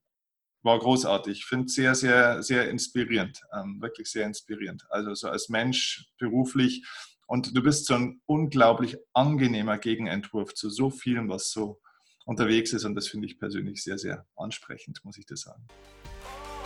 war 0.64 0.78
großartig. 0.78 1.39
Ich 1.39 1.46
finde 1.46 1.66
es 1.66 1.74
sehr, 1.74 1.96
sehr, 1.96 2.44
sehr 2.44 2.70
inspirierend. 2.70 3.42
Ähm, 3.54 3.82
wirklich 3.82 4.12
sehr 4.12 4.28
inspirierend. 4.28 4.86
Also 4.89 5.16
so 5.16 5.28
als 5.28 5.50
Mensch, 5.50 6.06
beruflich. 6.20 6.86
Und 7.26 7.56
du 7.56 7.64
bist 7.64 7.88
so 7.88 7.96
ein 7.96 8.22
unglaublich 8.28 8.98
angenehmer 9.14 9.78
Gegenentwurf 9.80 10.54
zu 10.54 10.70
so 10.70 10.89
vielem, 10.92 11.30
was 11.30 11.50
so 11.50 11.82
unterwegs 12.26 12.74
ist 12.74 12.86
und 12.86 12.96
das 12.96 13.08
finde 13.08 13.28
ich 13.28 13.39
persönlich 13.39 13.84
sehr, 13.84 13.98
sehr 13.98 14.26
ansprechend, 14.36 15.04
muss 15.04 15.18
ich 15.18 15.26
dir 15.26 15.38
sagen. 15.38 15.68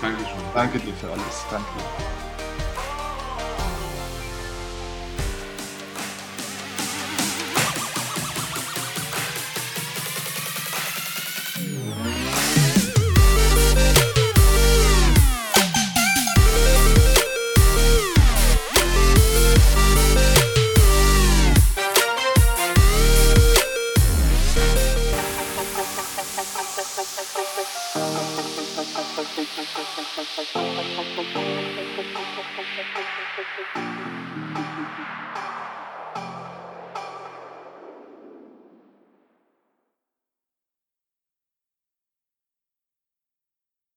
Dankeschön. 0.02 0.40
Danke 0.54 0.80
dir 0.80 0.94
für 0.94 1.12
alles. 1.12 1.46
Danke. 1.50 1.70